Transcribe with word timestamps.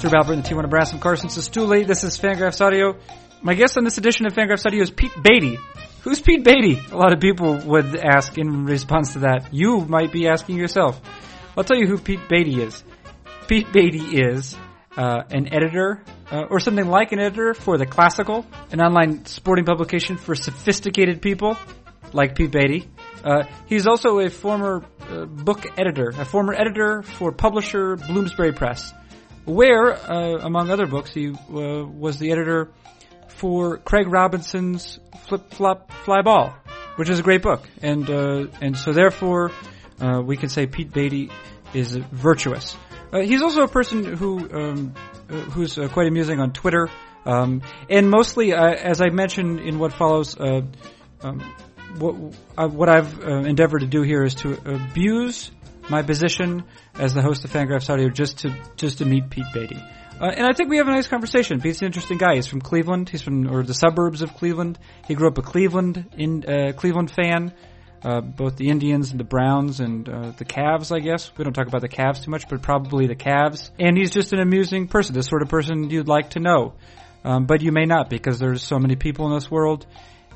Drew 0.00 0.10
Albert 0.14 0.32
and 0.32 0.42
Tijuana 0.42 0.70
Brass. 0.70 0.94
I'm 0.94 0.98
Carson 0.98 1.28
Cistulli. 1.28 1.86
This 1.86 2.04
is 2.04 2.18
Fangraphs 2.18 2.64
Audio. 2.64 2.96
My 3.42 3.52
guest 3.52 3.76
on 3.76 3.84
this 3.84 3.98
edition 3.98 4.24
of 4.24 4.32
Fangraphs 4.32 4.64
Audio 4.64 4.80
is 4.80 4.90
Pete 4.90 5.12
Beatty. 5.22 5.58
Who's 6.00 6.22
Pete 6.22 6.42
Beatty? 6.42 6.80
A 6.90 6.96
lot 6.96 7.12
of 7.12 7.20
people 7.20 7.58
would 7.66 7.94
ask 7.96 8.38
in 8.38 8.64
response 8.64 9.12
to 9.12 9.18
that. 9.18 9.52
You 9.52 9.80
might 9.80 10.10
be 10.10 10.26
asking 10.26 10.56
yourself. 10.56 10.98
I'll 11.54 11.64
tell 11.64 11.76
you 11.76 11.86
who 11.86 11.98
Pete 11.98 12.30
Beatty 12.30 12.62
is. 12.62 12.82
Pete 13.46 13.70
Beatty 13.74 14.22
is 14.22 14.56
uh, 14.96 15.24
an 15.28 15.52
editor, 15.52 16.02
uh, 16.32 16.44
or 16.48 16.60
something 16.60 16.88
like 16.88 17.12
an 17.12 17.18
editor 17.18 17.52
for 17.52 17.76
The 17.76 17.84
Classical, 17.84 18.46
an 18.72 18.80
online 18.80 19.26
sporting 19.26 19.66
publication 19.66 20.16
for 20.16 20.34
sophisticated 20.34 21.20
people 21.20 21.58
like 22.14 22.36
Pete 22.36 22.52
Beatty. 22.52 22.88
Uh, 23.22 23.42
he's 23.66 23.86
also 23.86 24.18
a 24.20 24.30
former 24.30 24.82
uh, 25.10 25.26
book 25.26 25.66
editor, 25.78 26.08
a 26.08 26.24
former 26.24 26.54
editor 26.54 27.02
for 27.02 27.32
publisher 27.32 27.96
Bloomsbury 27.96 28.52
Press, 28.52 28.94
where, 29.44 29.94
uh, 29.94 30.38
among 30.38 30.70
other 30.70 30.86
books, 30.86 31.12
he 31.12 31.30
uh, 31.30 31.84
was 31.84 32.18
the 32.18 32.30
editor 32.32 32.70
for 33.28 33.78
Craig 33.78 34.06
Robinson's 34.08 34.98
Flip 35.26 35.52
Flop 35.52 35.90
Fly 36.04 36.22
Ball, 36.22 36.54
which 36.96 37.08
is 37.08 37.18
a 37.18 37.22
great 37.22 37.42
book, 37.42 37.66
and 37.82 38.08
uh, 38.10 38.46
and 38.60 38.76
so 38.76 38.92
therefore 38.92 39.50
uh, 40.00 40.20
we 40.20 40.36
can 40.36 40.48
say 40.48 40.66
Pete 40.66 40.92
Beatty 40.92 41.30
is 41.72 41.96
virtuous. 41.96 42.76
he's 43.12 43.42
also 43.42 43.62
a 43.62 43.68
person 43.68 44.04
who 44.04 44.50
um, 44.52 44.94
who's 45.28 45.76
quite 45.92 46.06
amusing 46.06 46.40
on 46.40 46.52
Twitter, 46.52 46.88
um, 47.24 47.62
and 47.88 48.10
mostly, 48.10 48.52
as 48.52 49.00
I 49.00 49.08
mentioned 49.08 49.60
in 49.60 49.78
what 49.78 49.92
follows. 49.92 50.36
Um, 50.38 51.40
what, 51.98 52.14
uh, 52.56 52.68
what 52.68 52.88
I've 52.88 53.22
uh, 53.22 53.38
endeavored 53.40 53.80
to 53.80 53.86
do 53.86 54.02
here 54.02 54.22
is 54.22 54.36
to 54.36 54.52
abuse 54.64 55.50
my 55.90 56.02
position 56.02 56.64
as 56.94 57.14
the 57.14 57.22
host 57.22 57.44
of 57.44 57.52
Fangraphs 57.52 57.90
Audio 57.90 58.08
just 58.08 58.38
to 58.38 58.56
just 58.76 58.98
to 58.98 59.04
meet 59.04 59.30
Pete 59.30 59.46
Beatty. 59.52 59.82
Uh, 60.20 60.30
and 60.36 60.46
I 60.46 60.52
think 60.52 60.68
we 60.68 60.76
have 60.76 60.88
a 60.88 60.90
nice 60.90 61.08
conversation. 61.08 61.60
Pete's 61.60 61.80
an 61.80 61.86
interesting 61.86 62.18
guy. 62.18 62.34
He's 62.34 62.46
from 62.46 62.60
Cleveland. 62.60 63.08
He's 63.08 63.22
from 63.22 63.50
or 63.50 63.62
the 63.62 63.74
suburbs 63.74 64.22
of 64.22 64.34
Cleveland. 64.34 64.78
He 65.08 65.14
grew 65.14 65.28
up 65.28 65.38
a 65.38 65.42
Cleveland 65.42 66.10
in 66.16 66.44
uh, 66.44 66.72
Cleveland 66.72 67.10
fan. 67.10 67.54
Uh, 68.02 68.22
both 68.22 68.56
the 68.56 68.70
Indians 68.70 69.10
and 69.10 69.20
the 69.20 69.24
Browns 69.24 69.78
and 69.80 70.08
uh, 70.08 70.30
the 70.30 70.44
Cavs, 70.46 70.90
I 70.94 71.00
guess. 71.00 71.30
We 71.36 71.44
don't 71.44 71.52
talk 71.52 71.66
about 71.66 71.82
the 71.82 71.88
Cavs 71.88 72.24
too 72.24 72.30
much, 72.30 72.48
but 72.48 72.62
probably 72.62 73.06
the 73.06 73.14
Cavs. 73.14 73.70
And 73.78 73.94
he's 73.94 74.10
just 74.10 74.32
an 74.32 74.40
amusing 74.40 74.88
person, 74.88 75.14
the 75.14 75.22
sort 75.22 75.42
of 75.42 75.50
person 75.50 75.90
you'd 75.90 76.08
like 76.08 76.30
to 76.30 76.40
know. 76.40 76.72
Um, 77.24 77.44
but 77.44 77.60
you 77.60 77.72
may 77.72 77.84
not 77.84 78.08
because 78.08 78.38
there's 78.38 78.62
so 78.62 78.78
many 78.78 78.96
people 78.96 79.26
in 79.26 79.34
this 79.34 79.50
world 79.50 79.86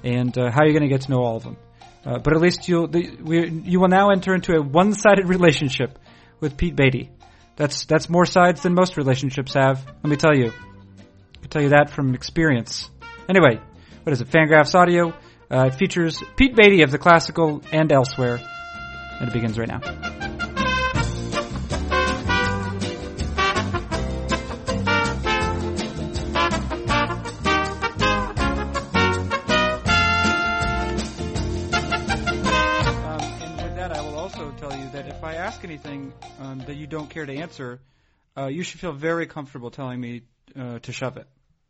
and 0.04 0.36
uh, 0.36 0.50
how 0.50 0.62
are 0.62 0.66
you 0.66 0.72
going 0.72 0.88
to 0.88 0.94
get 0.94 1.02
to 1.02 1.10
know 1.10 1.22
all 1.22 1.36
of 1.36 1.44
them? 1.44 1.56
Uh, 2.04 2.18
but 2.18 2.34
at 2.34 2.40
least 2.40 2.68
you'll 2.68 2.94
you 2.94 3.80
will 3.80 3.88
now 3.88 4.10
enter 4.10 4.34
into 4.34 4.54
a 4.54 4.60
one-sided 4.60 5.26
relationship 5.26 5.98
with 6.40 6.56
Pete 6.56 6.76
Beatty. 6.76 7.10
That's 7.56 7.86
that's 7.86 8.08
more 8.08 8.26
sides 8.26 8.62
than 8.62 8.74
most 8.74 8.96
relationships 8.96 9.54
have. 9.54 9.84
Let 9.86 10.10
me 10.10 10.16
tell 10.16 10.36
you. 10.36 10.48
I 10.48 11.40
can 11.40 11.48
tell 11.50 11.62
you 11.62 11.70
that 11.70 11.90
from 11.90 12.14
experience. 12.14 12.90
Anyway, 13.28 13.60
what 14.02 14.12
is 14.12 14.20
it? 14.20 14.28
Fangraphs 14.28 14.74
Audio. 14.74 15.14
Uh, 15.50 15.66
it 15.66 15.74
features 15.76 16.22
Pete 16.36 16.56
Beatty 16.56 16.82
of 16.82 16.90
the 16.90 16.98
classical 16.98 17.62
and 17.72 17.92
elsewhere, 17.92 18.40
and 19.20 19.28
it 19.28 19.32
begins 19.32 19.58
right 19.58 19.68
now. 19.68 20.33
Um, 36.40 36.60
that 36.60 36.76
you 36.76 36.86
don't 36.86 37.08
care 37.08 37.26
to 37.26 37.34
answer, 37.34 37.80
uh, 38.36 38.46
you 38.46 38.62
should 38.62 38.80
feel 38.80 38.92
very 38.92 39.26
comfortable 39.26 39.70
telling 39.70 40.00
me 40.00 40.22
uh, 40.58 40.78
to 40.80 40.92
shove 40.92 41.16
it. 41.16 41.26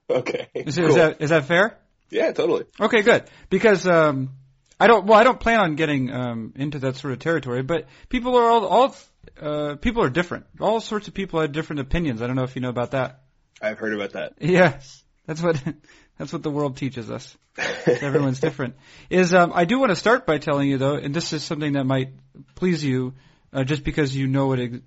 Okay. 0.09 0.49
Is, 0.55 0.77
cool. 0.77 0.89
is, 0.89 0.95
that 0.97 1.23
is 1.23 1.31
that 1.31 1.47
fair? 1.47 1.79
Yeah, 2.11 2.33
totally. 2.33 2.65
Okay, 2.79 3.03
good. 3.03 3.25
Because 3.49 3.87
um, 3.87 4.31
I 4.79 4.87
don't. 4.87 5.07
Well, 5.07 5.19
I 5.19 5.25
don't 5.25 5.41
plan 5.41 5.61
on 5.61 5.77
getting 5.77 6.13
um, 6.13 6.53
into 6.57 6.79
that 6.81 6.97
sort 6.97 7.13
of 7.13 7.19
territory. 7.19 7.63
But 7.63 7.87
people 8.09 8.37
are 8.37 8.49
all 8.49 8.67
all 8.67 8.97
uh, 9.41 9.77
people 9.77 10.03
are 10.03 10.11
different. 10.11 10.47
All 10.61 10.81
sorts 10.81 11.09
of 11.09 11.15
people 11.15 11.41
have 11.41 11.53
different 11.53 11.81
opinions. 11.81 12.23
I 12.23 12.27
don't 12.27 12.37
know 12.37 12.45
if 12.45 12.55
you 12.55 12.63
know 12.63 12.71
about 12.71 12.93
that. 12.93 13.23
I've 13.61 13.79
heard 13.79 13.95
about 13.95 14.13
that. 14.13 14.35
Yes, 14.41 15.03
that's 15.27 15.41
what 15.41 15.63
that's 16.19 16.33
what 16.33 16.43
the 16.43 16.51
world 16.51 16.77
teaches 16.77 17.11
us. 17.11 17.37
Everyone's 17.87 18.41
different. 18.41 18.75
Is 19.11 19.33
um, 19.33 19.53
I 19.55 19.65
do 19.65 19.79
want 19.79 19.91
to 19.91 19.97
start 19.97 20.27
by 20.27 20.39
telling 20.39 20.69
you 20.69 20.79
though, 20.79 20.95
and 20.95 21.15
this 21.15 21.33
is 21.33 21.43
something 21.43 21.75
that 21.75 21.85
might 21.85 22.11
please 22.55 22.83
you 22.85 23.15
uh, 23.55 23.65
just 23.65 23.85
because 23.85 24.15
you 24.15 24.27
know 24.27 24.53
it, 24.53 24.83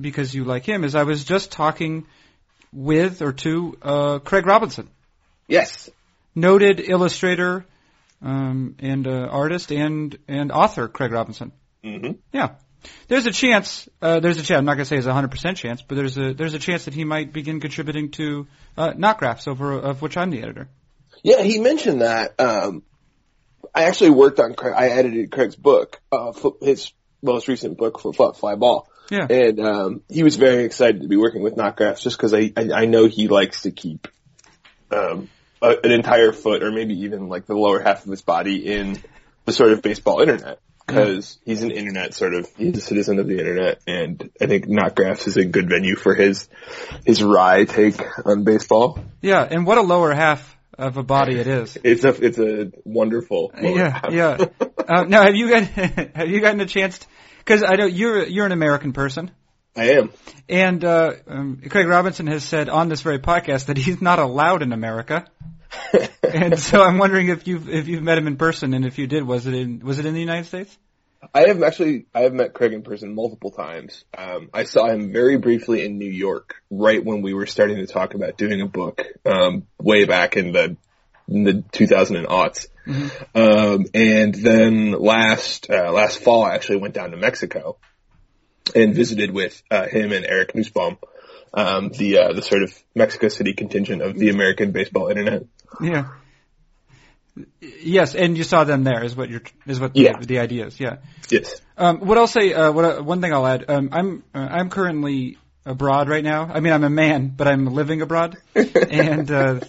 because 0.00 0.34
you 0.34 0.44
like 0.44 0.64
him, 0.64 0.84
is 0.84 0.94
I 0.94 1.02
was 1.02 1.24
just 1.24 1.52
talking 1.52 2.06
with 2.72 3.20
or 3.20 3.32
to 3.32 3.76
uh, 3.82 4.18
Craig 4.20 4.46
Robinson. 4.46 4.88
Yes. 5.48 5.90
Noted 6.34 6.80
illustrator 6.80 7.66
um, 8.22 8.76
and 8.78 9.06
uh, 9.06 9.28
artist 9.30 9.70
and 9.70 10.16
and 10.26 10.50
author 10.50 10.88
Craig 10.88 11.12
Robinson. 11.12 11.52
Mm-hmm. 11.84 12.12
Yeah. 12.32 12.54
There's 13.08 13.26
a 13.26 13.30
chance. 13.30 13.88
Uh, 14.00 14.20
there's 14.20 14.38
a 14.38 14.42
chance. 14.42 14.58
I'm 14.58 14.64
not 14.64 14.74
going 14.74 14.84
to 14.84 14.88
say 14.88 14.96
it's 14.96 15.06
a 15.06 15.12
hundred 15.12 15.30
percent 15.30 15.56
chance, 15.56 15.82
but 15.82 15.94
there's 15.96 16.18
a 16.18 16.34
there's 16.34 16.54
a 16.54 16.58
chance 16.58 16.84
that 16.84 16.94
he 16.94 17.04
might 17.04 17.32
begin 17.32 17.60
contributing 17.60 18.10
to 18.12 18.46
uh, 18.76 18.92
NotGraphs, 18.92 19.48
over 19.48 19.72
of 19.72 20.02
which 20.02 20.16
I'm 20.16 20.30
the 20.30 20.42
editor. 20.42 20.68
Yeah, 21.22 21.42
he 21.42 21.58
mentioned 21.58 22.02
that. 22.02 22.38
Um, 22.38 22.82
I 23.74 23.84
actually 23.84 24.10
worked 24.10 24.38
on. 24.38 24.54
Craig, 24.54 24.74
I 24.76 24.88
edited 24.88 25.30
Craig's 25.30 25.56
book, 25.56 26.00
uh, 26.12 26.32
his 26.60 26.92
most 27.24 27.48
recent 27.48 27.78
book 27.78 27.98
for 27.98 28.12
Flop 28.12 28.36
Fly 28.36 28.54
Ball. 28.54 28.88
Yeah. 29.10 29.26
And 29.28 29.60
um, 29.60 30.02
he 30.08 30.22
was 30.22 30.36
very 30.36 30.64
excited 30.64 31.02
to 31.02 31.08
be 31.08 31.16
working 31.16 31.42
with 31.42 31.56
NotGraphs 31.56 32.00
just 32.00 32.16
because 32.16 32.32
I, 32.32 32.52
I, 32.56 32.82
I 32.82 32.84
know 32.86 33.06
he 33.06 33.28
likes 33.28 33.62
to 33.62 33.70
keep 33.70 34.08
um, 34.90 35.28
a, 35.60 35.76
an 35.84 35.90
entire 35.90 36.32
foot 36.32 36.62
or 36.62 36.70
maybe 36.70 37.00
even 37.00 37.28
like 37.28 37.46
the 37.46 37.54
lower 37.54 37.80
half 37.80 38.04
of 38.04 38.10
his 38.10 38.22
body 38.22 38.72
in 38.72 38.98
the 39.44 39.52
sort 39.52 39.72
of 39.72 39.82
baseball 39.82 40.20
internet 40.20 40.58
because 40.86 41.38
he's 41.44 41.62
an 41.62 41.70
internet 41.70 42.14
sort 42.14 42.34
of 42.34 42.46
he's 42.56 42.76
a 42.76 42.80
citizen 42.80 43.18
of 43.18 43.26
the 43.26 43.38
internet 43.38 43.80
and 43.86 44.30
I 44.40 44.46
think 44.46 44.66
NotGraphs 44.66 45.26
is 45.26 45.36
a 45.36 45.44
good 45.44 45.68
venue 45.68 45.96
for 45.96 46.14
his 46.14 46.48
his 47.04 47.22
wry 47.22 47.64
take 47.64 48.00
on 48.26 48.44
baseball. 48.44 48.98
Yeah, 49.20 49.46
and 49.48 49.66
what 49.66 49.78
a 49.78 49.82
lower 49.82 50.12
half 50.12 50.56
of 50.78 50.96
a 50.96 51.02
body 51.02 51.38
it 51.38 51.46
is. 51.46 51.76
It's 51.82 52.04
a 52.04 52.08
it's 52.08 52.38
a 52.38 52.72
wonderful. 52.84 53.52
yeah, 53.60 54.00
yeah. 54.10 54.38
Uh, 54.86 55.04
now, 55.04 55.22
have 55.22 55.34
you 55.34 55.48
got 55.48 55.62
have 56.14 56.28
you 56.28 56.42
gotten 56.42 56.60
a 56.60 56.66
chance? 56.66 57.00
Because 57.38 57.62
I 57.62 57.76
know 57.76 57.86
you're 57.86 58.26
you're 58.26 58.44
an 58.44 58.52
American 58.52 58.92
person. 58.92 59.30
I 59.74 59.92
am. 59.92 60.12
And 60.46 60.84
uh, 60.84 61.14
um, 61.26 61.62
Craig 61.70 61.86
Robinson 61.86 62.26
has 62.26 62.44
said 62.44 62.68
on 62.68 62.90
this 62.90 63.00
very 63.00 63.18
podcast 63.18 63.66
that 63.66 63.78
he's 63.78 64.02
not 64.02 64.18
allowed 64.18 64.60
in 64.60 64.74
America. 64.74 65.24
and 66.22 66.58
so 66.58 66.82
I'm 66.82 66.98
wondering 66.98 67.28
if 67.28 67.46
you've 67.46 67.68
if 67.68 67.88
you've 67.88 68.02
met 68.02 68.18
him 68.18 68.26
in 68.26 68.36
person, 68.36 68.74
and 68.74 68.84
if 68.84 68.98
you 68.98 69.06
did, 69.06 69.24
was 69.24 69.46
it 69.46 69.54
in 69.54 69.80
was 69.80 69.98
it 69.98 70.06
in 70.06 70.12
the 70.12 70.20
United 70.20 70.46
States? 70.46 70.76
I 71.32 71.48
have 71.48 71.62
actually 71.62 72.06
I 72.14 72.20
have 72.20 72.32
met 72.32 72.54
Craig 72.54 72.72
in 72.72 72.82
person 72.82 73.14
multiple 73.14 73.50
times. 73.50 74.04
Um, 74.16 74.50
I 74.52 74.64
saw 74.64 74.88
him 74.88 75.12
very 75.12 75.38
briefly 75.38 75.84
in 75.84 75.98
New 75.98 76.10
York, 76.10 76.56
right 76.70 77.04
when 77.04 77.22
we 77.22 77.34
were 77.34 77.46
starting 77.46 77.76
to 77.76 77.86
talk 77.86 78.14
about 78.14 78.36
doing 78.36 78.60
a 78.60 78.66
book, 78.66 79.02
um, 79.24 79.66
way 79.78 80.04
back 80.04 80.36
in 80.36 80.52
the 80.52 80.76
in 81.28 81.44
the 81.44 81.64
2000 81.72 82.16
and 82.16 82.26
aughts. 82.26 82.66
Mm-hmm. 82.86 83.38
Um, 83.38 83.86
and 83.94 84.34
then 84.34 84.92
last 84.92 85.70
uh, 85.70 85.92
last 85.92 86.18
fall, 86.22 86.44
I 86.44 86.54
actually 86.54 86.78
went 86.78 86.94
down 86.94 87.12
to 87.12 87.16
Mexico 87.16 87.78
and 88.74 88.94
visited 88.94 89.30
with 89.30 89.62
uh, 89.70 89.86
him 89.86 90.12
and 90.12 90.24
Eric 90.24 90.54
Nusbaum, 90.54 90.98
um, 91.52 91.90
the 91.90 92.18
uh, 92.18 92.32
the 92.32 92.42
sort 92.42 92.62
of 92.62 92.72
Mexico 92.94 93.28
City 93.28 93.54
contingent 93.54 94.02
of 94.02 94.18
the 94.18 94.30
American 94.30 94.72
baseball 94.72 95.08
internet. 95.08 95.44
Yeah. 95.80 96.08
Yes, 97.60 98.14
and 98.14 98.38
you 98.38 98.44
saw 98.44 98.64
them 98.64 98.84
there. 98.84 99.02
Is 99.02 99.16
what 99.16 99.28
you're 99.28 99.42
is 99.66 99.80
what 99.80 99.96
yeah. 99.96 100.18
the, 100.18 100.26
the 100.26 100.38
idea 100.38 100.66
is. 100.66 100.78
Yeah. 100.78 100.98
Yes. 101.28 101.60
Um, 101.76 102.00
what 102.00 102.16
I'll 102.16 102.28
say, 102.28 102.52
uh, 102.52 102.70
what 102.70 102.84
uh, 102.84 103.02
one 103.02 103.20
thing 103.20 103.32
I'll 103.32 103.46
add. 103.46 103.64
Um, 103.68 103.88
I'm 103.92 104.24
uh, 104.34 104.38
I'm 104.38 104.70
currently 104.70 105.38
abroad 105.66 106.08
right 106.08 106.22
now. 106.22 106.48
I 106.52 106.60
mean, 106.60 106.72
I'm 106.72 106.84
a 106.84 106.90
man, 106.90 107.28
but 107.28 107.48
I'm 107.48 107.66
living 107.66 108.02
abroad. 108.02 108.36
and 108.54 109.30
uh, 109.30 109.60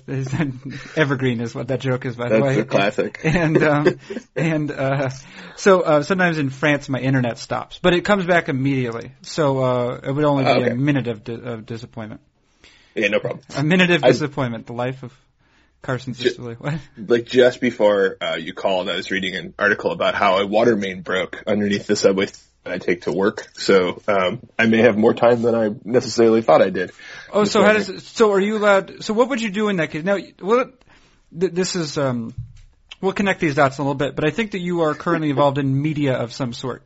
evergreen 0.96 1.42
is 1.42 1.56
what 1.56 1.70
that 1.70 1.80
joke 1.80 2.06
is, 2.06 2.16
by 2.16 2.30
That's 2.30 2.40
the 2.40 2.44
way. 2.44 2.56
That's 2.56 2.68
a 2.68 2.70
classic. 2.70 3.22
And 3.24 3.64
um, 3.64 4.00
and 4.36 4.72
uh, 4.72 5.10
so 5.56 5.82
uh, 5.82 6.04
sometimes 6.04 6.38
in 6.38 6.50
France, 6.50 6.90
my 6.90 7.00
internet 7.00 7.40
stops, 7.40 7.80
but 7.82 7.94
it 7.94 8.06
comes 8.06 8.26
back 8.26 8.50
immediately. 8.50 9.14
So 9.22 9.64
uh, 9.64 10.00
it 10.04 10.12
would 10.12 10.26
only 10.26 10.44
be 10.44 10.50
okay. 10.50 10.70
a 10.72 10.76
minute 10.76 11.08
of, 11.08 11.24
di- 11.24 11.34
of 11.34 11.66
disappointment. 11.66 12.22
Yeah, 12.94 13.10
no 13.10 13.20
problem. 13.20 13.42
A 13.56 13.64
minute 13.64 13.90
of 13.92 14.04
disappointment. 14.04 14.68
The 14.68 14.74
life 14.74 15.04
of 15.04 15.14
Carson 15.86 16.14
Cistulli. 16.14 16.56
What? 16.60 16.74
Like 16.98 17.26
just 17.26 17.62
before 17.62 18.18
uh, 18.20 18.36
you 18.36 18.54
called, 18.54 18.90
I 18.90 18.96
was 18.96 19.12
reading 19.12 19.36
an 19.36 19.54
article 19.60 19.92
about 19.92 20.16
how 20.16 20.38
a 20.40 20.48
water 20.48 20.76
main 20.76 21.02
broke 21.02 21.44
underneath 21.46 21.86
the 21.86 21.96
subway 21.96 22.28
that 22.64 22.74
I 22.74 22.78
take 22.80 23.04
to 23.04 23.12
work. 23.12 23.48
So 23.54 24.02
um, 24.08 24.42
I 24.58 24.66
may 24.66 24.80
have 24.80 24.98
more 24.98 25.14
time 25.14 25.44
than 25.44 25.54
I 25.54 25.70
necessarily 25.84 26.42
thought 26.42 26.62
I 26.62 26.72
did. 26.72 26.92
Oh, 27.32 27.44
so 27.44 27.62
how 27.64 27.74
does 27.74 28.08
so 28.08 28.32
are 28.32 28.40
you 28.40 28.58
allowed? 28.58 29.04
So 29.04 29.14
what 29.14 29.30
would 29.30 29.42
you 29.42 29.52
do 29.52 29.70
in 29.70 29.78
that 29.78 29.92
case? 29.92 30.04
Now, 30.04 30.18
what 30.40 30.74
this 31.32 31.76
is. 31.76 31.98
Um, 31.98 32.34
we'll 33.02 33.14
connect 33.14 33.40
these 33.40 33.56
dots 33.56 33.78
a 33.78 33.82
little 33.82 33.94
bit, 33.94 34.16
but 34.16 34.26
I 34.26 34.32
think 34.32 34.52
that 34.52 34.60
you 34.60 34.82
are 34.82 34.96
currently 34.96 35.30
involved 35.30 35.58
in 35.58 35.82
media 35.82 36.16
of 36.16 36.34
some 36.34 36.54
sort. 36.54 36.84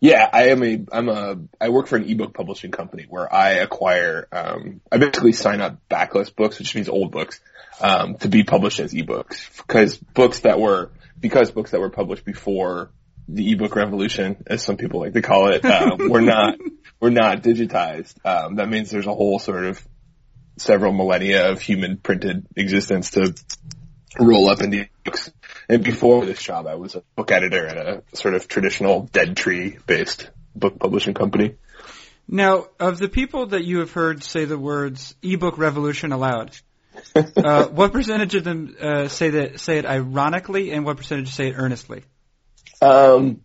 Yeah, 0.00 0.28
I 0.32 0.50
am 0.50 0.62
a, 0.62 0.84
I'm 0.92 1.08
a, 1.08 1.38
I 1.60 1.70
work 1.70 1.88
for 1.88 1.96
an 1.96 2.08
ebook 2.08 2.32
publishing 2.32 2.70
company 2.70 3.06
where 3.08 3.32
I 3.32 3.54
acquire, 3.54 4.28
um, 4.30 4.80
I 4.92 4.98
basically 4.98 5.32
sign 5.32 5.60
up 5.60 5.80
backlist 5.90 6.36
books, 6.36 6.58
which 6.60 6.74
means 6.76 6.88
old 6.88 7.10
books, 7.10 7.40
um, 7.80 8.16
to 8.16 8.28
be 8.28 8.44
published 8.44 8.80
as 8.80 8.92
ebooks. 8.92 9.56
Because 9.56 9.96
books 9.96 10.40
that 10.40 10.60
were, 10.60 10.90
because 11.18 11.50
books 11.50 11.72
that 11.72 11.80
were 11.80 11.90
published 11.90 12.24
before 12.24 12.90
the 13.28 13.52
ebook 13.52 13.76
revolution, 13.76 14.42
as 14.46 14.62
some 14.62 14.76
people 14.76 15.00
like 15.00 15.12
to 15.12 15.22
call 15.22 15.48
it, 15.48 15.64
uh, 15.64 15.96
were 16.08 16.20
not, 16.20 16.58
were 17.00 17.10
not 17.10 17.42
digitized. 17.42 18.14
Um, 18.24 18.56
that 18.56 18.68
means 18.68 18.90
there's 18.90 19.06
a 19.06 19.14
whole 19.14 19.38
sort 19.38 19.64
of 19.64 19.86
several 20.56 20.92
millennia 20.92 21.50
of 21.50 21.60
human 21.60 21.98
printed 21.98 22.46
existence 22.56 23.12
to 23.12 23.34
roll 24.18 24.48
up 24.48 24.60
into 24.60 24.86
books. 25.04 25.30
And 25.68 25.84
before 25.84 26.24
this 26.24 26.42
job, 26.42 26.66
I 26.66 26.74
was 26.74 26.94
a 26.94 27.02
book 27.16 27.30
editor 27.30 27.66
at 27.66 27.76
a 27.76 28.02
sort 28.14 28.34
of 28.34 28.48
traditional 28.48 29.02
dead 29.12 29.36
tree 29.36 29.78
based 29.86 30.30
book 30.54 30.78
publishing 30.78 31.14
company. 31.14 31.56
Now, 32.26 32.66
of 32.78 32.98
the 32.98 33.08
people 33.08 33.46
that 33.48 33.64
you 33.64 33.78
have 33.78 33.92
heard 33.92 34.22
say 34.22 34.44
the 34.44 34.58
words 34.58 35.14
ebook 35.22 35.56
revolution 35.56 36.12
aloud, 36.12 36.56
uh, 37.14 37.66
what 37.68 37.92
percentage 37.92 38.34
of 38.34 38.44
them 38.44 38.76
uh, 38.80 39.08
say 39.08 39.30
that 39.30 39.60
say 39.60 39.78
it 39.78 39.86
ironically, 39.86 40.72
and 40.72 40.84
what 40.84 40.96
percentage 40.96 41.30
say 41.30 41.48
it 41.48 41.54
earnestly? 41.56 42.02
Um, 42.80 43.44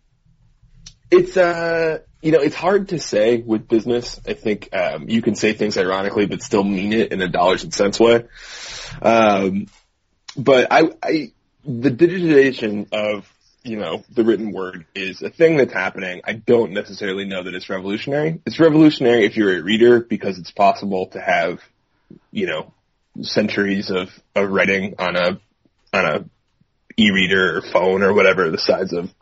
it's 1.10 1.36
uh, 1.36 1.98
you 2.22 2.32
know, 2.32 2.40
it's 2.40 2.54
hard 2.54 2.88
to 2.88 2.98
say 2.98 3.36
with 3.36 3.68
business. 3.68 4.20
I 4.26 4.32
think 4.32 4.74
um, 4.74 5.08
you 5.08 5.22
can 5.22 5.34
say 5.34 5.52
things 5.52 5.76
ironically, 5.76 6.26
but 6.26 6.42
still 6.42 6.64
mean 6.64 6.92
it 6.92 7.12
in 7.12 7.20
a 7.20 7.28
dollars 7.28 7.64
and 7.64 7.74
cents 7.74 8.00
way. 8.00 8.24
Um, 9.02 9.66
but 10.36 10.68
I, 10.70 10.82
I, 11.02 11.32
the 11.64 11.90
digitization 11.90 12.92
of 12.92 13.30
you 13.62 13.76
know 13.76 14.04
the 14.10 14.24
written 14.24 14.52
word 14.52 14.86
is 14.94 15.22
a 15.22 15.30
thing 15.30 15.56
that's 15.56 15.72
happening. 15.72 16.20
I 16.24 16.32
don't 16.34 16.72
necessarily 16.72 17.24
know 17.24 17.42
that 17.42 17.54
it's 17.54 17.68
revolutionary. 17.68 18.40
It's 18.46 18.58
revolutionary 18.58 19.24
if 19.24 19.36
you're 19.36 19.58
a 19.58 19.62
reader 19.62 20.00
because 20.00 20.38
it's 20.38 20.50
possible 20.50 21.06
to 21.08 21.20
have, 21.20 21.60
you 22.30 22.46
know, 22.46 22.72
centuries 23.22 23.90
of 23.90 24.10
of 24.34 24.50
writing 24.50 24.94
on 24.98 25.16
a 25.16 25.40
on 25.92 26.04
a 26.04 26.24
e-reader 26.96 27.58
or 27.58 27.62
phone 27.62 28.02
or 28.02 28.12
whatever 28.12 28.50
the 28.50 28.58
size 28.58 28.92
of 28.92 29.12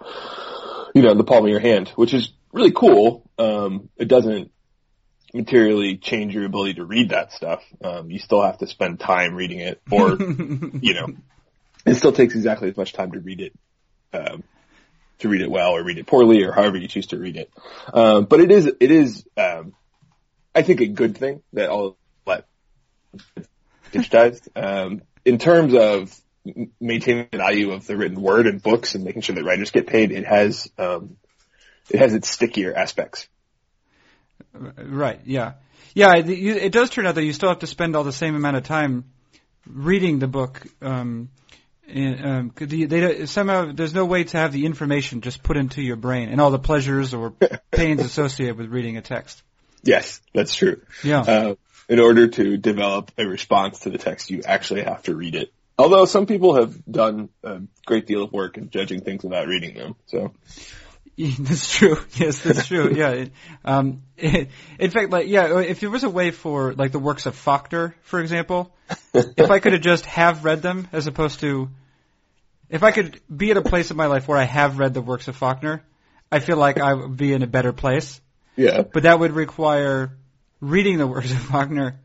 you 0.95 1.03
know 1.03 1.15
the 1.15 1.25
palm 1.25 1.45
of 1.45 1.51
your 1.51 1.61
hand, 1.61 1.89
which 1.91 2.15
is 2.15 2.33
really 2.53 2.73
cool. 2.73 3.29
Um, 3.39 3.89
it 3.97 4.09
doesn't 4.09 4.51
materially 5.35 5.97
change 5.97 6.35
your 6.35 6.45
ability 6.45 6.75
to 6.75 6.85
read 6.85 7.11
that 7.11 7.33
stuff. 7.33 7.63
Um, 7.83 8.11
you 8.11 8.19
still 8.19 8.43
have 8.43 8.59
to 8.59 8.67
spend 8.67 9.01
time 9.01 9.35
reading 9.35 9.61
it, 9.61 9.81
or 9.91 10.11
you 10.19 10.95
know, 10.95 11.09
it 11.87 11.95
still 11.95 12.13
takes 12.13 12.35
exactly 12.35 12.69
as 12.69 12.77
much 12.77 12.93
time 12.93 13.13
to 13.13 13.21
read 13.21 13.41
it, 13.41 13.53
um, 14.13 14.45
to 15.21 15.29
read 15.29 15.41
it 15.41 15.51
well 15.51 15.71
or 15.71 15.83
read 15.83 15.99
it 15.99 16.07
poorly 16.07 16.43
or 16.43 16.53
however 16.53 16.77
you 16.77 16.89
choose 16.89 17.07
to 17.09 17.19
read 17.19 17.37
it. 17.37 17.51
Um, 17.93 18.27
but 18.27 18.41
it 18.41 18.51
is, 18.51 18.67
it 18.67 18.91
is, 18.91 19.25
um, 19.37 19.75
I 20.55 20.63
think 20.63 20.81
a 20.83 20.87
good 20.87 21.17
thing 21.17 21.43
that 21.55 21.71
all 21.71 21.97
that 22.27 22.45
digitized. 23.93 24.49
Um, 24.57 25.03
in 25.25 25.39
terms 25.39 25.75
of 25.75 26.19
maintaining 26.81 27.29
the 27.31 27.39
value 27.39 27.71
of 27.73 27.87
the 27.87 27.97
written 27.97 28.21
word 28.21 28.47
and 28.47 28.63
books 28.63 28.95
and 28.95 29.05
making 29.05 29.23
sure 29.23 29.35
that 29.35 29.45
writers 29.45 29.71
get 29.71 29.87
paid, 29.87 30.13
it 30.13 30.27
has, 30.27 30.71
um, 30.79 31.17
it 31.91 31.99
has 31.99 32.15
its 32.15 32.29
stickier 32.29 32.75
aspects. 32.75 33.29
Right. 34.53 35.21
Yeah. 35.25 35.55
Yeah. 35.95 36.17
It, 36.17 36.29
it 36.29 36.73
does 36.73 36.91
turn 36.91 37.07
out 37.07 37.15
that 37.15 37.25
you 37.25 37.33
still 37.33 37.49
have 37.49 37.61
to 37.61 37.67
spend 37.67 37.95
all 37.97 38.05
the 38.05 38.13
same 38.13 38.35
amount 38.35 38.57
of 38.57 38.65
time 38.65 39.05
reading 39.67 40.19
the 40.19 40.27
book. 40.27 40.67
Um, 40.81 41.31
and, 41.89 42.27
um, 42.27 42.53
they, 42.57 42.85
they, 42.85 43.27
somehow 43.27 43.73
there's 43.73 43.95
no 43.95 44.05
way 44.05 44.25
to 44.25 44.37
have 44.37 44.53
the 44.53 44.67
information 44.67 45.21
just 45.21 45.43
put 45.43 45.57
into 45.57 45.83
your 45.83 45.97
brain 45.97 46.29
and 46.29 46.41
all 46.41 46.51
the 46.51 46.59
pleasures 46.59 47.13
or 47.15 47.31
pains 47.71 48.01
associated 48.01 48.57
with 48.57 48.69
reading 48.69 48.97
a 48.97 49.03
text. 49.03 49.43
Yes, 49.83 50.21
that's 50.33 50.55
true. 50.55 50.81
Yeah. 51.03 51.21
Uh, 51.21 51.55
in 51.89 52.01
order 52.01 52.29
to 52.29 52.57
develop 52.57 53.11
a 53.19 53.27
response 53.27 53.81
to 53.81 53.91
the 53.91 53.99
text, 53.99 54.31
you 54.31 54.43
actually 54.45 54.83
have 54.83 55.03
to 55.05 55.15
read 55.15 55.35
it. 55.35 55.53
Although 55.79 56.05
some 56.05 56.27
people 56.27 56.55
have 56.55 56.85
done 56.85 57.31
a 57.43 57.63
great 57.87 58.07
deal 58.07 58.23
of 58.23 58.33
work 58.33 58.57
in 58.57 58.71
judging 58.71 59.01
things 59.01 59.25
without 59.25 59.49
reading 59.49 59.75
them. 59.75 59.97
So. 60.07 60.33
That's 61.19 61.77
true. 61.77 61.99
Yes, 62.15 62.43
that's 62.43 62.67
true. 62.67 62.93
yeah. 62.97 63.27
Um, 63.65 64.03
in 64.17 64.91
fact, 64.91 65.11
like, 65.11 65.29
yeah, 65.29 65.61
if 65.61 65.81
there 65.81 65.91
was 65.91 66.05
a 66.05 66.11
way 66.11 66.31
for, 66.31 66.73
like, 66.73 66.93
the 66.93 66.99
works 66.99 67.27
of 67.27 67.35
Faulkner, 67.35 67.95
for 68.03 68.21
example, 68.21 68.75
if 69.13 69.51
I 69.51 69.59
could 69.59 69.75
have 69.75 69.83
just 69.83 70.07
have 70.07 70.45
read 70.45 70.63
them 70.63 70.89
as 70.91 71.07
opposed 71.07 71.41
to, 71.41 71.69
if 72.71 72.83
I 72.83 72.93
could 72.93 73.21
be 73.35 73.51
at 73.51 73.59
a 73.59 73.63
place 73.63 73.91
in 73.91 73.97
my 73.97 74.07
life 74.07 74.27
where 74.27 74.39
I 74.39 74.45
have 74.45 74.79
read 74.79 74.95
the 74.95 75.03
works 75.03 75.29
of 75.29 75.37
Faulkner, 75.37 75.85
I 76.31 76.39
feel 76.39 76.57
like 76.57 76.81
I 76.81 76.95
would 76.95 77.17
be 77.19 77.35
in 77.35 77.43
a 77.43 77.47
better 77.47 77.75
place. 77.75 78.21
Yeah. 78.57 78.83
But 78.83 79.03
that 79.03 79.19
would 79.19 79.33
require 79.33 80.17
reading 80.63 80.97
the 80.97 81.07
works 81.07 81.31
of 81.31 81.51
Wagner, 81.51 82.01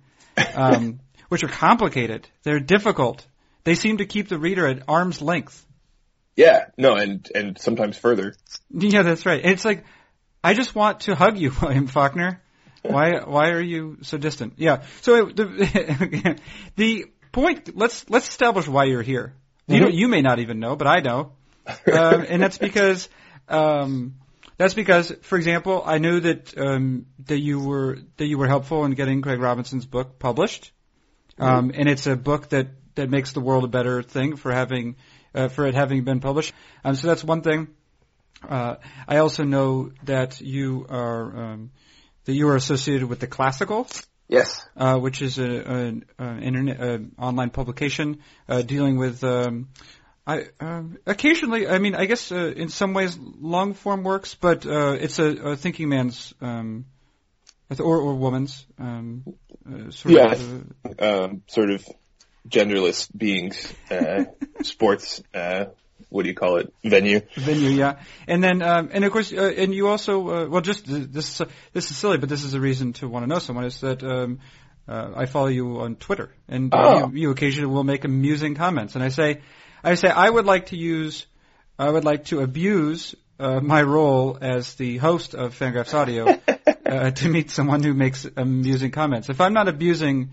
um, 0.56 1.00
which 1.30 1.44
are 1.46 1.48
complicated. 1.48 2.28
They're 2.44 2.60
difficult. 2.60 3.26
They 3.64 3.76
seem 3.76 3.98
to 3.98 4.06
keep 4.06 4.28
the 4.28 4.38
reader 4.38 4.68
at 4.68 4.84
arm's 4.90 5.22
length. 5.22 5.66
Yeah, 6.36 6.66
no, 6.78 6.96
and 6.96 7.30
and 7.34 7.58
sometimes 7.58 7.98
further. 7.98 8.36
Yeah, 8.70 9.04
that's 9.04 9.26
right. 9.26 9.44
It's 9.44 9.64
like 9.64 9.86
I 10.44 10.54
just 10.54 10.76
want 10.76 11.02
to 11.02 11.16
hug 11.16 11.38
you, 11.38 11.54
William 11.62 11.88
Faulkner. 11.88 12.42
Why 12.82 13.20
why 13.24 13.50
are 13.50 13.62
you 13.62 14.00
so 14.02 14.18
distant? 14.18 14.54
Yeah. 14.58 14.84
So 15.02 15.26
the 15.26 16.40
the 16.76 17.06
point. 17.32 17.76
Let's 17.76 18.10
let's 18.10 18.28
establish 18.28 18.68
why 18.68 18.86
you're 18.86 19.02
here. 19.02 19.34
You 19.68 19.82
know, 19.82 19.90
you 19.90 20.08
may 20.08 20.22
not 20.22 20.40
even 20.40 20.60
know, 20.62 20.78
but 20.78 20.88
I 20.88 21.02
know, 21.02 21.34
um, 21.92 22.26
and 22.30 22.42
that's 22.42 22.58
because 22.58 23.10
um, 23.50 24.16
that's 24.58 24.74
because, 24.74 25.14
for 25.22 25.38
example, 25.38 25.84
I 25.86 26.00
knew 26.00 26.20
that 26.20 26.58
um, 26.58 27.06
that 27.26 27.40
you 27.40 27.60
were 27.60 28.00
that 28.18 28.26
you 28.26 28.38
were 28.38 28.48
helpful 28.48 28.86
in 28.86 28.92
getting 28.92 29.22
Craig 29.22 29.40
Robinson's 29.40 29.86
book 29.86 30.18
published, 30.18 30.72
um, 31.38 31.72
and 31.74 31.88
it's 31.88 32.08
a 32.08 32.16
book 32.16 32.50
that 32.50 32.70
that 32.96 33.10
makes 33.10 33.34
the 33.34 33.40
world 33.40 33.64
a 33.64 33.68
better 33.68 34.02
thing 34.02 34.36
for 34.36 34.52
having 34.52 34.96
uh, 35.36 35.48
for 35.48 35.68
it 35.68 35.76
having 35.76 36.04
been 36.04 36.20
published. 36.20 36.54
Um, 36.84 36.96
so 36.96 37.08
that's 37.08 37.24
one 37.24 37.42
thing. 37.42 37.68
Uh, 38.48 38.76
I 39.08 39.18
also 39.18 39.44
know 39.44 39.92
that 40.04 40.42
you 40.42 40.88
are 40.90 41.38
um, 41.38 41.72
that 42.26 42.34
you 42.34 42.48
are 42.50 42.56
associated 42.56 43.08
with 43.08 43.20
the 43.20 43.28
Classical. 43.28 43.88
Yes. 44.30 44.68
Uh, 44.76 44.98
which 44.98 45.22
is 45.22 45.38
a, 45.38 45.46
an 45.46 46.04
internet 46.20 46.82
uh, 46.82 46.98
online 47.18 47.50
publication 47.50 48.20
uh, 48.50 48.62
dealing 48.62 48.98
with. 48.98 49.24
Um, 49.24 49.70
I 50.28 50.48
um, 50.60 50.98
occasionally, 51.06 51.68
I 51.70 51.80
mean, 51.80 51.96
I 51.96 52.06
guess 52.06 52.32
uh, 52.32 52.54
in 52.56 52.68
some 52.68 52.94
ways 52.94 53.18
long 53.18 53.74
form 53.74 54.04
works, 54.04 54.36
but 54.36 54.66
uh, 54.66 54.98
it's 55.00 55.20
a, 55.20 55.26
a 55.52 55.56
thinking 55.56 55.88
man's 55.88 56.34
um, 56.42 56.86
or 57.80 57.98
or 57.98 58.16
woman's 58.16 58.66
um, 58.78 59.24
uh, 59.66 59.90
sort 59.92 60.14
yeah, 60.14 60.34
of. 60.34 61.00
um, 61.00 61.44
sort 61.48 61.70
of 61.72 61.86
genderless 62.48 63.10
beings, 63.16 63.74
uh, 63.90 64.26
sports, 64.64 65.24
uh, 65.34 65.66
what 66.10 66.24
do 66.24 66.30
you 66.30 66.36
call 66.36 66.58
it? 66.58 66.74
Venue. 66.84 67.22
venue, 67.36 67.70
yeah. 67.70 68.00
And 68.28 68.44
then, 68.44 68.62
um, 68.62 68.90
and 68.92 69.04
of 69.04 69.12
course, 69.12 69.34
uh, 69.34 69.54
and 69.58 69.74
you 69.74 69.88
also, 69.88 70.30
uh, 70.30 70.48
well, 70.48 70.62
just 70.62 70.86
this, 70.88 71.42
this 71.74 71.92
is 71.92 71.98
silly, 71.98 72.18
but 72.18 72.30
this 72.30 72.44
is 72.44 72.54
a 72.54 72.60
reason 72.60 72.94
to 72.94 73.08
want 73.10 73.24
to 73.24 73.28
know 73.28 73.40
someone 73.40 73.66
is 73.66 73.82
that, 73.82 74.04
um, 74.04 74.40
uh, 74.88 75.12
I 75.18 75.26
follow 75.26 75.48
you 75.48 75.82
on 75.82 75.98
Twitter, 75.98 76.32
and 76.48 76.74
uh, 76.74 76.78
Oh. 76.78 77.10
you, 77.10 77.24
you 77.24 77.32
occasionally 77.32 77.68
will 77.74 77.84
make 77.84 78.06
amusing 78.06 78.56
comments, 78.56 78.96
and 78.96 79.04
I 79.04 79.10
say, 79.10 79.42
I 79.84 79.96
say, 79.96 80.10
I 80.10 80.30
would 80.30 80.46
like 80.46 80.68
to 80.68 80.78
use, 80.78 81.26
I 81.78 81.90
would 81.90 82.06
like 82.06 82.26
to 82.26 82.42
abuse 82.42 83.16
uh, 83.40 83.60
my 83.60 83.82
role 83.84 84.38
as 84.42 84.76
the 84.76 84.98
host 84.98 85.36
of 85.36 85.58
Fangraphs 85.58 85.94
Audio 85.94 86.40
uh, 86.86 87.12
to 87.12 87.30
meet 87.30 87.52
someone 87.52 87.84
who 87.84 87.94
makes 87.94 88.26
amusing 88.36 88.92
comments. 88.92 89.30
If 89.30 89.42
I'm 89.42 89.54
not 89.54 89.68
abusing 89.68 90.32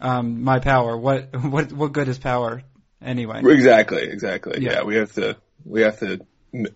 um, 0.00 0.42
my 0.42 0.60
power, 0.60 0.96
what 0.96 1.34
what 1.36 1.72
what 1.72 1.92
good 1.92 2.08
is 2.08 2.18
power 2.18 2.62
anyway? 3.02 3.42
Exactly, 3.44 4.02
exactly. 4.02 4.62
Yeah. 4.62 4.72
Yeah. 4.72 4.82
we 4.84 4.96
have 4.96 5.12
to, 5.14 5.36
we 5.64 5.82
have 5.82 5.98
to 6.00 6.26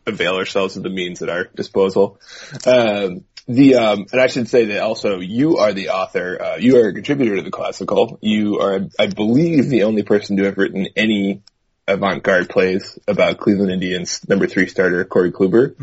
avail 0.07 0.35
ourselves 0.35 0.77
of 0.77 0.83
the 0.83 0.91
means 0.91 1.23
at 1.23 1.29
our 1.29 1.45
disposal. 1.45 2.19
Um, 2.67 3.25
the, 3.47 3.77
um, 3.77 4.07
and 4.13 4.21
I 4.21 4.27
should 4.27 4.49
say 4.49 4.67
that 4.67 4.81
also 4.81 5.21
you 5.21 5.59
are 5.59 5.73
the 5.73 5.91
author, 5.91 6.41
uh, 6.41 6.57
you 6.57 6.77
are 6.79 6.89
a 6.89 6.93
contributor 6.93 7.37
to 7.37 7.43
the 7.43 7.51
classical. 7.51 8.19
You 8.21 8.61
are, 8.61 8.81
I 8.99 9.07
believe, 9.07 9.69
the 9.69 9.85
only 9.85 10.03
person 10.03 10.37
to 10.37 10.45
have 10.45 10.59
written 10.59 10.89
any 10.97 11.43
avant-garde 11.89 12.49
plays 12.49 12.99
about 13.09 13.39
Cleveland 13.39 13.73
Indians 13.73 14.21
number 14.29 14.47
three 14.47 14.69
starter 14.69 15.05
Corey 15.05 15.33
Kluber, 15.33 15.75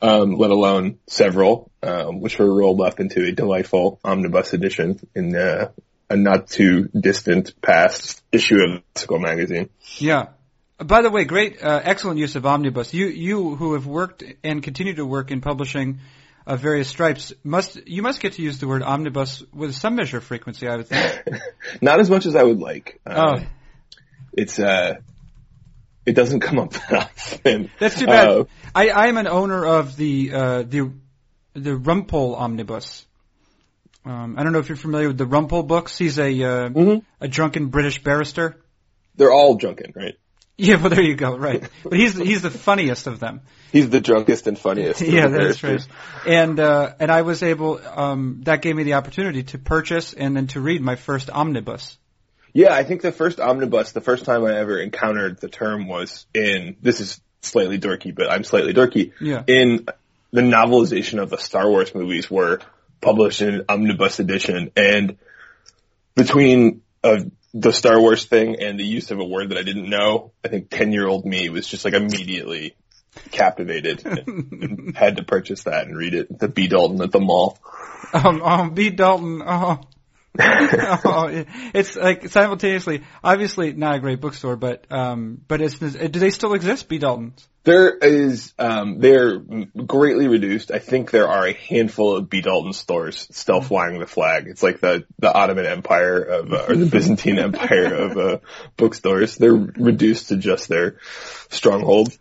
um, 0.00 0.36
let 0.36 0.50
alone 0.50 0.98
several, 1.06 1.70
um, 1.82 2.20
which 2.20 2.38
were 2.38 2.52
rolled 2.54 2.80
up 2.80 3.00
into 3.00 3.24
a 3.24 3.32
delightful 3.32 3.98
omnibus 4.04 4.52
edition 4.52 5.00
in, 5.14 5.34
uh, 5.36 5.70
a 6.08 6.16
not 6.16 6.48
too 6.48 6.88
distant 6.98 7.60
past 7.62 8.22
issue 8.32 8.56
of 8.56 8.82
Classical 8.94 9.18
magazine. 9.18 9.70
Yeah. 9.98 10.28
By 10.78 11.02
the 11.02 11.10
way, 11.10 11.24
great, 11.24 11.62
uh, 11.62 11.80
excellent 11.84 12.18
use 12.18 12.36
of 12.36 12.46
omnibus. 12.46 12.94
You 12.94 13.06
you 13.06 13.54
who 13.54 13.74
have 13.74 13.86
worked 13.86 14.24
and 14.42 14.62
continue 14.62 14.94
to 14.94 15.04
work 15.04 15.30
in 15.30 15.40
publishing 15.40 16.00
of 16.46 16.60
various 16.60 16.88
stripes 16.88 17.32
must 17.44 17.86
you 17.86 18.02
must 18.02 18.20
get 18.20 18.32
to 18.34 18.42
use 18.42 18.58
the 18.58 18.66
word 18.66 18.82
omnibus 18.82 19.44
with 19.52 19.74
some 19.74 19.94
measure 19.94 20.16
of 20.16 20.24
frequency. 20.24 20.66
I 20.66 20.76
would 20.76 20.88
think. 20.88 21.28
Not 21.82 22.00
as 22.00 22.08
much 22.08 22.26
as 22.26 22.34
I 22.34 22.42
would 22.42 22.60
like. 22.60 22.98
Oh, 23.06 23.34
Um, 23.34 23.46
It's, 24.32 24.58
uh, 24.58 24.94
it 26.10 26.16
doesn't 26.16 26.40
come 26.40 26.58
up 26.58 26.72
that 26.72 26.92
often. 26.92 27.70
that's 27.78 27.98
too 27.98 28.06
bad. 28.06 28.28
Uh, 28.28 28.44
I 28.74 28.88
I 28.90 29.06
am 29.06 29.16
an 29.16 29.28
owner 29.28 29.64
of 29.64 29.96
the 29.96 30.32
uh, 30.32 30.62
the 30.62 30.90
the 31.54 31.70
Rumpole 31.70 32.36
omnibus. 32.36 33.06
Um, 34.04 34.36
I 34.38 34.42
don't 34.42 34.52
know 34.52 34.58
if 34.58 34.68
you're 34.68 34.76
familiar 34.76 35.08
with 35.08 35.18
the 35.18 35.26
Rumpole 35.26 35.66
books. 35.66 35.96
He's 35.96 36.18
a 36.18 36.30
uh, 36.42 36.68
Mhm. 36.70 37.02
a 37.20 37.28
drunken 37.28 37.68
British 37.68 38.02
barrister. 38.02 38.56
They're 39.16 39.32
all 39.32 39.54
drunken, 39.54 39.92
right? 39.94 40.14
Yeah, 40.56 40.76
well, 40.76 40.90
there 40.90 41.02
you 41.02 41.14
go. 41.14 41.36
Right, 41.36 41.62
but 41.84 41.92
he's 41.92 42.16
he's 42.16 42.42
the 42.42 42.50
funniest 42.50 43.06
of 43.06 43.20
them. 43.20 43.42
He's 43.72 43.88
the 43.88 44.00
drunkest 44.00 44.46
and 44.48 44.58
funniest. 44.58 45.00
yeah, 45.16 45.28
that's 45.28 45.62
right. 45.62 45.86
And 46.26 46.58
uh, 46.58 46.94
and 46.98 47.10
I 47.10 47.22
was 47.22 47.42
able. 47.42 47.80
Um, 47.86 48.40
that 48.44 48.62
gave 48.62 48.74
me 48.74 48.82
the 48.82 48.94
opportunity 48.94 49.44
to 49.44 49.58
purchase 49.58 50.12
and 50.12 50.36
then 50.36 50.48
to 50.48 50.60
read 50.60 50.82
my 50.82 50.96
first 50.96 51.30
omnibus. 51.30 51.96
Yeah, 52.52 52.74
I 52.74 52.84
think 52.84 53.02
the 53.02 53.12
first 53.12 53.40
omnibus, 53.40 53.92
the 53.92 54.00
first 54.00 54.24
time 54.24 54.44
I 54.44 54.56
ever 54.56 54.78
encountered 54.78 55.40
the 55.40 55.48
term 55.48 55.86
was 55.86 56.26
in, 56.34 56.76
this 56.82 57.00
is 57.00 57.20
slightly 57.42 57.78
dorky, 57.78 58.14
but 58.14 58.30
I'm 58.30 58.44
slightly 58.44 58.74
dorky. 58.74 59.12
Yeah. 59.20 59.42
In 59.46 59.86
the 60.32 60.42
novelization 60.42 61.20
of 61.22 61.30
the 61.30 61.38
Star 61.38 61.68
Wars 61.68 61.94
movies 61.94 62.30
were 62.30 62.60
published 63.00 63.42
in 63.42 63.54
an 63.54 63.64
omnibus 63.68 64.18
edition 64.18 64.70
and 64.76 65.16
between 66.14 66.82
uh, 67.02 67.20
the 67.54 67.72
Star 67.72 68.00
Wars 68.00 68.24
thing 68.24 68.60
and 68.60 68.78
the 68.78 68.84
use 68.84 69.10
of 69.10 69.18
a 69.18 69.24
word 69.24 69.50
that 69.50 69.58
I 69.58 69.62
didn't 69.62 69.88
know, 69.88 70.32
I 70.44 70.48
think 70.48 70.70
10 70.70 70.92
year 70.92 71.06
old 71.06 71.24
me 71.24 71.48
was 71.48 71.66
just 71.66 71.84
like 71.84 71.94
immediately 71.94 72.76
captivated 73.30 74.06
and, 74.06 74.96
had 74.96 75.16
to 75.16 75.24
purchase 75.24 75.64
that 75.64 75.86
and 75.86 75.96
read 75.96 76.14
it 76.14 76.38
the 76.38 76.48
B 76.48 76.68
Dalton 76.68 77.02
at 77.02 77.10
the 77.10 77.20
mall. 77.20 77.58
Um, 78.12 78.42
um, 78.42 78.74
B. 78.74 78.90
Dalton. 78.90 79.42
Oh. 79.44 79.80
oh, 80.38 81.28
it's 81.74 81.96
like 81.96 82.28
simultaneously, 82.28 83.02
obviously 83.22 83.72
not 83.72 83.96
a 83.96 84.00
great 84.00 84.20
bookstore, 84.20 84.56
but 84.56 84.84
um, 84.90 85.40
but 85.48 85.60
it's 85.60 85.78
do 85.78 86.08
they 86.08 86.30
still 86.30 86.54
exist? 86.54 86.88
B. 86.88 86.98
Daltons. 86.98 87.46
There 87.62 87.94
is, 87.94 88.54
um, 88.58 89.00
they're 89.00 89.38
greatly 89.38 90.28
reduced. 90.28 90.70
I 90.70 90.78
think 90.78 91.10
there 91.10 91.28
are 91.28 91.46
a 91.46 91.52
handful 91.52 92.16
of 92.16 92.30
B. 92.30 92.40
Dalton 92.40 92.72
stores 92.72 93.28
still 93.32 93.60
flying 93.60 93.98
the 93.98 94.06
flag. 94.06 94.46
It's 94.46 94.62
like 94.62 94.80
the, 94.80 95.04
the 95.18 95.30
Ottoman 95.30 95.66
Empire 95.66 96.22
of, 96.22 96.52
uh, 96.54 96.64
or 96.68 96.74
the 96.74 96.86
Byzantine 96.90 97.38
Empire 97.38 97.94
of, 97.94 98.16
uh, 98.16 98.38
bookstores. 98.78 99.36
They're 99.36 99.52
reduced 99.52 100.28
to 100.28 100.38
just 100.38 100.68
their 100.68 101.00
stronghold. 101.50 102.16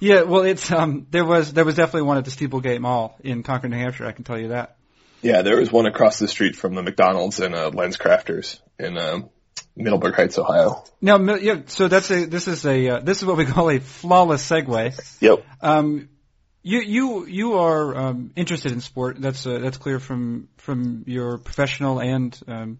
Yeah, 0.00 0.22
well, 0.22 0.42
it's 0.42 0.72
um, 0.72 1.06
there 1.10 1.26
was 1.26 1.52
there 1.52 1.64
was 1.64 1.76
definitely 1.76 2.08
one 2.08 2.16
at 2.16 2.24
the 2.24 2.30
Steeplegate 2.30 2.80
Mall 2.80 3.16
in 3.22 3.42
Concord, 3.42 3.70
New 3.70 3.76
Hampshire. 3.76 4.06
I 4.06 4.12
can 4.12 4.24
tell 4.24 4.38
you 4.38 4.48
that. 4.48 4.76
Yeah, 5.22 5.42
there 5.42 5.58
was 5.58 5.70
one 5.70 5.86
across 5.86 6.18
the 6.18 6.28
street 6.28 6.56
from 6.56 6.74
the 6.74 6.82
McDonald's 6.82 7.40
and, 7.40 7.54
uh, 7.54 7.70
Lens 7.70 7.96
Crafters 7.96 8.60
in, 8.78 8.96
um, 8.96 9.30
Middleburg 9.76 10.14
Heights, 10.14 10.38
Ohio. 10.38 10.84
Now, 11.00 11.18
yeah, 11.36 11.62
so 11.66 11.88
that's 11.88 12.10
a 12.10 12.26
this 12.26 12.48
is 12.48 12.66
a 12.66 12.88
uh, 12.88 13.00
this 13.00 13.18
is 13.18 13.24
what 13.24 13.36
we 13.36 13.46
call 13.46 13.70
a 13.70 13.78
flawless 13.78 14.46
segue. 14.48 15.20
Yep. 15.20 15.44
Um, 15.60 16.08
you 16.62 16.80
you 16.80 17.26
you 17.26 17.54
are 17.54 17.96
um, 17.96 18.32
interested 18.36 18.72
in 18.72 18.80
sport. 18.80 19.20
That's 19.20 19.46
uh, 19.46 19.58
that's 19.58 19.78
clear 19.78 19.98
from 19.98 20.48
from 20.58 21.04
your 21.06 21.38
professional 21.38 22.00
and 22.00 22.38
um, 22.46 22.78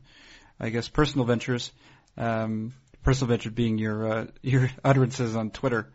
I 0.59 0.68
guess 0.70 0.88
personal 0.88 1.25
ventures. 1.25 1.73
Um, 2.18 2.75
personal 3.11 3.31
venture 3.31 3.50
being 3.50 3.76
your 3.76 4.07
uh, 4.07 4.26
your 4.40 4.71
utterances 4.85 5.35
on 5.35 5.50
Twitter. 5.50 5.90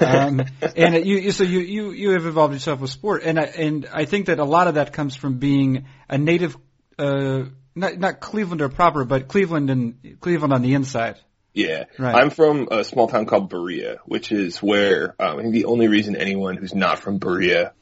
Um, 0.00 0.42
and 0.76 1.04
you, 1.04 1.18
you 1.18 1.30
so 1.30 1.44
you, 1.44 1.60
you 1.60 1.90
you 1.90 2.10
have 2.12 2.24
involved 2.24 2.54
yourself 2.54 2.80
with 2.80 2.88
sport, 2.88 3.22
and 3.22 3.38
I, 3.38 3.42
and 3.42 3.86
I 3.92 4.06
think 4.06 4.26
that 4.26 4.38
a 4.38 4.46
lot 4.46 4.66
of 4.66 4.76
that 4.76 4.94
comes 4.94 5.14
from 5.14 5.36
being 5.38 5.84
a 6.08 6.16
native, 6.16 6.56
uh, 6.98 7.42
not 7.74 7.98
not 7.98 8.20
Clevelander 8.20 8.74
proper, 8.74 9.04
but 9.04 9.28
Cleveland 9.28 9.68
and 9.68 10.16
Cleveland 10.20 10.54
on 10.54 10.62
the 10.62 10.72
inside. 10.72 11.16
Yeah. 11.52 11.84
Right. 11.98 12.14
I'm 12.14 12.30
from 12.30 12.68
a 12.70 12.82
small 12.82 13.08
town 13.08 13.26
called 13.26 13.50
Berea, 13.50 13.98
which 14.06 14.32
is 14.32 14.62
where 14.62 15.14
um, 15.20 15.38
I 15.38 15.42
think 15.42 15.52
the 15.52 15.66
only 15.66 15.88
reason 15.88 16.16
anyone 16.16 16.56
who's 16.56 16.74
not 16.74 16.98
from 16.98 17.18
Berea 17.18 17.74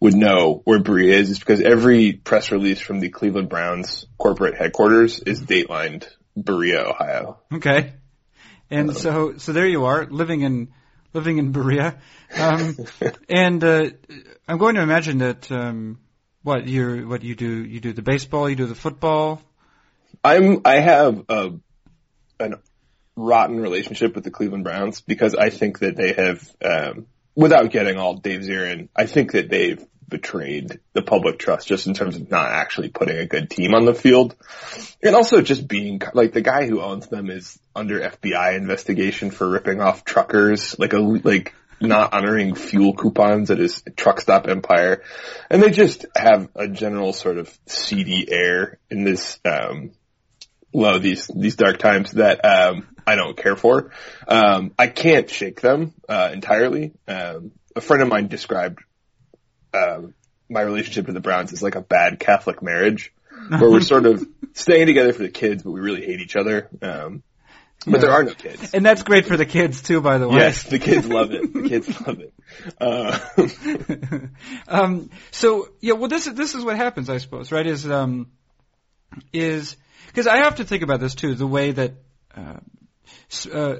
would 0.00 0.14
know 0.14 0.60
where 0.64 0.80
Berea 0.80 1.16
is 1.16 1.30
is 1.30 1.38
because 1.38 1.62
every 1.62 2.12
press 2.12 2.52
release 2.52 2.78
from 2.78 3.00
the 3.00 3.08
Cleveland 3.08 3.48
Browns 3.48 4.06
corporate 4.18 4.54
headquarters 4.54 5.18
is 5.18 5.40
datelined 5.40 6.06
Berea, 6.44 6.82
Ohio. 6.82 7.38
Okay. 7.52 7.94
And 8.70 8.96
so, 8.96 9.38
so 9.38 9.52
there 9.52 9.66
you 9.66 9.86
are, 9.86 10.06
living 10.06 10.42
in, 10.42 10.68
living 11.14 11.38
in 11.38 11.52
Berea. 11.52 11.98
Um, 12.36 12.76
and, 13.28 13.64
uh, 13.64 13.90
I'm 14.46 14.58
going 14.58 14.74
to 14.74 14.82
imagine 14.82 15.18
that, 15.18 15.50
um, 15.50 15.98
what 16.42 16.66
you 16.66 17.06
what 17.08 17.22
you 17.22 17.34
do, 17.34 17.64
you 17.64 17.80
do 17.80 17.92
the 17.92 18.02
baseball, 18.02 18.48
you 18.48 18.56
do 18.56 18.66
the 18.66 18.74
football. 18.74 19.42
I'm 20.24 20.62
I 20.64 20.80
have 20.80 21.24
a 21.28 21.52
an 22.40 22.54
rotten 23.16 23.60
relationship 23.60 24.14
with 24.14 24.24
the 24.24 24.30
Cleveland 24.30 24.64
Browns 24.64 25.00
because 25.00 25.34
I 25.34 25.50
think 25.50 25.80
that 25.80 25.96
they 25.96 26.12
have 26.12 26.56
um 26.64 27.06
without 27.34 27.70
getting 27.70 27.98
all 27.98 28.14
Dave 28.14 28.40
Zirin, 28.40 28.88
I 28.96 29.06
think 29.06 29.32
that 29.32 29.48
they've 29.50 29.84
betrayed 30.08 30.80
the 30.92 31.02
public 31.02 31.38
trust 31.38 31.68
just 31.68 31.86
in 31.86 31.94
terms 31.94 32.16
of 32.16 32.30
not 32.30 32.50
actually 32.50 32.88
putting 32.88 33.18
a 33.18 33.26
good 33.26 33.50
team 33.50 33.74
on 33.74 33.84
the 33.84 33.94
field. 33.94 34.34
And 35.02 35.14
also 35.14 35.42
just 35.42 35.68
being 35.68 36.00
like 36.14 36.32
the 36.32 36.40
guy 36.40 36.66
who 36.66 36.80
owns 36.80 37.08
them 37.08 37.30
is 37.30 37.58
under 37.74 38.00
FBI 38.00 38.56
investigation 38.56 39.30
for 39.30 39.48
ripping 39.48 39.80
off 39.80 40.04
truckers, 40.04 40.78
like 40.78 40.92
a 40.92 40.98
like 40.98 41.54
not 41.80 42.12
honoring 42.12 42.54
fuel 42.54 42.94
coupons 42.94 43.50
at 43.50 43.58
his 43.58 43.82
truck 43.96 44.20
stop 44.20 44.48
empire. 44.48 45.02
And 45.50 45.62
they 45.62 45.70
just 45.70 46.06
have 46.16 46.48
a 46.54 46.68
general 46.68 47.12
sort 47.12 47.38
of 47.38 47.56
seedy 47.66 48.26
air 48.30 48.78
in 48.90 49.04
this 49.04 49.38
um 49.44 49.92
well, 50.72 51.00
these 51.00 51.30
these 51.34 51.56
dark 51.56 51.78
times 51.78 52.12
that 52.12 52.44
um, 52.44 52.88
I 53.06 53.14
don't 53.14 53.36
care 53.36 53.56
for. 53.56 53.90
Um, 54.26 54.74
I 54.78 54.86
can't 54.88 55.30
shake 55.30 55.60
them 55.60 55.94
uh, 56.08 56.30
entirely. 56.32 56.92
Um, 57.06 57.52
a 57.74 57.80
friend 57.80 58.02
of 58.02 58.08
mine 58.08 58.28
described 58.28 58.80
um, 59.78 60.14
my 60.48 60.60
relationship 60.62 61.06
to 61.06 61.12
the 61.12 61.20
Browns 61.20 61.52
is 61.52 61.62
like 61.62 61.74
a 61.74 61.80
bad 61.80 62.18
Catholic 62.18 62.62
marriage, 62.62 63.12
where 63.48 63.70
we're 63.70 63.80
sort 63.80 64.06
of 64.06 64.26
staying 64.54 64.86
together 64.86 65.12
for 65.12 65.22
the 65.22 65.28
kids, 65.28 65.62
but 65.62 65.70
we 65.70 65.80
really 65.80 66.04
hate 66.04 66.20
each 66.20 66.36
other. 66.36 66.68
Um, 66.82 67.22
but 67.86 68.00
there 68.00 68.10
are 68.10 68.24
no 68.24 68.34
kids. 68.34 68.74
And 68.74 68.84
that's 68.84 69.02
great 69.02 69.26
for 69.26 69.36
the 69.36 69.46
kids 69.46 69.82
too, 69.82 70.00
by 70.00 70.18
the 70.18 70.28
way. 70.28 70.36
Yes, 70.36 70.64
the 70.64 70.78
kids 70.78 71.06
love 71.06 71.30
it. 71.32 71.52
The 71.52 71.68
kids 71.68 72.00
love 72.06 72.20
it. 72.20 72.34
Uh, 72.80 74.28
um, 74.68 75.10
so 75.30 75.68
yeah, 75.80 75.94
well, 75.94 76.08
this 76.08 76.26
is 76.26 76.34
this 76.34 76.54
is 76.54 76.64
what 76.64 76.76
happens, 76.76 77.08
I 77.08 77.18
suppose, 77.18 77.52
right? 77.52 77.66
Is 77.66 77.88
um, 77.88 78.30
is 79.32 79.76
because 80.08 80.26
I 80.26 80.38
have 80.38 80.56
to 80.56 80.64
think 80.64 80.82
about 80.82 81.00
this 81.00 81.14
too, 81.14 81.34
the 81.34 81.46
way 81.46 81.70
that 81.70 81.94
uh, 82.36 82.58
uh, 83.52 83.76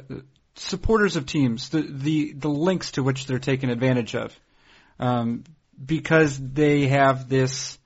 supporters 0.54 1.16
of 1.16 1.26
teams, 1.26 1.70
the 1.70 1.82
the 1.82 2.32
the 2.34 2.48
links 2.48 2.92
to 2.92 3.02
which 3.02 3.26
they're 3.26 3.38
taken 3.40 3.68
advantage 3.68 4.14
of, 4.14 4.38
um, 5.00 5.44
because 5.84 6.38
they 6.38 6.88
have 6.88 7.28
this 7.28 7.78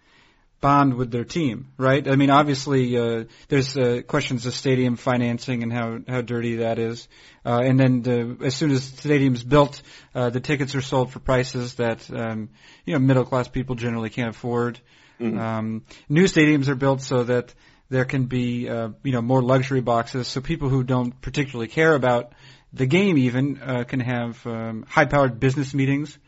bond 0.60 0.94
with 0.94 1.10
their 1.10 1.24
team, 1.24 1.72
right? 1.76 2.06
I 2.06 2.16
mean, 2.16 2.30
obviously, 2.30 2.96
uh, 2.96 3.24
there's 3.48 3.76
uh, 3.76 4.02
questions 4.06 4.46
of 4.46 4.54
stadium 4.54 4.96
financing 4.96 5.62
and 5.62 5.72
how 5.72 5.98
how 6.08 6.20
dirty 6.22 6.56
that 6.56 6.78
is, 6.78 7.08
uh, 7.44 7.60
and 7.62 7.78
then 7.78 8.02
the, 8.02 8.38
as 8.42 8.54
soon 8.54 8.70
as 8.70 8.90
the 8.90 8.96
stadium's 8.96 9.42
built, 9.42 9.82
uh, 10.14 10.30
the 10.30 10.40
tickets 10.40 10.74
are 10.74 10.80
sold 10.80 11.12
for 11.12 11.18
prices 11.18 11.74
that 11.74 12.08
um, 12.10 12.48
you 12.86 12.94
know 12.94 13.00
middle 13.00 13.24
class 13.24 13.48
people 13.48 13.74
generally 13.74 14.10
can't 14.10 14.30
afford. 14.30 14.80
Um, 15.20 15.84
new 16.08 16.24
stadiums 16.24 16.68
are 16.68 16.74
built 16.74 17.00
so 17.00 17.22
that 17.24 17.54
there 17.90 18.04
can 18.04 18.24
be 18.26 18.68
uh, 18.68 18.90
you 19.02 19.12
know 19.12 19.22
more 19.22 19.42
luxury 19.42 19.80
boxes, 19.80 20.28
so 20.28 20.40
people 20.40 20.68
who 20.68 20.82
don't 20.82 21.20
particularly 21.20 21.68
care 21.68 21.94
about 21.94 22.32
the 22.72 22.86
game 22.86 23.18
even 23.18 23.60
uh, 23.60 23.84
can 23.84 24.00
have 24.00 24.46
um, 24.46 24.84
high-powered 24.88 25.38
business 25.38 25.74
meetings. 25.74 26.18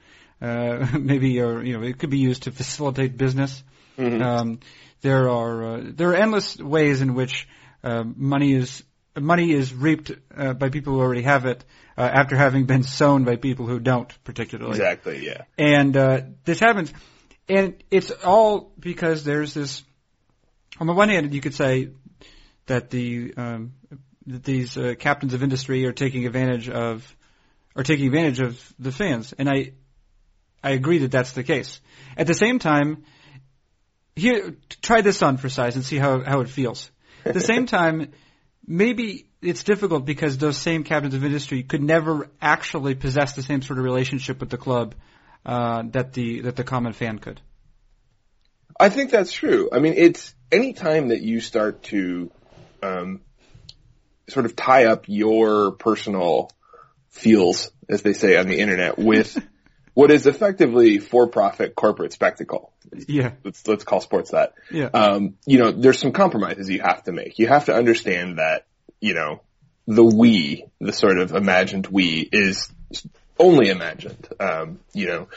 Uh, 0.41 0.87
maybe, 0.99 1.41
or 1.41 1.63
you 1.63 1.79
know, 1.79 1.85
it 1.85 1.99
could 1.99 2.11
be 2.11 2.19
used 2.19 2.45
to 2.45 2.51
facilitate 2.51 3.17
business. 3.17 3.63
Um, 3.99 4.61
there 5.01 5.31
are 5.31 5.65
uh, 5.65 5.81
there 5.85 6.11
are 6.11 6.15
endless 6.15 6.57
ways 6.57 7.01
in 7.01 7.15
which 7.15 7.47
uh, 7.83 8.05
money 8.05 8.55
is 8.55 8.83
money 9.21 9.53
is 9.53 9.73
reaped 9.73 10.11
uh, 10.37 10.55
by 10.55 10.71
people 10.71 10.95
who 10.95 11.01
already 11.01 11.23
have 11.23 11.47
it 11.47 11.65
uh, 11.97 12.01
after 12.01 12.37
having 12.37 12.65
been 12.65 12.83
sown 12.83 13.25
by 13.25 13.37
people 13.37 13.67
who 13.67 13.79
don't 13.79 14.13
particularly. 14.25 14.73
exactly. 14.73 15.25
Yeah. 15.25 15.43
And 15.57 15.97
uh, 15.97 16.23
this 16.45 16.59
happens, 16.59 16.93
and 17.49 17.83
it's 17.91 18.11
all 18.11 18.73
because 18.79 19.25
there's 19.25 19.55
this. 19.55 19.83
On 20.81 20.87
the 20.89 20.93
one 20.93 21.09
hand, 21.09 21.33
you 21.33 21.41
could 21.41 21.55
say 21.55 21.91
that 22.67 22.91
the 22.91 23.35
um, 23.37 23.75
that 24.27 24.43
these 24.43 24.77
uh, 24.77 24.95
captains 24.99 25.35
of 25.35 25.43
industry 25.43 25.85
are 25.87 25.93
taking 25.93 26.27
advantage 26.27 26.69
of 26.69 27.15
are 27.77 27.85
taking 27.85 28.07
advantage 28.07 28.41
of 28.41 28.75
the 28.79 28.91
fans, 28.91 29.33
and 29.39 29.49
I 29.49 29.73
I 30.65 30.71
agree 30.71 30.99
that 30.99 31.11
that's 31.11 31.33
the 31.33 31.45
case. 31.45 31.79
At 32.17 32.27
the 32.27 32.35
same 32.35 32.59
time, 32.59 33.05
here 34.17 34.57
try 34.81 35.03
this 35.03 35.23
on 35.23 35.37
for 35.37 35.51
size 35.51 35.77
and 35.77 35.85
see 35.85 35.99
how 35.99 36.25
how 36.25 36.41
it 36.41 36.49
feels. 36.49 36.91
At 37.25 37.35
the 37.35 37.41
same 37.41 37.67
time, 37.79 38.13
maybe 38.67 39.27
it's 39.43 39.63
difficult 39.63 40.07
because 40.07 40.39
those 40.39 40.57
same 40.57 40.83
captains 40.83 41.15
of 41.15 41.23
industry 41.23 41.63
could 41.63 41.83
never 41.83 42.31
actually 42.41 42.95
possess 42.95 43.35
the 43.35 43.43
same 43.43 43.61
sort 43.61 43.79
of 43.79 43.85
relationship 43.85 44.41
with 44.41 44.49
the 44.49 44.57
club 44.57 44.95
uh, 45.45 45.83
that 45.91 46.15
the 46.15 46.41
that 46.41 46.57
the 46.57 46.65
common 46.65 46.95
fan 46.95 47.19
could. 47.19 47.43
I 48.81 48.89
think 48.89 49.11
that's 49.11 49.33
true. 49.33 49.69
I 49.71 49.81
mean, 49.81 49.95
it's 49.97 50.35
any 50.51 50.73
time 50.73 51.09
that 51.09 51.21
you 51.21 51.41
start 51.41 51.83
to 51.85 52.33
um, 52.83 53.21
sort 54.29 54.47
of 54.47 54.57
tie 54.57 54.87
up 54.87 55.05
your 55.09 55.73
personal 55.73 56.51
feels, 57.11 57.71
as 57.89 58.01
they 58.01 58.15
say 58.15 58.37
on 58.37 58.49
the 58.49 58.59
internet, 58.59 58.99
with 58.99 59.37
what 59.95 60.11
is 60.11 60.27
effectively 60.27 60.99
for-profit 60.99 61.75
corporate 61.75 62.13
spectacle. 62.13 62.73
Yeah. 63.09 63.33
Let's 63.43 63.67
let's 63.67 63.85
call 63.85 64.01
sports 64.01 64.33
that. 64.33 64.55
Yeah. 64.71 64.87
Um, 64.87 65.35
you 65.47 65.59
know, 65.59 65.71
there's 65.71 65.99
some 65.99 66.13
compromises 66.13 66.69
you 66.69 66.81
have 66.83 67.05
to 67.05 67.13
make. 67.13 67.39
You 67.39 67.49
have 67.49 67.67
to 67.67 67.75
understand 67.75 68.39
that 68.39 68.67
you 69.01 69.15
know 69.15 69.41
the 69.87 70.05
we, 70.05 70.67
the 70.81 70.93
sort 70.93 71.19
of 71.19 71.33
imagined 71.33 71.87
we, 71.87 72.29
is 72.31 72.71
only 73.39 73.71
imagined. 73.71 74.29
Um, 74.39 74.81
you 74.93 75.07
know, 75.07 75.29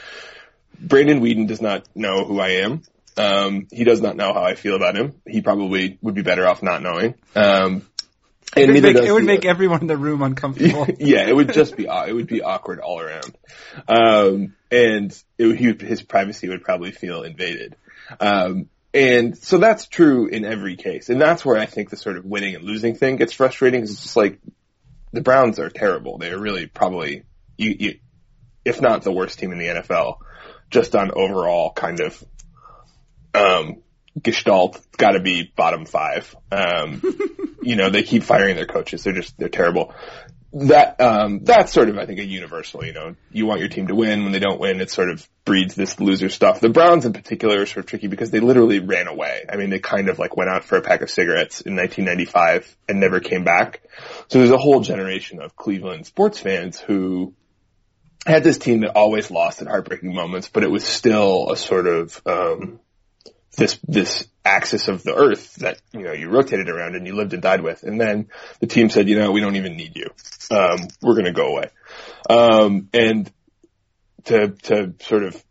Brandon 0.80 1.20
Weeden 1.20 1.46
does 1.46 1.60
not 1.60 1.86
know 1.94 2.24
who 2.24 2.40
I 2.40 2.48
am. 2.62 2.82
Um, 3.16 3.66
he 3.72 3.84
does 3.84 4.00
not 4.00 4.16
know 4.16 4.32
how 4.32 4.42
I 4.42 4.54
feel 4.54 4.76
about 4.76 4.96
him. 4.96 5.20
He 5.26 5.40
probably 5.40 5.98
would 6.02 6.14
be 6.14 6.22
better 6.22 6.46
off 6.46 6.62
not 6.62 6.82
knowing. 6.82 7.14
Um, 7.34 7.82
It 8.56 8.66
would, 8.68 8.82
make, 8.82 8.96
it 9.08 9.12
would 9.12 9.24
make 9.26 9.44
everyone 9.44 9.80
in 9.82 9.86
the 9.86 9.96
room 9.96 10.22
uncomfortable. 10.22 10.86
yeah, 10.98 11.26
it 11.28 11.34
would 11.36 11.52
just 11.52 11.76
be 11.76 11.84
it 11.86 12.12
would 12.14 12.26
be 12.26 12.42
awkward 12.42 12.80
all 12.80 13.00
around, 13.00 13.36
um, 13.86 14.54
and 14.70 15.22
it, 15.36 15.46
would- 15.46 15.56
he 15.58 15.66
would, 15.68 15.80
his 15.82 16.02
privacy 16.02 16.48
would 16.48 16.62
probably 16.62 16.90
feel 16.92 17.22
invaded. 17.22 17.76
Um, 18.20 18.68
and 18.94 19.36
so 19.36 19.58
that's 19.58 19.86
true 19.86 20.26
in 20.28 20.44
every 20.44 20.76
case, 20.76 21.10
and 21.10 21.20
that's 21.20 21.44
where 21.44 21.58
I 21.58 21.66
think 21.66 21.90
the 21.90 21.96
sort 21.96 22.16
of 22.16 22.24
winning 22.24 22.54
and 22.54 22.64
losing 22.64 22.94
thing 22.94 23.16
gets 23.16 23.32
frustrating. 23.32 23.82
'cause 23.82 23.90
it's 23.92 24.02
just 24.02 24.16
like 24.16 24.38
the 25.12 25.20
Browns 25.20 25.58
are 25.58 25.70
terrible. 25.70 26.18
They're 26.18 26.38
really 26.38 26.66
probably 26.66 27.24
you, 27.58 27.76
you, 27.78 27.98
if 28.64 28.80
not 28.80 29.02
the 29.02 29.12
worst 29.12 29.38
team 29.38 29.52
in 29.52 29.58
the 29.58 29.66
NFL, 29.66 30.18
just 30.70 30.96
on 30.96 31.10
overall 31.12 31.72
kind 31.72 32.00
of 32.00 32.24
um, 33.34 33.82
gestalt. 34.22 34.80
Got 34.96 35.12
to 35.12 35.20
be 35.20 35.52
bottom 35.54 35.84
five. 35.84 36.34
Um, 36.50 37.02
you 37.62 37.76
know, 37.76 37.90
they 37.90 38.02
keep 38.02 38.22
firing 38.22 38.56
their 38.56 38.66
coaches. 38.66 39.04
They're 39.04 39.12
just 39.12 39.36
they're 39.38 39.48
terrible. 39.48 39.94
That 40.52 40.98
um, 41.00 41.44
that's 41.44 41.72
sort 41.72 41.90
of 41.90 41.98
I 41.98 42.06
think 42.06 42.20
a 42.20 42.24
universal. 42.24 42.84
You 42.84 42.94
know, 42.94 43.16
you 43.30 43.46
want 43.46 43.60
your 43.60 43.68
team 43.68 43.88
to 43.88 43.94
win. 43.94 44.22
When 44.22 44.32
they 44.32 44.38
don't 44.38 44.58
win, 44.58 44.80
it 44.80 44.90
sort 44.90 45.10
of 45.10 45.28
breeds 45.44 45.74
this 45.74 46.00
loser 46.00 46.30
stuff. 46.30 46.60
The 46.60 46.70
Browns 46.70 47.04
in 47.04 47.12
particular 47.12 47.60
are 47.60 47.66
sort 47.66 47.84
of 47.84 47.86
tricky 47.86 48.06
because 48.06 48.30
they 48.30 48.40
literally 48.40 48.80
ran 48.80 49.08
away. 49.08 49.44
I 49.50 49.56
mean, 49.56 49.68
they 49.70 49.78
kind 49.78 50.08
of 50.08 50.18
like 50.18 50.36
went 50.36 50.48
out 50.48 50.64
for 50.64 50.76
a 50.78 50.82
pack 50.82 51.02
of 51.02 51.10
cigarettes 51.10 51.60
in 51.60 51.76
1995 51.76 52.76
and 52.88 52.98
never 52.98 53.20
came 53.20 53.44
back. 53.44 53.82
So 54.28 54.38
there's 54.38 54.50
a 54.50 54.58
whole 54.58 54.80
generation 54.80 55.42
of 55.42 55.54
Cleveland 55.54 56.06
sports 56.06 56.38
fans 56.38 56.78
who 56.78 57.34
had 58.26 58.44
this 58.44 58.58
team 58.58 58.80
that 58.80 58.96
always 58.96 59.30
lost 59.30 59.62
at 59.62 59.68
heartbreaking 59.68 60.14
moments, 60.14 60.48
but 60.48 60.62
it 60.62 60.70
was 60.70 60.84
still 60.84 61.50
a 61.50 61.56
sort 61.56 61.86
of 61.86 62.20
um, 62.26 62.80
this 63.58 63.78
this 63.86 64.26
axis 64.44 64.88
of 64.88 65.02
the 65.02 65.14
earth 65.14 65.56
that 65.56 65.80
you 65.92 66.02
know 66.02 66.12
you 66.12 66.30
rotated 66.30 66.68
around 66.68 66.94
and 66.94 67.06
you 67.06 67.14
lived 67.14 67.34
and 67.34 67.42
died 67.42 67.60
with. 67.60 67.82
And 67.82 68.00
then 68.00 68.28
the 68.60 68.66
team 68.66 68.88
said, 68.88 69.08
you 69.08 69.18
know, 69.18 69.32
we 69.32 69.40
don't 69.40 69.56
even 69.56 69.76
need 69.76 69.96
you. 69.96 70.06
Um, 70.50 70.88
we're 71.02 71.14
going 71.14 71.26
to 71.26 71.32
go 71.32 71.48
away. 71.48 71.70
Um, 72.30 72.88
and 72.94 73.30
to 74.24 74.48
to 74.48 74.94
sort 75.00 75.24
of 75.24 75.42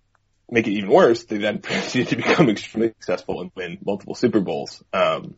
make 0.50 0.68
it 0.68 0.72
even 0.72 0.90
worse, 0.90 1.26
they 1.26 1.38
then 1.38 1.60
proceeded 1.62 2.10
to 2.10 2.16
become 2.16 2.50
extremely 2.50 2.90
successful 2.90 3.42
and 3.42 3.52
win 3.56 3.78
multiple 3.86 4.16
Super 4.16 4.40
Bowls. 4.40 4.82
Um, 4.94 5.36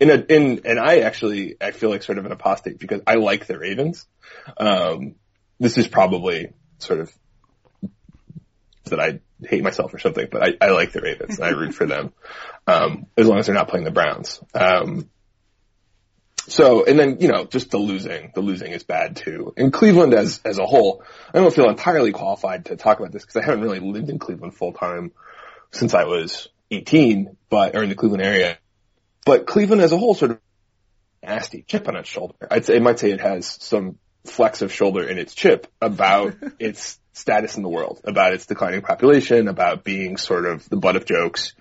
in 0.00 0.10
a, 0.10 0.14
in, 0.14 0.62
and 0.64 0.80
I 0.80 1.00
actually, 1.00 1.56
I 1.60 1.72
feel 1.72 1.90
like 1.90 2.02
sort 2.02 2.16
of 2.16 2.24
an 2.24 2.32
apostate 2.32 2.78
because 2.78 3.02
I 3.06 3.16
like 3.16 3.46
the 3.46 3.58
Ravens. 3.58 4.06
Um, 4.56 5.16
this 5.58 5.76
is 5.76 5.86
probably 5.86 6.54
sort 6.78 7.00
of 7.00 7.12
that 8.86 8.98
I 8.98 9.20
hate 9.46 9.62
myself 9.62 9.92
or 9.94 9.98
something, 9.98 10.28
but 10.30 10.42
I, 10.42 10.66
I 10.66 10.70
like 10.70 10.92
the 10.92 11.00
Ravens 11.00 11.38
and 11.38 11.44
I 11.44 11.50
root 11.50 11.74
for 11.74 11.86
them. 11.86 12.12
Um, 12.66 13.06
as 13.16 13.26
long 13.26 13.38
as 13.38 13.46
they're 13.46 13.54
not 13.54 13.68
playing 13.68 13.84
the 13.84 13.90
Browns. 13.90 14.40
Um, 14.54 15.08
so, 16.46 16.84
and 16.84 16.98
then, 16.98 17.18
you 17.20 17.28
know, 17.28 17.44
just 17.44 17.70
the 17.70 17.78
losing, 17.78 18.32
the 18.34 18.40
losing 18.40 18.72
is 18.72 18.82
bad 18.82 19.16
too. 19.16 19.52
In 19.56 19.70
Cleveland 19.70 20.14
as, 20.14 20.40
as 20.44 20.58
a 20.58 20.66
whole, 20.66 21.04
I 21.32 21.38
don't 21.38 21.54
feel 21.54 21.68
entirely 21.68 22.12
qualified 22.12 22.66
to 22.66 22.76
talk 22.76 22.98
about 22.98 23.12
this 23.12 23.22
because 23.22 23.36
I 23.36 23.44
haven't 23.44 23.62
really 23.62 23.80
lived 23.80 24.08
in 24.08 24.18
Cleveland 24.18 24.54
full 24.54 24.72
time 24.72 25.12
since 25.70 25.94
I 25.94 26.04
was 26.04 26.48
18, 26.70 27.36
but, 27.48 27.76
or 27.76 27.82
in 27.82 27.88
the 27.88 27.94
Cleveland 27.94 28.22
area. 28.22 28.58
But 29.24 29.46
Cleveland 29.46 29.82
as 29.82 29.92
a 29.92 29.98
whole 29.98 30.14
sort 30.14 30.32
of 30.32 30.40
nasty 31.22 31.62
chip 31.62 31.88
on 31.88 31.96
its 31.96 32.08
shoulder. 32.08 32.34
I'd 32.50 32.64
say, 32.64 32.76
I 32.76 32.80
might 32.80 32.98
say 32.98 33.10
it 33.10 33.20
has 33.20 33.46
some 33.46 33.98
flex 34.24 34.62
of 34.62 34.72
shoulder 34.72 35.06
in 35.06 35.18
its 35.18 35.34
chip 35.34 35.66
about 35.80 36.34
its 36.58 36.98
status 37.12 37.56
in 37.56 37.62
the 37.62 37.68
world, 37.68 38.00
about 38.04 38.32
its 38.32 38.46
declining 38.46 38.82
population, 38.82 39.48
about 39.48 39.84
being 39.84 40.16
sort 40.16 40.46
of 40.46 40.68
the 40.68 40.76
butt 40.76 40.96
of 40.96 41.04
jokes, 41.04 41.54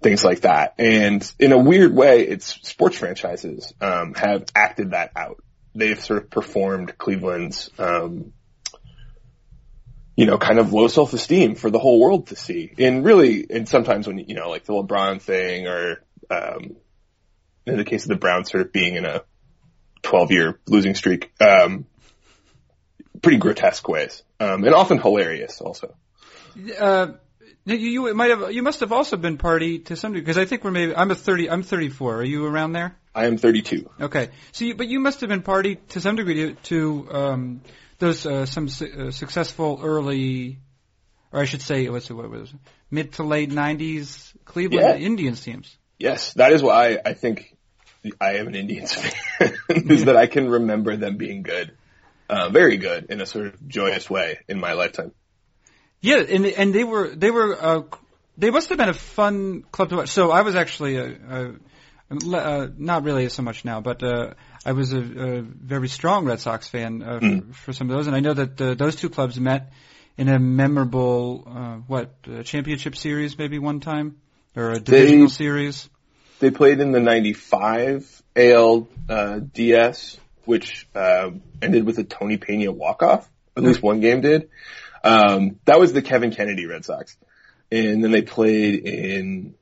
things 0.00 0.24
like 0.24 0.40
that. 0.40 0.74
And 0.78 1.30
in 1.38 1.52
a 1.52 1.58
weird 1.58 1.94
way, 1.94 2.22
its 2.22 2.46
sports 2.68 2.96
franchises 2.96 3.72
um, 3.80 4.14
have 4.14 4.44
acted 4.54 4.92
that 4.92 5.12
out. 5.16 5.42
They've 5.74 6.02
sort 6.02 6.22
of 6.22 6.30
performed 6.30 6.96
Cleveland's, 6.98 7.70
um, 7.78 8.32
you 10.16 10.26
know, 10.26 10.38
kind 10.38 10.58
of 10.58 10.72
low 10.72 10.88
self-esteem 10.88 11.54
for 11.54 11.70
the 11.70 11.78
whole 11.78 12.00
world 12.00 12.28
to 12.28 12.36
see. 12.36 12.72
And 12.78 13.04
really, 13.04 13.46
and 13.48 13.68
sometimes 13.68 14.06
when, 14.06 14.18
you 14.18 14.34
know, 14.34 14.50
like 14.50 14.64
the 14.64 14.74
LeBron 14.74 15.20
thing 15.20 15.66
or, 15.66 16.04
um, 16.30 16.76
in 17.66 17.76
the 17.76 17.84
case 17.84 18.04
of 18.04 18.08
the 18.08 18.16
Browns 18.16 18.50
sort 18.50 18.66
of 18.66 18.72
being 18.72 18.96
in 18.96 19.04
a 19.04 19.22
12 20.02 20.32
year 20.32 20.60
losing 20.66 20.94
streak, 20.94 21.32
um, 21.40 21.86
pretty 23.20 23.38
grotesque 23.38 23.86
ways, 23.88 24.22
um, 24.40 24.64
and 24.64 24.74
often 24.74 24.98
hilarious 24.98 25.60
also. 25.60 25.94
Uh, 26.78 27.12
you, 27.64 27.76
you 27.76 28.14
might 28.14 28.30
have, 28.30 28.52
you 28.52 28.62
must 28.62 28.80
have 28.80 28.92
also 28.92 29.16
been 29.16 29.38
party 29.38 29.80
to 29.80 29.96
some 29.96 30.12
degree 30.12 30.22
because 30.22 30.38
I 30.38 30.44
think 30.44 30.64
we're 30.64 30.70
maybe. 30.70 30.94
I'm 30.96 31.10
a 31.10 31.14
thirty. 31.14 31.48
I'm 31.48 31.62
34. 31.62 32.16
Are 32.16 32.24
you 32.24 32.46
around 32.46 32.72
there? 32.72 32.96
I 33.14 33.26
am 33.26 33.36
32. 33.36 33.90
Okay. 34.00 34.30
So, 34.52 34.64
you, 34.64 34.74
but 34.74 34.88
you 34.88 34.98
must 34.98 35.20
have 35.20 35.28
been 35.28 35.42
party 35.42 35.76
to 35.90 36.00
some 36.00 36.16
degree 36.16 36.34
to, 36.34 36.54
to 36.54 37.08
um, 37.12 37.60
those 37.98 38.26
uh, 38.26 38.46
some 38.46 38.68
su- 38.68 39.08
uh, 39.08 39.10
successful 39.10 39.80
early, 39.82 40.58
or 41.30 41.40
I 41.40 41.44
should 41.44 41.62
say, 41.62 41.88
what's 41.88 42.10
what 42.10 42.28
was 42.30 42.50
it? 42.50 42.58
mid 42.90 43.12
to 43.14 43.22
late 43.22 43.50
'90s 43.50 44.32
Cleveland 44.44 45.00
Yeah. 45.00 45.06
Indians 45.06 45.40
teams. 45.42 45.76
Yes, 45.98 46.32
that 46.34 46.52
is 46.52 46.62
why 46.62 46.98
I 47.04 47.12
think 47.14 47.56
I 48.20 48.36
am 48.38 48.48
an 48.48 48.54
Indians 48.56 48.92
fan, 49.38 49.54
is 49.68 50.06
that 50.06 50.16
I 50.16 50.26
can 50.26 50.48
remember 50.48 50.96
them 50.96 51.16
being 51.16 51.42
good, 51.42 51.76
uh, 52.32 52.48
very 52.48 52.78
good 52.78 53.10
in 53.10 53.20
a 53.20 53.26
sort 53.26 53.46
of 53.46 53.68
joyous 53.68 54.08
way 54.08 54.38
in 54.48 54.58
my 54.58 54.72
lifetime. 54.72 55.12
Yeah, 56.00 56.16
and 56.16 56.46
and 56.46 56.74
they 56.74 56.82
were 56.82 57.14
they 57.14 57.30
were 57.30 57.56
uh, 57.60 57.82
they 58.38 58.50
must 58.50 58.70
have 58.70 58.78
been 58.78 58.88
a 58.88 58.94
fun 58.94 59.64
club 59.70 59.90
to 59.90 59.96
watch. 59.96 60.08
So 60.08 60.30
I 60.30 60.40
was 60.40 60.56
actually 60.56 60.96
a, 60.96 61.06
a, 61.06 61.52
a 62.10 62.36
uh, 62.36 62.68
not 62.76 63.04
really 63.04 63.28
so 63.28 63.42
much 63.42 63.64
now, 63.64 63.80
but 63.80 64.02
uh, 64.02 64.32
I 64.64 64.72
was 64.72 64.92
a, 64.94 64.98
a 64.98 65.42
very 65.42 65.88
strong 65.88 66.24
Red 66.24 66.40
Sox 66.40 66.68
fan 66.68 67.02
uh, 67.02 67.20
for, 67.20 67.54
for 67.54 67.72
some 67.72 67.90
of 67.90 67.96
those, 67.96 68.06
and 68.06 68.16
I 68.16 68.20
know 68.20 68.34
that 68.34 68.60
uh, 68.60 68.74
those 68.74 68.96
two 68.96 69.10
clubs 69.10 69.38
met 69.38 69.70
in 70.16 70.28
a 70.28 70.38
memorable 70.38 71.46
uh, 71.46 71.76
what 71.86 72.14
uh, 72.26 72.42
championship 72.42 72.96
series 72.96 73.36
maybe 73.36 73.58
one 73.58 73.80
time 73.80 74.16
or 74.56 74.72
a 74.72 74.80
divisional 74.80 75.28
series. 75.28 75.88
They 76.40 76.50
played 76.50 76.80
in 76.80 76.92
the 76.92 77.00
95 77.00 78.22
AL 78.34 78.88
uh, 79.08 79.40
which 80.44 80.88
um, 80.94 81.42
ended 81.60 81.84
with 81.84 81.98
a 81.98 82.04
Tony 82.04 82.36
Pena 82.36 82.72
walk-off. 82.72 83.28
At 83.56 83.62
least 83.62 83.82
one 83.82 84.00
game 84.00 84.22
did. 84.22 84.48
Um, 85.04 85.58
that 85.66 85.78
was 85.78 85.92
the 85.92 86.02
Kevin 86.02 86.32
Kennedy 86.32 86.66
Red 86.66 86.84
Sox. 86.84 87.16
And 87.70 88.02
then 88.02 88.10
they 88.10 88.22
played 88.22 88.86
in, 88.86 89.54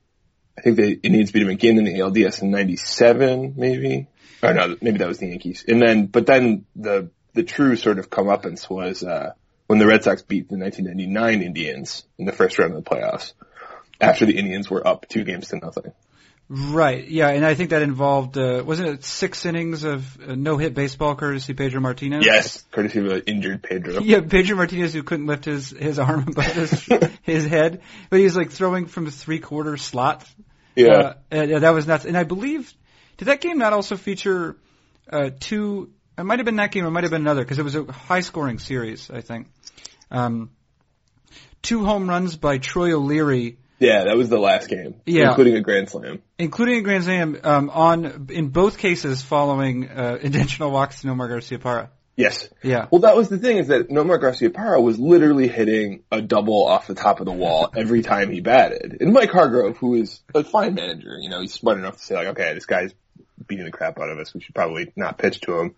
I 0.57 0.61
think 0.61 0.77
the 0.77 0.99
Indians 1.01 1.31
beat 1.31 1.41
them 1.41 1.49
again 1.49 1.77
in 1.77 1.85
the 1.85 1.99
ALDS 1.99 2.41
in 2.41 2.51
97, 2.51 3.53
maybe. 3.57 4.07
Or 4.43 4.53
no, 4.53 4.75
maybe 4.81 4.99
that 4.99 5.07
was 5.07 5.19
the 5.19 5.27
Yankees. 5.27 5.65
And 5.67 5.81
then, 5.81 6.07
but 6.07 6.25
then 6.25 6.65
the, 6.75 7.09
the 7.33 7.43
true 7.43 7.75
sort 7.75 7.99
of 7.99 8.09
comeuppance 8.09 8.69
was, 8.69 9.03
uh, 9.03 9.33
when 9.67 9.79
the 9.79 9.87
Red 9.87 10.03
Sox 10.03 10.21
beat 10.21 10.49
the 10.49 10.57
1999 10.57 11.41
Indians 11.41 12.03
in 12.17 12.25
the 12.25 12.33
first 12.33 12.59
round 12.59 12.73
of 12.73 12.83
the 12.83 12.89
playoffs 12.89 13.33
after 14.01 14.25
the 14.25 14.37
Indians 14.37 14.69
were 14.69 14.85
up 14.85 15.07
two 15.07 15.23
games 15.23 15.49
to 15.49 15.57
nothing. 15.57 15.93
Right. 16.53 17.07
Yeah, 17.07 17.29
and 17.29 17.45
I 17.45 17.55
think 17.55 17.69
that 17.69 17.81
involved 17.81 18.37
uh, 18.37 18.61
wasn't 18.65 18.89
it 18.89 19.05
six 19.05 19.45
innings 19.45 19.85
of 19.85 20.19
uh, 20.21 20.35
no 20.35 20.57
hit 20.57 20.73
baseball 20.73 21.15
courtesy 21.15 21.53
Pedro 21.53 21.79
Martinez. 21.79 22.25
Yes, 22.25 22.61
courtesy 22.71 22.99
of 22.99 23.05
an 23.05 23.21
injured 23.25 23.63
Pedro. 23.63 24.01
Yeah, 24.03 24.19
Pedro 24.19 24.57
Martinez 24.57 24.93
who 24.93 25.01
couldn't 25.01 25.27
lift 25.27 25.45
his 25.45 25.69
his 25.69 25.97
arm 25.97 26.25
above 26.27 26.51
his 26.51 26.89
his 27.23 27.45
head, 27.45 27.81
but 28.09 28.19
he 28.19 28.25
was 28.25 28.35
like 28.35 28.51
throwing 28.51 28.87
from 28.87 29.05
the 29.05 29.11
three 29.11 29.39
quarter 29.39 29.77
slot. 29.77 30.27
Yeah. 30.75 30.87
Uh, 30.87 31.13
and, 31.31 31.51
yeah, 31.51 31.59
that 31.59 31.69
was 31.69 31.87
nuts. 31.87 32.03
And 32.03 32.17
I 32.17 32.25
believe 32.25 32.73
did 33.15 33.29
that 33.29 33.39
game 33.39 33.57
not 33.57 33.71
also 33.71 33.95
feature 33.95 34.57
uh, 35.09 35.29
two? 35.39 35.93
It 36.17 36.25
might 36.25 36.39
have 36.39 36.45
been 36.45 36.57
that 36.57 36.73
game. 36.73 36.85
It 36.85 36.89
might 36.89 37.05
have 37.05 37.11
been 37.11 37.21
another 37.21 37.45
because 37.45 37.59
it 37.59 37.63
was 37.63 37.75
a 37.75 37.89
high 37.89 38.21
scoring 38.21 38.59
series. 38.59 39.09
I 39.09 39.21
think. 39.21 39.47
Um, 40.11 40.51
two 41.61 41.85
home 41.85 42.09
runs 42.09 42.35
by 42.35 42.57
Troy 42.57 42.91
O'Leary, 42.91 43.57
Yeah, 43.81 44.03
that 44.03 44.15
was 44.15 44.29
the 44.29 44.37
last 44.37 44.69
game. 44.69 45.01
Yeah. 45.07 45.29
Including 45.29 45.55
a 45.55 45.61
grand 45.61 45.89
slam. 45.89 46.21
including 46.37 46.77
a 46.77 46.81
grand 46.81 47.03
slam 47.03 47.39
um, 47.43 47.69
on 47.71 48.27
in 48.29 48.49
both 48.49 48.77
cases 48.77 49.23
following 49.23 49.89
uh, 49.89 50.19
intentional 50.21 50.69
walks 50.69 51.01
to 51.01 51.07
Nomar 51.07 51.27
Garciaparra. 51.27 51.89
Yes. 52.15 52.47
Yeah. 52.61 52.85
Well, 52.91 53.01
that 53.01 53.15
was 53.15 53.29
the 53.29 53.39
thing 53.39 53.57
is 53.57 53.69
that 53.69 53.89
Nomar 53.89 54.21
Garciaparra 54.21 54.79
was 54.79 54.99
literally 54.99 55.47
hitting 55.47 56.03
a 56.11 56.21
double 56.21 56.67
off 56.67 56.85
the 56.85 56.93
top 56.93 57.21
of 57.21 57.25
the 57.25 57.31
wall 57.31 57.71
every 57.75 58.03
time 58.03 58.31
he 58.31 58.39
batted. 58.39 58.97
And 59.01 59.13
Mike 59.13 59.31
Hargrove, 59.31 59.77
who 59.77 59.95
is 59.95 60.21
a 60.35 60.43
fine 60.43 60.75
manager, 60.75 61.17
you 61.19 61.31
know, 61.31 61.41
he's 61.41 61.53
smart 61.53 61.79
enough 61.79 61.97
to 61.97 62.03
say 62.03 62.13
like, 62.13 62.27
okay, 62.27 62.53
this 62.53 62.67
guy's 62.67 62.93
beating 63.47 63.65
the 63.65 63.71
crap 63.71 63.99
out 63.99 64.09
of 64.11 64.19
us. 64.19 64.31
We 64.31 64.41
should 64.41 64.53
probably 64.53 64.93
not 64.95 65.17
pitch 65.17 65.41
to 65.41 65.59
him. 65.59 65.75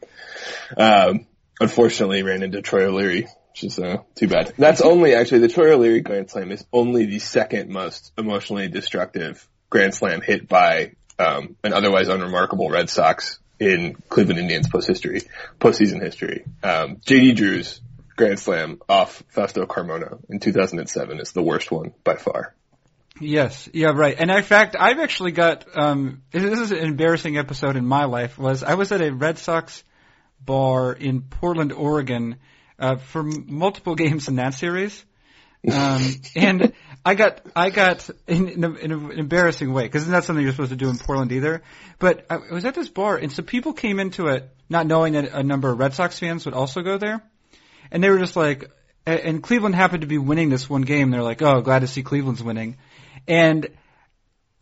Um, 0.76 1.28
unfortunately 1.62 2.24
ran 2.24 2.44
into 2.44 2.62
Troy 2.62 2.88
O'Leary 2.90 3.28
which 3.54 3.64
is 3.66 3.78
uh, 3.78 3.98
too 4.16 4.28
bad. 4.28 4.54
That's 4.58 4.82
only 4.82 5.14
actually 5.14 5.40
the 5.40 5.48
Troy 5.48 5.74
O'Leary 5.74 6.02
Grand 6.02 6.30
Slam 6.30 6.52
is 6.52 6.66
only 6.74 7.06
the 7.06 7.20
second 7.20 7.70
most 7.70 8.12
emotionally 8.18 8.68
destructive 8.68 9.48
Grand 9.70 9.94
Slam 9.94 10.22
hit 10.22 10.48
by 10.48 10.94
um, 11.20 11.56
an 11.64 11.72
otherwise 11.72 12.08
unremarkable 12.08 12.72
Red 12.72 12.90
Sox 12.90 13.40
in 13.60 13.94
Cleveland 14.10 14.40
Indians 14.40 14.68
post 14.68 14.88
history, 14.88 15.22
postseason 15.60 16.02
history. 16.02 16.46
Um, 16.64 16.96
JD 16.98 17.36
Drew's 17.36 17.80
Grand 18.16 18.40
Slam 18.40 18.82
off 18.90 19.24
Fausto 19.30 19.68
Carmona 19.68 20.20
in 20.30 20.40
2007 20.40 21.20
is 21.20 21.32
the 21.32 21.44
worst 21.44 21.72
one 21.72 21.94
by 22.04 22.16
far. 22.16 22.56
Yes, 23.20 23.70
yeah, 23.72 23.92
right. 23.94 24.16
And 24.18 24.32
in 24.32 24.42
fact, 24.42 24.76
I've 24.80 25.00
actually 25.00 25.32
got 25.32 25.66
um, 25.78 26.24
this 26.32 26.60
is 26.60 26.72
an 26.72 26.80
embarrassing 26.80 27.38
episode 27.38 27.76
in 27.76 27.86
my 27.86 28.06
life. 28.06 28.40
Was 28.40 28.64
I 28.64 28.74
was 28.74 28.92
at 28.92 29.02
a 29.02 29.14
Red 29.14 29.38
Sox 29.38 29.84
bar 30.44 30.94
in 30.94 31.22
Portland, 31.22 31.72
Oregon, 31.72 32.38
uh, 32.80 32.98
for 32.98 33.24
multiple 33.24 33.96
games 33.96 34.28
in 34.28 34.36
that 34.36 34.54
series. 34.54 35.04
Um, 35.72 36.02
and 36.36 36.74
I 37.06 37.16
got, 37.16 37.42
I 37.56 37.70
got 37.70 38.10
in, 38.28 38.50
in, 38.50 38.64
a, 38.64 38.74
in 38.74 38.92
an 38.92 39.12
embarrassing 39.12 39.72
way 39.72 39.84
because 39.84 40.04
it's 40.04 40.12
not 40.12 40.24
something 40.26 40.44
you're 40.44 40.52
supposed 40.52 40.72
to 40.72 40.76
do 40.76 40.90
in 40.90 40.98
Portland 40.98 41.32
either. 41.32 41.62
But 42.00 42.26
I 42.30 42.38
was 42.52 42.66
at 42.66 42.76
this 42.76 42.90
bar, 42.90 43.18
and 43.18 43.32
so 43.32 43.44
people 43.44 43.74
came 43.74 44.00
into 44.00 44.28
it 44.28 44.50
not 44.70 44.88
knowing 44.88 45.14
that 45.14 45.32
a 45.32 45.44
number 45.44 45.70
of 45.70 45.80
Red 45.80 45.94
Sox 45.94 46.20
fans 46.20 46.46
would 46.46 46.54
also 46.54 46.82
go 46.82 46.98
there, 46.98 47.22
and 47.92 48.04
they 48.04 48.10
were 48.10 48.20
just 48.20 48.36
like, 48.36 48.72
and 49.06 49.44
Cleveland 49.44 49.76
happened 49.76 50.02
to 50.02 50.08
be 50.08 50.18
winning 50.18 50.50
this 50.50 50.70
one 50.70 50.82
game. 50.82 51.12
They're 51.12 51.24
like, 51.24 51.42
oh, 51.42 51.62
glad 51.62 51.80
to 51.80 51.88
see 51.88 52.04
Cleveland's 52.04 52.44
winning, 52.44 52.78
and 53.28 53.68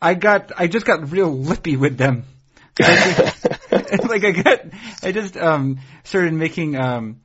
I 0.02 0.14
got, 0.16 0.52
I 0.58 0.68
just 0.68 0.86
got 0.86 1.12
real 1.12 1.32
lippy 1.32 1.78
with 1.78 1.98
them. 1.98 2.26
like 2.80 4.24
I 4.24 4.32
got, 4.32 4.62
I 5.04 5.12
just 5.12 5.36
um 5.38 5.80
started 6.04 6.34
making 6.34 6.76
um 6.78 7.21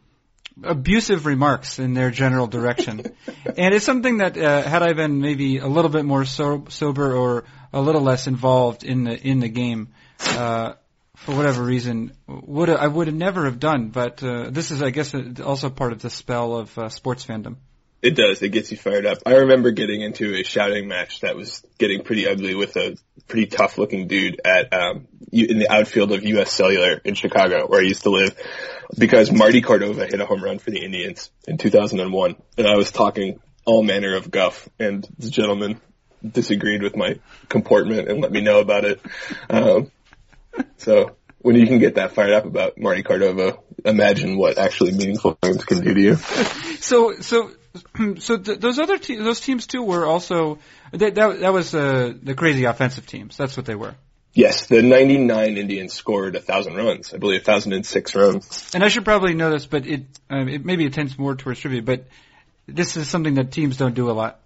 abusive 0.62 1.26
remarks 1.26 1.78
in 1.78 1.94
their 1.94 2.10
general 2.10 2.46
direction. 2.46 3.00
and 3.56 3.74
it's 3.74 3.84
something 3.84 4.18
that 4.18 4.36
uh, 4.36 4.62
had 4.62 4.82
I 4.82 4.92
been 4.92 5.20
maybe 5.20 5.58
a 5.58 5.66
little 5.66 5.90
bit 5.90 6.04
more 6.04 6.24
so- 6.24 6.66
sober 6.68 7.14
or 7.14 7.44
a 7.72 7.80
little 7.80 8.02
less 8.02 8.26
involved 8.26 8.84
in 8.84 9.04
the 9.04 9.14
in 9.18 9.40
the 9.40 9.48
game, 9.48 9.88
uh, 10.20 10.74
for 11.16 11.34
whatever 11.34 11.62
reason, 11.62 12.12
would 12.26 12.70
I 12.70 12.86
would 12.86 13.06
have 13.06 13.16
never 13.16 13.44
have 13.44 13.58
done. 13.58 13.88
But 13.88 14.22
uh, 14.22 14.50
this 14.50 14.70
is, 14.70 14.82
I 14.82 14.90
guess, 14.90 15.14
uh, 15.14 15.42
also 15.44 15.70
part 15.70 15.92
of 15.92 16.00
the 16.00 16.10
spell 16.10 16.56
of 16.56 16.78
uh, 16.78 16.88
sports 16.88 17.24
fandom. 17.26 17.56
It 18.02 18.14
does. 18.14 18.42
It 18.42 18.50
gets 18.50 18.70
you 18.70 18.76
fired 18.76 19.06
up. 19.06 19.18
I 19.26 19.36
remember 19.36 19.70
getting 19.70 20.00
into 20.02 20.34
a 20.34 20.44
shouting 20.44 20.86
match 20.86 21.20
that 21.20 21.34
was 21.34 21.64
getting 21.78 22.02
pretty 22.02 22.28
ugly 22.28 22.54
with 22.54 22.76
a 22.76 22.96
pretty 23.26 23.46
tough 23.46 23.78
looking 23.78 24.06
dude 24.06 24.40
at 24.44 24.72
um 24.72 25.08
in 25.32 25.58
the 25.58 25.70
outfield 25.70 26.12
of 26.12 26.22
US 26.22 26.52
Cellular 26.52 27.00
in 27.04 27.14
Chicago 27.14 27.66
where 27.66 27.80
I 27.80 27.84
used 27.84 28.04
to 28.04 28.10
live 28.10 28.36
because 28.96 29.32
Marty 29.32 29.60
Cordova 29.60 30.06
hit 30.06 30.20
a 30.20 30.26
home 30.26 30.42
run 30.42 30.58
for 30.58 30.70
the 30.70 30.84
Indians 30.84 31.30
in 31.48 31.58
2001 31.58 32.36
and 32.56 32.66
I 32.66 32.76
was 32.76 32.92
talking 32.92 33.40
all 33.64 33.82
manner 33.82 34.14
of 34.14 34.30
guff 34.30 34.68
and 34.78 35.06
the 35.18 35.28
gentleman 35.28 35.80
disagreed 36.26 36.82
with 36.82 36.96
my 36.96 37.18
comportment 37.48 38.08
and 38.08 38.20
let 38.20 38.30
me 38.30 38.40
know 38.40 38.60
about 38.60 38.84
it. 38.84 39.00
Um 39.50 39.90
so 40.76 41.16
when 41.38 41.56
you 41.56 41.66
can 41.66 41.78
get 41.78 41.96
that 41.96 42.12
fired 42.12 42.32
up 42.32 42.44
about 42.44 42.78
Marty 42.78 43.02
Cordova, 43.02 43.58
imagine 43.84 44.36
what 44.36 44.58
actually 44.58 44.92
meaningful 44.92 45.36
things 45.42 45.64
can 45.64 45.80
do 45.80 45.94
to 45.94 46.00
you. 46.00 46.16
So 46.78 47.14
so 47.14 47.50
so 48.18 48.36
th- 48.38 48.58
those 48.60 48.78
other 48.78 48.98
te- 48.98 49.16
those 49.16 49.40
teams 49.40 49.66
too 49.66 49.82
were 49.82 50.06
also 50.06 50.58
that 50.92 51.14
that, 51.14 51.40
that 51.40 51.52
was 51.52 51.74
uh, 51.74 52.12
the 52.22 52.34
crazy 52.34 52.64
offensive 52.64 53.06
teams. 53.06 53.36
That's 53.36 53.56
what 53.56 53.66
they 53.66 53.74
were. 53.74 53.94
Yes, 54.36 54.66
the 54.66 54.82
99 54.82 55.56
Indians 55.56 55.94
scored 55.94 56.36
a 56.36 56.40
thousand 56.40 56.74
runs. 56.74 57.14
I 57.14 57.16
believe 57.16 57.40
a 57.48 57.50
1,006 57.50 58.14
runs. 58.14 58.70
And 58.74 58.84
I 58.84 58.88
should 58.88 59.06
probably 59.06 59.32
know 59.32 59.50
this, 59.50 59.64
but 59.64 59.86
it 59.86 60.04
um, 60.28 60.48
it 60.48 60.64
maybe 60.64 60.84
it 60.84 60.92
tends 60.92 61.18
more 61.18 61.34
towards 61.34 61.60
trivia. 61.60 61.80
But 61.80 62.04
this 62.66 62.98
is 62.98 63.08
something 63.08 63.34
that 63.34 63.50
teams 63.50 63.78
don't 63.78 63.94
do 63.94 64.10
a 64.10 64.12
lot. 64.12 64.40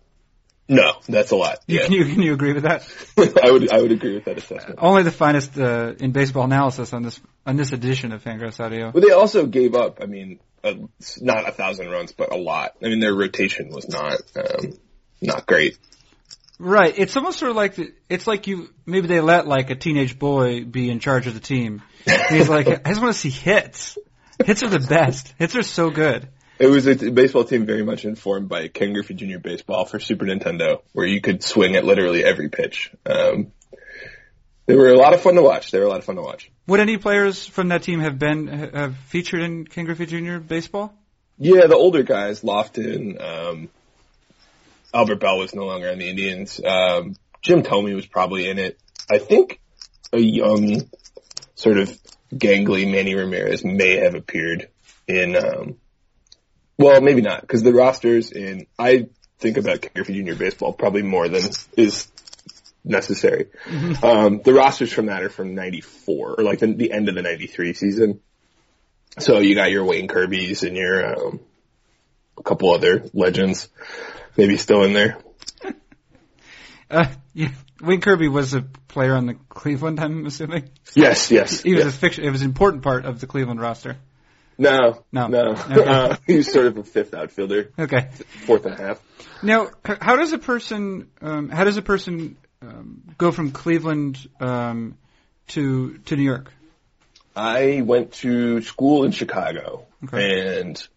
No, 0.71 0.93
that's 1.09 1.33
a 1.33 1.37
lot. 1.37 1.59
Yeah. 1.67 1.83
Can 1.83 1.93
you 1.93 2.05
can 2.05 2.23
you 2.23 2.33
agree 2.33 2.53
with 2.53 2.63
that? 2.63 2.87
I 3.43 3.51
would 3.51 3.73
I 3.73 3.83
would 3.83 3.91
agree 3.91 4.15
with 4.15 4.27
that 4.27 4.39
assessment. 4.39 4.79
Only 4.81 5.03
the 5.03 5.11
finest 5.11 5.59
uh, 5.59 5.95
in 5.99 6.13
baseball 6.13 6.45
analysis 6.45 6.93
on 6.93 7.03
this 7.03 7.21
on 7.45 7.57
this 7.57 7.73
edition 7.73 8.13
of 8.13 8.23
Fangraphs 8.23 8.61
Audio. 8.61 8.93
But 8.93 9.03
they 9.03 9.11
also 9.11 9.47
gave 9.47 9.75
up. 9.75 9.99
I 10.01 10.07
mean, 10.07 10.39
a, 10.63 10.77
not 11.21 11.49
a 11.49 11.51
thousand 11.51 11.91
runs, 11.91 12.13
but 12.13 12.33
a 12.33 12.37
lot. 12.37 12.77
I 12.81 12.87
mean, 12.87 13.01
their 13.01 13.13
rotation 13.13 13.71
was 13.71 13.89
not 13.89 14.21
um, 14.37 14.79
not 15.21 15.45
great. 15.45 15.77
Right. 16.61 16.97
It's 16.97 17.17
almost 17.17 17.41
sort 17.41 17.51
of 17.51 17.57
like 17.57 17.75
the, 17.75 17.93
it's 18.09 18.29
like 18.29 18.47
you 18.47 18.73
maybe 18.87 19.09
they 19.09 19.21
let 19.21 19.49
like 19.49 19.71
a 19.71 19.75
teenage 19.75 20.21
boy 20.21 20.65
be 20.65 20.89
in 20.89 21.01
charge 21.01 21.27
of 21.27 21.35
the 21.35 21.41
team. 21.41 21.83
And 22.07 22.37
he's 22.37 22.49
like, 22.49 22.69
I 22.87 22.91
just 22.91 23.03
want 23.03 23.13
to 23.13 23.19
see 23.19 23.31
hits. 23.31 23.99
Hits 24.45 24.63
are 24.63 24.69
the 24.69 24.79
best. 24.79 25.35
Hits 25.37 25.57
are 25.57 25.63
so 25.63 25.91
good. 25.91 26.29
It 26.61 26.67
was 26.67 26.87
a 26.87 26.95
t- 26.95 27.09
baseball 27.09 27.45
team 27.45 27.65
very 27.65 27.83
much 27.83 28.05
informed 28.05 28.51
by 28.51 28.69
Ken 28.69 28.93
Griffey 28.93 29.15
Jr. 29.15 29.39
Baseball 29.39 29.87
for 29.87 29.99
Super 29.99 30.27
Nintendo, 30.27 30.83
where 30.93 31.07
you 31.07 31.23
could 31.23 31.43
swing 31.43 31.75
at 31.75 31.87
literally 31.87 32.23
every 32.23 32.51
pitch. 32.51 32.93
Um, 33.07 33.53
they 34.67 34.77
were 34.77 34.91
a 34.91 34.99
lot 34.99 35.15
of 35.15 35.23
fun 35.23 35.37
to 35.37 35.43
watch. 35.43 35.71
They 35.71 35.79
were 35.79 35.87
a 35.87 35.89
lot 35.89 36.01
of 36.01 36.05
fun 36.05 36.17
to 36.17 36.23
watch. 36.23 36.51
Would 36.67 36.81
any 36.81 36.99
players 36.99 37.47
from 37.47 37.69
that 37.69 37.83
team 37.83 38.01
have 38.01 38.19
been 38.19 38.47
have 38.47 38.95
featured 39.09 39.41
in 39.41 39.67
Ken 39.67 39.87
Griffey 39.87 40.05
Jr. 40.05 40.37
baseball? 40.37 40.93
Yeah, 41.39 41.67
the 41.67 41.77
older 41.77 42.03
guys, 42.03 42.43
Lofton, 42.43 43.19
um, 43.19 43.71
Albert 44.93 45.17
Belle 45.17 45.39
was 45.39 45.55
no 45.55 45.65
longer 45.65 45.91
on 45.91 45.97
the 45.97 46.11
Indians. 46.11 46.61
Um, 46.63 47.17
Jim 47.41 47.63
Thome 47.63 47.95
was 47.95 48.05
probably 48.05 48.51
in 48.51 48.59
it. 48.59 48.79
I 49.11 49.17
think 49.17 49.61
a 50.13 50.21
young, 50.21 50.91
sort 51.55 51.79
of 51.79 51.99
gangly 52.35 52.91
Manny 52.91 53.15
Ramirez 53.15 53.65
may 53.65 53.97
have 53.97 54.15
appeared 54.15 54.69
in, 55.09 55.35
um, 55.37 55.77
well, 56.81 57.03
maybe 57.03 57.21
not, 57.21 57.43
because 57.43 57.63
the 57.63 57.75
rosters 57.75 58.33
in, 58.33 58.67
I 58.79 59.11
think 59.39 59.59
about 59.59 59.87
Griffey 59.95 60.23
Jr. 60.23 60.35
baseball 60.35 60.73
probably 60.73 61.03
more 61.03 61.29
than 61.29 61.43
is 61.77 62.09
necessary. 62.83 63.49
Um, 64.03 64.41
the 64.43 64.55
rosters 64.55 64.91
from 64.91 65.07
that 65.07 65.23
are 65.23 65.29
from 65.29 65.55
94, 65.55 66.37
or 66.39 66.43
like 66.43 66.61
the, 66.61 66.73
the 66.73 66.91
end 66.91 67.11
of 67.11 67.15
the 67.15 67.21
93 67.21 67.75
season. 67.75 68.21
So 69.19 69.41
you 69.41 69.55
got 69.55 69.71
your 69.71 69.85
Wayne 69.85 70.09
Kirby's 70.09 70.63
and 70.63 70.75
your, 70.75 71.15
um, 71.15 71.41
a 72.39 72.43
couple 72.43 72.73
other 72.73 73.05
legends 73.13 73.69
maybe 74.39 74.57
still 74.57 74.83
in 74.85 74.95
there. 74.95 75.19
Uh, 76.93 77.07
yeah. 77.35 77.51
Wayne 77.81 78.01
Kirby 78.01 78.27
was 78.27 78.53
a 78.53 78.63
player 78.89 79.15
on 79.15 79.27
the 79.27 79.35
Cleveland, 79.49 80.01
I'm 80.01 80.27
assuming. 80.27 80.71
Yes, 80.97 81.31
yes. 81.31 81.61
He 81.63 81.73
was 81.73 81.85
yes. 81.85 81.95
a 81.95 81.97
fiction. 81.97 82.25
It 82.25 82.31
was 82.31 82.43
an 82.43 82.49
important 82.49 82.83
part 82.83 83.05
of 83.05 83.21
the 83.21 83.29
Cleveland 83.29 83.61
roster. 83.61 83.97
No, 84.61 85.05
No. 85.11 85.27
no. 85.29 85.51
Okay. 85.53 85.85
Uh, 85.87 86.17
he 86.27 86.37
was 86.37 86.53
sort 86.53 86.67
of 86.67 86.77
a 86.77 86.85
fifth 86.85 87.15
outfielder, 87.15 87.73
Okay. 87.79 88.09
fourth 88.47 88.67
and 88.67 88.75
a 88.75 88.77
half. 88.77 89.01
Now, 89.43 89.71
how 89.85 90.17
does 90.17 90.33
a 90.33 90.39
person, 90.39 91.09
um, 91.23 91.49
how 91.49 91.65
does 91.65 91.79
a 91.79 91.83
person 91.83 92.37
um, 92.61 93.03
go 93.17 93.33
from 93.33 93.53
Cleveland 93.53 94.19
um, 94.39 94.99
to 95.49 95.97
to 96.05 96.15
New 96.17 96.25
York? 96.25 96.53
I 97.35 97.81
went 97.81 98.13
to 98.25 98.61
school 98.61 99.05
in 99.05 99.13
Chicago, 99.13 99.87
Okay. 100.05 100.61
and 100.61 100.89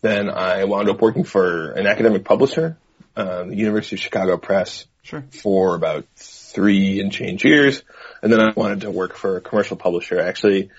then 0.00 0.28
I 0.28 0.64
wound 0.64 0.88
up 0.88 1.00
working 1.00 1.22
for 1.24 1.70
an 1.72 1.86
academic 1.86 2.24
publisher, 2.24 2.76
um, 3.16 3.50
the 3.50 3.56
University 3.56 3.94
of 3.96 4.00
Chicago 4.00 4.36
Press, 4.38 4.86
Sure. 5.02 5.22
for 5.30 5.76
about 5.76 6.04
three 6.16 7.00
and 7.00 7.12
change 7.12 7.44
years. 7.44 7.82
And 8.22 8.32
then 8.32 8.40
I 8.40 8.50
wanted 8.50 8.80
to 8.82 8.90
work 8.90 9.14
for 9.14 9.36
a 9.36 9.40
commercial 9.40 9.76
publisher. 9.76 10.18
Actually, 10.20 10.70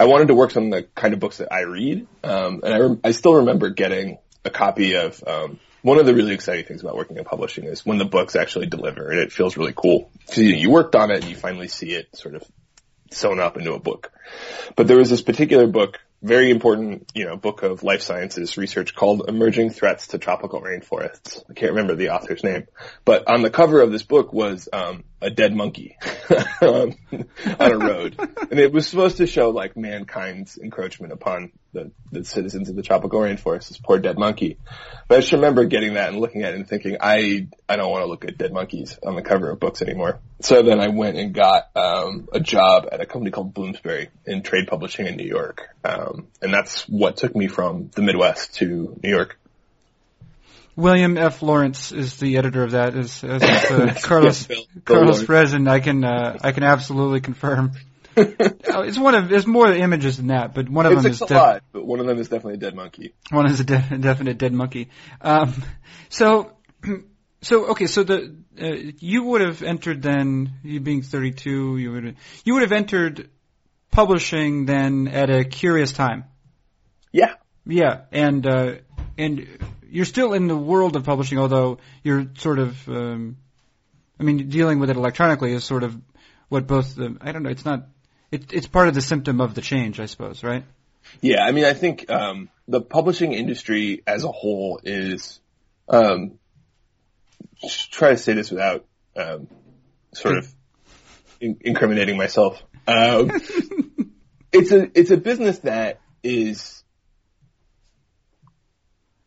I 0.00 0.06
wanted 0.06 0.28
to 0.28 0.34
work 0.34 0.56
on 0.56 0.70
the 0.70 0.84
kind 0.94 1.12
of 1.12 1.20
books 1.20 1.36
that 1.36 1.52
I 1.52 1.60
read. 1.60 2.06
Um, 2.24 2.62
and 2.64 2.72
I, 2.72 2.78
rem- 2.78 3.00
I 3.04 3.10
still 3.10 3.34
remember 3.34 3.68
getting 3.68 4.16
a 4.46 4.48
copy 4.48 4.94
of, 4.94 5.22
um, 5.26 5.60
one 5.82 5.98
of 5.98 6.06
the 6.06 6.14
really 6.14 6.32
exciting 6.32 6.64
things 6.64 6.80
about 6.80 6.96
working 6.96 7.18
in 7.18 7.24
publishing 7.24 7.64
is 7.64 7.84
when 7.84 7.98
the 7.98 8.06
books 8.06 8.34
actually 8.34 8.64
deliver 8.64 9.10
and 9.10 9.18
it 9.18 9.30
feels 9.30 9.58
really 9.58 9.74
cool. 9.76 10.10
Cause 10.26 10.38
you, 10.38 10.54
you 10.54 10.70
worked 10.70 10.96
on 10.96 11.10
it 11.10 11.16
and 11.16 11.24
you 11.24 11.36
finally 11.36 11.68
see 11.68 11.90
it 11.90 12.16
sort 12.16 12.34
of 12.34 12.42
sewn 13.10 13.40
up 13.40 13.58
into 13.58 13.74
a 13.74 13.78
book. 13.78 14.10
But 14.74 14.86
there 14.86 14.96
was 14.96 15.10
this 15.10 15.20
particular 15.20 15.66
book, 15.66 16.00
very 16.22 16.50
important, 16.50 17.10
you 17.14 17.24
know, 17.24 17.36
book 17.36 17.62
of 17.62 17.82
life 17.82 18.02
sciences 18.02 18.58
research 18.58 18.94
called 18.94 19.28
Emerging 19.28 19.70
Threats 19.70 20.08
to 20.08 20.18
Tropical 20.18 20.60
Rainforests. 20.60 21.42
I 21.48 21.54
can't 21.54 21.72
remember 21.72 21.96
the 21.96 22.10
author's 22.10 22.44
name, 22.44 22.66
but 23.04 23.28
on 23.28 23.42
the 23.42 23.50
cover 23.50 23.80
of 23.80 23.90
this 23.90 24.02
book 24.02 24.32
was 24.32 24.68
um, 24.72 25.04
a 25.22 25.30
dead 25.30 25.54
monkey 25.54 25.96
on 26.62 26.96
a 27.58 27.76
road, 27.76 28.16
and 28.50 28.58
it 28.58 28.72
was 28.72 28.86
supposed 28.86 29.18
to 29.18 29.26
show 29.26 29.50
like 29.50 29.76
mankind's 29.76 30.58
encroachment 30.58 31.12
upon 31.12 31.52
the, 31.72 31.90
the 32.10 32.24
citizens 32.24 32.68
of 32.68 32.76
the 32.76 32.82
tropical 32.82 33.20
rainforest. 33.20 33.68
This 33.68 33.78
poor 33.78 33.98
dead 33.98 34.18
monkey. 34.18 34.58
But 35.08 35.18
I 35.18 35.20
just 35.20 35.32
remember 35.32 35.64
getting 35.64 35.94
that 35.94 36.08
and 36.08 36.20
looking 36.20 36.42
at 36.42 36.52
it 36.52 36.56
and 36.56 36.68
thinking, 36.68 36.96
I 37.00 37.48
I 37.68 37.76
don't 37.76 37.90
want 37.90 38.02
to 38.02 38.06
look 38.06 38.24
at 38.24 38.38
dead 38.38 38.52
monkeys 38.52 38.98
on 39.04 39.14
the 39.14 39.22
cover 39.22 39.50
of 39.50 39.60
books 39.60 39.82
anymore. 39.82 40.20
So 40.40 40.62
then 40.62 40.80
I 40.80 40.88
went 40.88 41.18
and 41.18 41.34
got 41.34 41.70
um, 41.76 42.28
a 42.32 42.40
job 42.40 42.88
at 42.90 43.00
a 43.00 43.06
company 43.06 43.30
called 43.30 43.52
Bloomsbury 43.52 44.08
in 44.24 44.42
trade 44.42 44.68
publishing 44.68 45.06
in 45.06 45.16
New 45.16 45.26
York, 45.26 45.68
um, 45.84 46.09
and 46.42 46.52
that's 46.54 46.88
what 46.88 47.16
took 47.16 47.34
me 47.34 47.48
from 47.48 47.90
the 47.94 48.02
Midwest 48.02 48.54
to 48.56 48.98
New 49.02 49.10
York. 49.10 49.38
William 50.76 51.18
F. 51.18 51.42
Laurance 51.42 51.92
is 51.92 52.16
the 52.18 52.36
editor 52.38 52.62
of 52.62 52.70
that. 52.72 52.94
as 52.94 53.22
is, 53.22 53.24
uh, 53.24 53.94
Carlos 54.02 54.46
Bill- 54.46 54.64
Bill 54.74 54.82
Carlos 54.84 55.06
Laurance. 55.22 55.26
Peres, 55.26 55.52
and 55.52 55.68
I 55.68 55.80
can 55.80 56.04
uh, 56.04 56.38
I 56.42 56.52
can 56.52 56.62
absolutely 56.62 57.20
confirm. 57.20 57.72
Oh, 58.72 58.82
it's 58.82 58.98
one 58.98 59.14
of. 59.14 59.28
There's 59.28 59.46
more 59.46 59.72
images 59.72 60.16
than 60.18 60.26
that, 60.28 60.52
but 60.52 60.68
one 60.68 60.84
of 60.84 60.92
It's 60.92 61.02
them 61.02 61.12
is 61.12 61.18
def- 61.20 61.62
but 61.72 61.86
one 61.86 62.00
of 62.00 62.06
them 62.06 62.18
is 62.18 62.28
definitely 62.28 62.54
a 62.54 62.56
dead 62.58 62.74
monkey. 62.74 63.14
one 63.30 63.46
is 63.46 63.60
a 63.60 63.64
de- 63.64 63.98
definite 64.00 64.36
dead 64.36 64.52
monkey. 64.52 64.90
Um, 65.22 65.54
so, 66.10 66.52
so 67.42 67.66
okay, 67.68 67.86
so 67.86 68.02
the 68.02 68.36
uh, 68.60 68.92
you 68.98 69.22
would 69.24 69.40
have 69.40 69.62
entered 69.62 70.02
then. 70.02 70.52
You 70.62 70.80
being 70.80 71.02
32, 71.02 71.78
you 71.78 71.92
would 71.92 72.16
you 72.44 72.54
would 72.54 72.62
have 72.62 72.72
entered 72.72 73.30
publishing 73.90 74.66
then 74.66 75.08
at 75.08 75.30
a 75.30 75.44
curious 75.44 75.92
time. 75.92 76.24
Yeah. 77.12 77.34
Yeah, 77.66 78.02
and 78.10 78.46
uh, 78.46 78.74
and 79.18 79.46
you're 79.88 80.04
still 80.04 80.32
in 80.32 80.46
the 80.48 80.56
world 80.56 80.96
of 80.96 81.04
publishing, 81.04 81.38
although 81.38 81.78
you're 82.02 82.26
sort 82.38 82.58
of, 82.58 82.88
um, 82.88 83.36
I 84.18 84.22
mean, 84.22 84.48
dealing 84.48 84.78
with 84.78 84.90
it 84.90 84.96
electronically 84.96 85.52
is 85.52 85.64
sort 85.64 85.82
of 85.82 85.96
what 86.48 86.66
both 86.66 86.94
the 86.94 87.16
I 87.20 87.32
don't 87.32 87.42
know. 87.42 87.50
It's 87.50 87.64
not. 87.64 87.86
It, 88.30 88.52
it's 88.52 88.66
part 88.66 88.88
of 88.88 88.94
the 88.94 89.02
symptom 89.02 89.40
of 89.40 89.54
the 89.54 89.60
change, 89.60 89.98
I 89.98 90.06
suppose, 90.06 90.42
right? 90.42 90.64
Yeah, 91.20 91.44
I 91.44 91.52
mean, 91.52 91.64
I 91.64 91.74
think 91.74 92.08
um, 92.10 92.48
the 92.68 92.80
publishing 92.80 93.32
industry 93.32 94.02
as 94.06 94.24
a 94.24 94.32
whole 94.32 94.80
is. 94.82 95.40
Um, 95.88 96.38
try 97.90 98.10
to 98.10 98.16
say 98.16 98.32
this 98.32 98.50
without 98.50 98.84
um, 99.16 99.48
sort 100.12 100.38
of 100.38 100.54
in- 101.40 101.58
incriminating 101.60 102.16
myself. 102.16 102.62
Um, 102.86 103.30
it's 104.52 104.72
a 104.72 104.90
it's 104.98 105.10
a 105.10 105.16
business 105.16 105.58
that 105.60 106.00
is. 106.22 106.82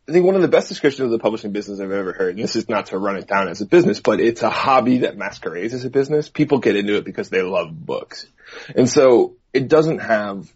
I 0.06 0.12
think 0.12 0.26
one 0.26 0.34
of 0.34 0.42
the 0.42 0.48
best 0.48 0.68
descriptions 0.68 1.06
of 1.06 1.10
the 1.10 1.18
publishing 1.18 1.52
business 1.52 1.80
I've 1.80 1.90
ever 1.90 2.12
heard, 2.12 2.34
and 2.34 2.44
this 2.44 2.56
is 2.56 2.68
not 2.68 2.86
to 2.86 2.98
run 2.98 3.16
it 3.16 3.26
down 3.26 3.48
as 3.48 3.62
a 3.62 3.66
business, 3.66 4.00
but 4.00 4.20
it's 4.20 4.42
a 4.42 4.50
hobby 4.50 4.98
that 4.98 5.16
masquerades 5.16 5.72
as 5.72 5.86
a 5.86 5.90
business. 5.90 6.28
People 6.28 6.58
get 6.58 6.76
into 6.76 6.96
it 6.96 7.06
because 7.06 7.30
they 7.30 7.40
love 7.40 7.68
books. 7.72 8.26
And 8.76 8.86
so 8.86 9.36
it 9.54 9.66
doesn't 9.68 10.00
have 10.00 10.52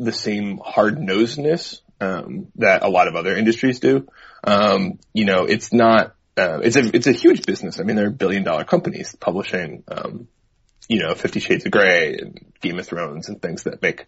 the 0.00 0.10
same 0.10 0.58
hard 0.58 0.96
nosedness 0.96 1.82
um, 2.00 2.48
that 2.56 2.82
a 2.82 2.88
lot 2.88 3.06
of 3.06 3.14
other 3.14 3.36
industries 3.36 3.78
do. 3.78 4.08
Um, 4.42 4.98
you 5.12 5.24
know, 5.24 5.44
it's 5.44 5.72
not. 5.72 6.16
Uh, 6.36 6.60
it's 6.60 6.76
a 6.76 6.96
it's 6.96 7.06
a 7.06 7.12
huge 7.12 7.44
business. 7.44 7.78
I 7.78 7.82
mean, 7.82 7.96
they're 7.96 8.10
billion 8.10 8.42
dollar 8.42 8.64
companies 8.64 9.14
publishing. 9.14 9.84
Um, 9.86 10.28
you 10.90 10.98
know, 10.98 11.14
Fifty 11.14 11.38
Shades 11.38 11.64
of 11.64 11.70
Grey 11.70 12.16
and 12.16 12.52
Game 12.60 12.80
of 12.80 12.84
Thrones 12.84 13.28
and 13.28 13.40
things 13.40 13.62
that 13.62 13.80
make 13.80 14.06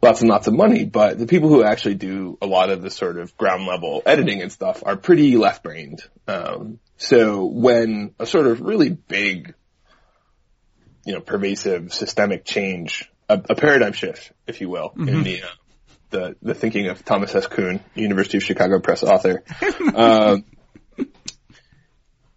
lots 0.00 0.20
and 0.20 0.30
lots 0.30 0.46
of 0.46 0.54
money. 0.54 0.84
But 0.84 1.18
the 1.18 1.26
people 1.26 1.48
who 1.48 1.64
actually 1.64 1.96
do 1.96 2.38
a 2.40 2.46
lot 2.46 2.70
of 2.70 2.80
the 2.80 2.92
sort 2.92 3.18
of 3.18 3.36
ground 3.36 3.66
level 3.66 4.02
editing 4.06 4.40
and 4.40 4.52
stuff 4.52 4.84
are 4.86 4.96
pretty 4.96 5.36
left 5.36 5.64
brained. 5.64 6.00
Um, 6.28 6.78
so 6.96 7.46
when 7.46 8.14
a 8.20 8.26
sort 8.26 8.46
of 8.46 8.60
really 8.60 8.90
big, 8.90 9.52
you 11.04 11.14
know, 11.14 11.20
pervasive 11.20 11.92
systemic 11.92 12.44
change, 12.44 13.10
a, 13.28 13.42
a 13.50 13.56
paradigm 13.56 13.92
shift, 13.92 14.30
if 14.46 14.60
you 14.60 14.70
will, 14.70 14.92
in 14.96 15.24
the, 15.24 15.42
uh, 15.42 15.46
the, 16.10 16.36
the 16.40 16.54
thinking 16.54 16.86
of 16.86 17.04
Thomas 17.04 17.34
S. 17.34 17.48
Kuhn, 17.48 17.80
University 17.96 18.36
of 18.36 18.44
Chicago 18.44 18.78
Press 18.78 19.02
author, 19.02 19.42
um, 19.96 20.44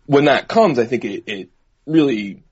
when 0.08 0.26
that 0.26 0.48
comes, 0.48 0.80
I 0.80 0.86
think 0.86 1.06
it, 1.06 1.24
it 1.28 1.50
really 1.86 2.45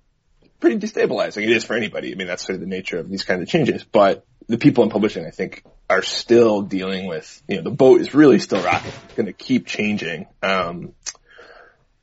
pretty 0.64 0.80
destabilizing. 0.80 1.44
It 1.44 1.50
is 1.50 1.66
for 1.66 1.76
anybody. 1.76 2.14
I 2.14 2.16
mean, 2.16 2.28
that's 2.28 2.46
sort 2.46 2.56
of 2.56 2.62
the 2.62 2.68
nature 2.68 2.98
of 2.98 3.10
these 3.10 3.26
kinds 3.26 3.42
of 3.42 3.50
changes. 3.50 3.84
But 3.84 4.26
the 4.48 4.58
people 4.58 4.86
in 4.86 4.90
publishing, 4.90 5.26
I 5.26 5.30
think, 5.30 5.62
are 5.90 6.02
still 6.02 6.62
dealing 6.62 7.06
with, 7.06 7.44
you 7.50 7.58
know, 7.58 7.64
the 7.64 7.70
boat 7.70 8.00
is 8.00 8.14
really 8.14 8.40
still 8.40 8.64
rocking. 8.64 8.94
It's 9.04 9.14
going 9.16 9.26
to 9.26 9.34
keep 9.34 9.68
changing 9.68 10.28
um, 10.42 10.94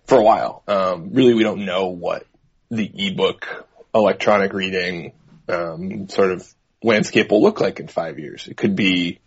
for 0.04 0.18
a 0.18 0.22
while. 0.22 0.62
Um, 0.68 1.14
really, 1.14 1.32
we 1.32 1.42
don't 1.42 1.64
know 1.64 1.86
what 1.86 2.26
the 2.70 2.84
ebook, 2.94 3.66
electronic 3.94 4.52
reading 4.52 5.12
um, 5.48 6.10
sort 6.10 6.30
of 6.30 6.46
landscape 6.82 7.30
will 7.30 7.40
look 7.40 7.62
like 7.62 7.80
in 7.80 7.88
five 7.88 8.18
years. 8.18 8.46
It 8.46 8.58
could 8.58 8.76
be 8.76 9.20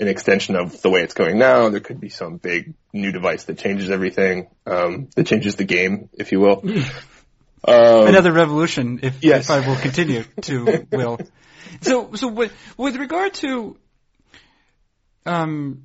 an 0.00 0.08
extension 0.08 0.56
of 0.56 0.80
the 0.80 0.88
way 0.88 1.02
it's 1.02 1.12
going 1.12 1.36
now. 1.36 1.68
There 1.68 1.80
could 1.80 2.00
be 2.00 2.08
some 2.08 2.38
big 2.38 2.72
new 2.94 3.12
device 3.12 3.44
that 3.44 3.58
changes 3.58 3.90
everything, 3.90 4.48
um, 4.64 5.08
that 5.14 5.26
changes 5.26 5.56
the 5.56 5.64
game, 5.64 6.08
if 6.14 6.32
you 6.32 6.40
will. 6.40 6.64
Um, 7.66 8.06
Another 8.06 8.32
revolution, 8.32 9.00
if, 9.02 9.22
Yes. 9.22 9.44
if 9.44 9.50
I 9.50 9.66
will 9.66 9.76
continue 9.76 10.24
to 10.42 10.86
will. 10.92 11.18
So, 11.80 12.14
so 12.14 12.28
with, 12.28 12.52
with 12.76 12.96
regard 12.96 13.34
to, 13.34 13.76
um, 15.26 15.84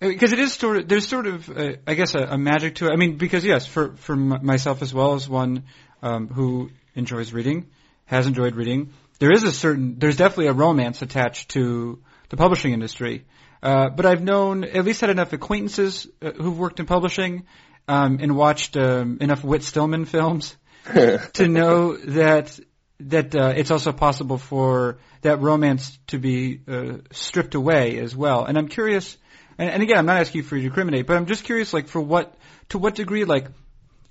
because 0.00 0.32
it 0.32 0.38
is 0.38 0.54
sort 0.54 0.78
of 0.78 0.88
there's 0.88 1.06
sort 1.06 1.26
of 1.26 1.48
uh, 1.48 1.74
I 1.86 1.94
guess 1.94 2.14
a, 2.14 2.24
a 2.24 2.38
magic 2.38 2.76
to 2.76 2.86
it. 2.88 2.92
I 2.92 2.96
mean, 2.96 3.16
because 3.16 3.44
yes, 3.44 3.66
for 3.66 3.94
for 3.96 4.14
m- 4.14 4.44
myself 4.44 4.82
as 4.82 4.92
well 4.92 5.14
as 5.14 5.28
one 5.28 5.64
um, 6.02 6.28
who 6.28 6.70
enjoys 6.94 7.32
reading, 7.32 7.68
has 8.06 8.26
enjoyed 8.26 8.56
reading, 8.56 8.92
there 9.20 9.30
is 9.32 9.44
a 9.44 9.52
certain 9.52 9.98
there's 9.98 10.16
definitely 10.16 10.48
a 10.48 10.52
romance 10.52 11.02
attached 11.02 11.50
to 11.50 12.00
the 12.30 12.36
publishing 12.36 12.72
industry. 12.72 13.24
Uh, 13.62 13.90
but 13.90 14.04
I've 14.06 14.22
known 14.22 14.64
at 14.64 14.84
least 14.84 15.02
had 15.02 15.10
enough 15.10 15.32
acquaintances 15.32 16.08
uh, 16.20 16.32
who've 16.32 16.58
worked 16.58 16.80
in 16.80 16.86
publishing 16.86 17.44
um, 17.86 18.18
and 18.20 18.34
watched 18.36 18.76
um, 18.76 19.18
enough 19.20 19.44
Whit 19.44 19.62
Stillman 19.62 20.04
films 20.04 20.56
to 21.32 21.48
know 21.48 21.96
that 21.96 22.58
that 23.00 23.34
uh, 23.34 23.52
it's 23.56 23.70
also 23.70 23.92
possible 23.92 24.38
for 24.38 24.98
that 25.22 25.40
romance 25.40 25.98
to 26.08 26.18
be 26.18 26.60
uh, 26.68 26.98
stripped 27.10 27.54
away 27.54 27.98
as 27.98 28.14
well. 28.14 28.44
And 28.44 28.56
I'm 28.56 28.68
curious, 28.68 29.16
and, 29.58 29.70
and 29.70 29.82
again, 29.82 29.98
I'm 29.98 30.06
not 30.06 30.18
asking 30.18 30.40
you 30.40 30.42
for 30.44 30.56
you 30.56 30.62
to 30.62 30.68
discriminate, 30.68 31.06
but 31.06 31.16
I'm 31.16 31.26
just 31.26 31.44
curious, 31.44 31.72
like 31.72 31.88
for 31.88 32.00
what 32.00 32.34
to 32.70 32.78
what 32.78 32.94
degree, 32.94 33.24
like 33.24 33.46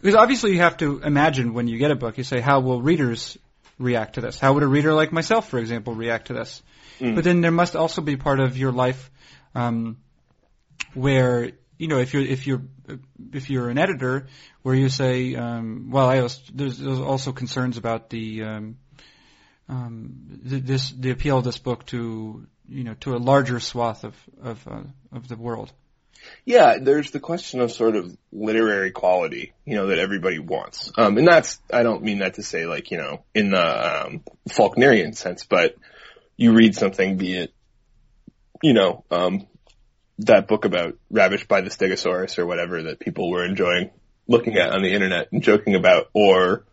because 0.01 0.15
obviously 0.15 0.53
you 0.53 0.59
have 0.59 0.77
to 0.77 0.99
imagine 1.01 1.53
when 1.53 1.67
you 1.67 1.77
get 1.77 1.91
a 1.91 1.95
book, 1.95 2.17
you 2.17 2.23
say, 2.23 2.39
how 2.39 2.59
will 2.59 2.81
readers 2.81 3.37
react 3.77 4.15
to 4.15 4.21
this? 4.21 4.39
How 4.39 4.53
would 4.53 4.63
a 4.63 4.67
reader 4.67 4.93
like 4.93 5.11
myself, 5.11 5.49
for 5.49 5.59
example, 5.59 5.93
react 5.93 6.27
to 6.27 6.33
this? 6.33 6.61
But 7.15 7.23
then 7.23 7.41
there 7.41 7.51
must 7.51 7.75
also 7.75 8.01
be 8.01 8.15
part 8.15 8.39
of 8.39 8.57
your 8.57 8.71
life 8.71 9.11
um, 9.55 9.97
where 10.93 11.51
you 11.81 11.87
know 11.87 11.97
if 11.97 12.13
you're 12.13 12.21
if 12.21 12.45
you're 12.45 12.61
if 13.33 13.49
you're 13.49 13.69
an 13.69 13.79
editor 13.79 14.27
where 14.61 14.75
you 14.75 14.87
say 14.87 15.33
um, 15.33 15.89
well 15.89 16.07
I 16.07 16.19
also, 16.19 16.39
there's, 16.53 16.77
there's 16.77 16.99
also 16.99 17.31
concerns 17.31 17.77
about 17.77 18.11
the 18.11 18.43
um, 18.43 18.77
um, 19.67 20.39
th- 20.47 20.63
this 20.63 20.91
the 20.91 21.09
appeal 21.09 21.39
of 21.39 21.43
this 21.43 21.57
book 21.57 21.87
to 21.87 22.45
you 22.69 22.83
know 22.83 22.93
to 22.99 23.15
a 23.15 23.17
larger 23.17 23.59
swath 23.59 24.03
of 24.03 24.15
of 24.43 24.67
uh, 24.67 24.83
of 25.11 25.27
the 25.27 25.35
world. 25.35 25.73
Yeah, 26.45 26.77
there's 26.79 27.09
the 27.09 27.19
question 27.19 27.61
of 27.61 27.71
sort 27.71 27.95
of 27.95 28.15
literary 28.31 28.91
quality, 28.91 29.53
you 29.65 29.73
know, 29.73 29.87
that 29.87 29.97
everybody 29.97 30.37
wants. 30.37 30.91
Um, 30.95 31.17
and 31.17 31.27
that's, 31.27 31.59
I 31.73 31.81
don't 31.81 32.03
mean 32.03 32.19
that 32.19 32.35
to 32.35 32.43
say 32.43 32.67
like, 32.67 32.91
you 32.91 32.99
know, 32.99 33.23
in 33.33 33.49
the, 33.49 34.05
um, 34.05 34.23
Faulknerian 34.47 35.15
sense, 35.15 35.45
but 35.45 35.75
you 36.37 36.53
read 36.53 36.75
something, 36.75 37.17
be 37.17 37.37
it, 37.37 37.53
you 38.61 38.73
know, 38.73 39.03
um, 39.09 39.47
that 40.25 40.47
book 40.47 40.65
about 40.65 40.97
Ravished 41.11 41.47
by 41.47 41.61
the 41.61 41.69
Stegosaurus 41.69 42.37
or 42.37 42.45
whatever 42.45 42.83
that 42.83 42.99
people 42.99 43.29
were 43.29 43.45
enjoying 43.45 43.91
looking 44.27 44.57
at 44.57 44.71
on 44.71 44.81
the 44.81 44.93
internet 44.93 45.31
and 45.31 45.41
joking 45.41 45.75
about, 45.75 46.09
or 46.13 46.65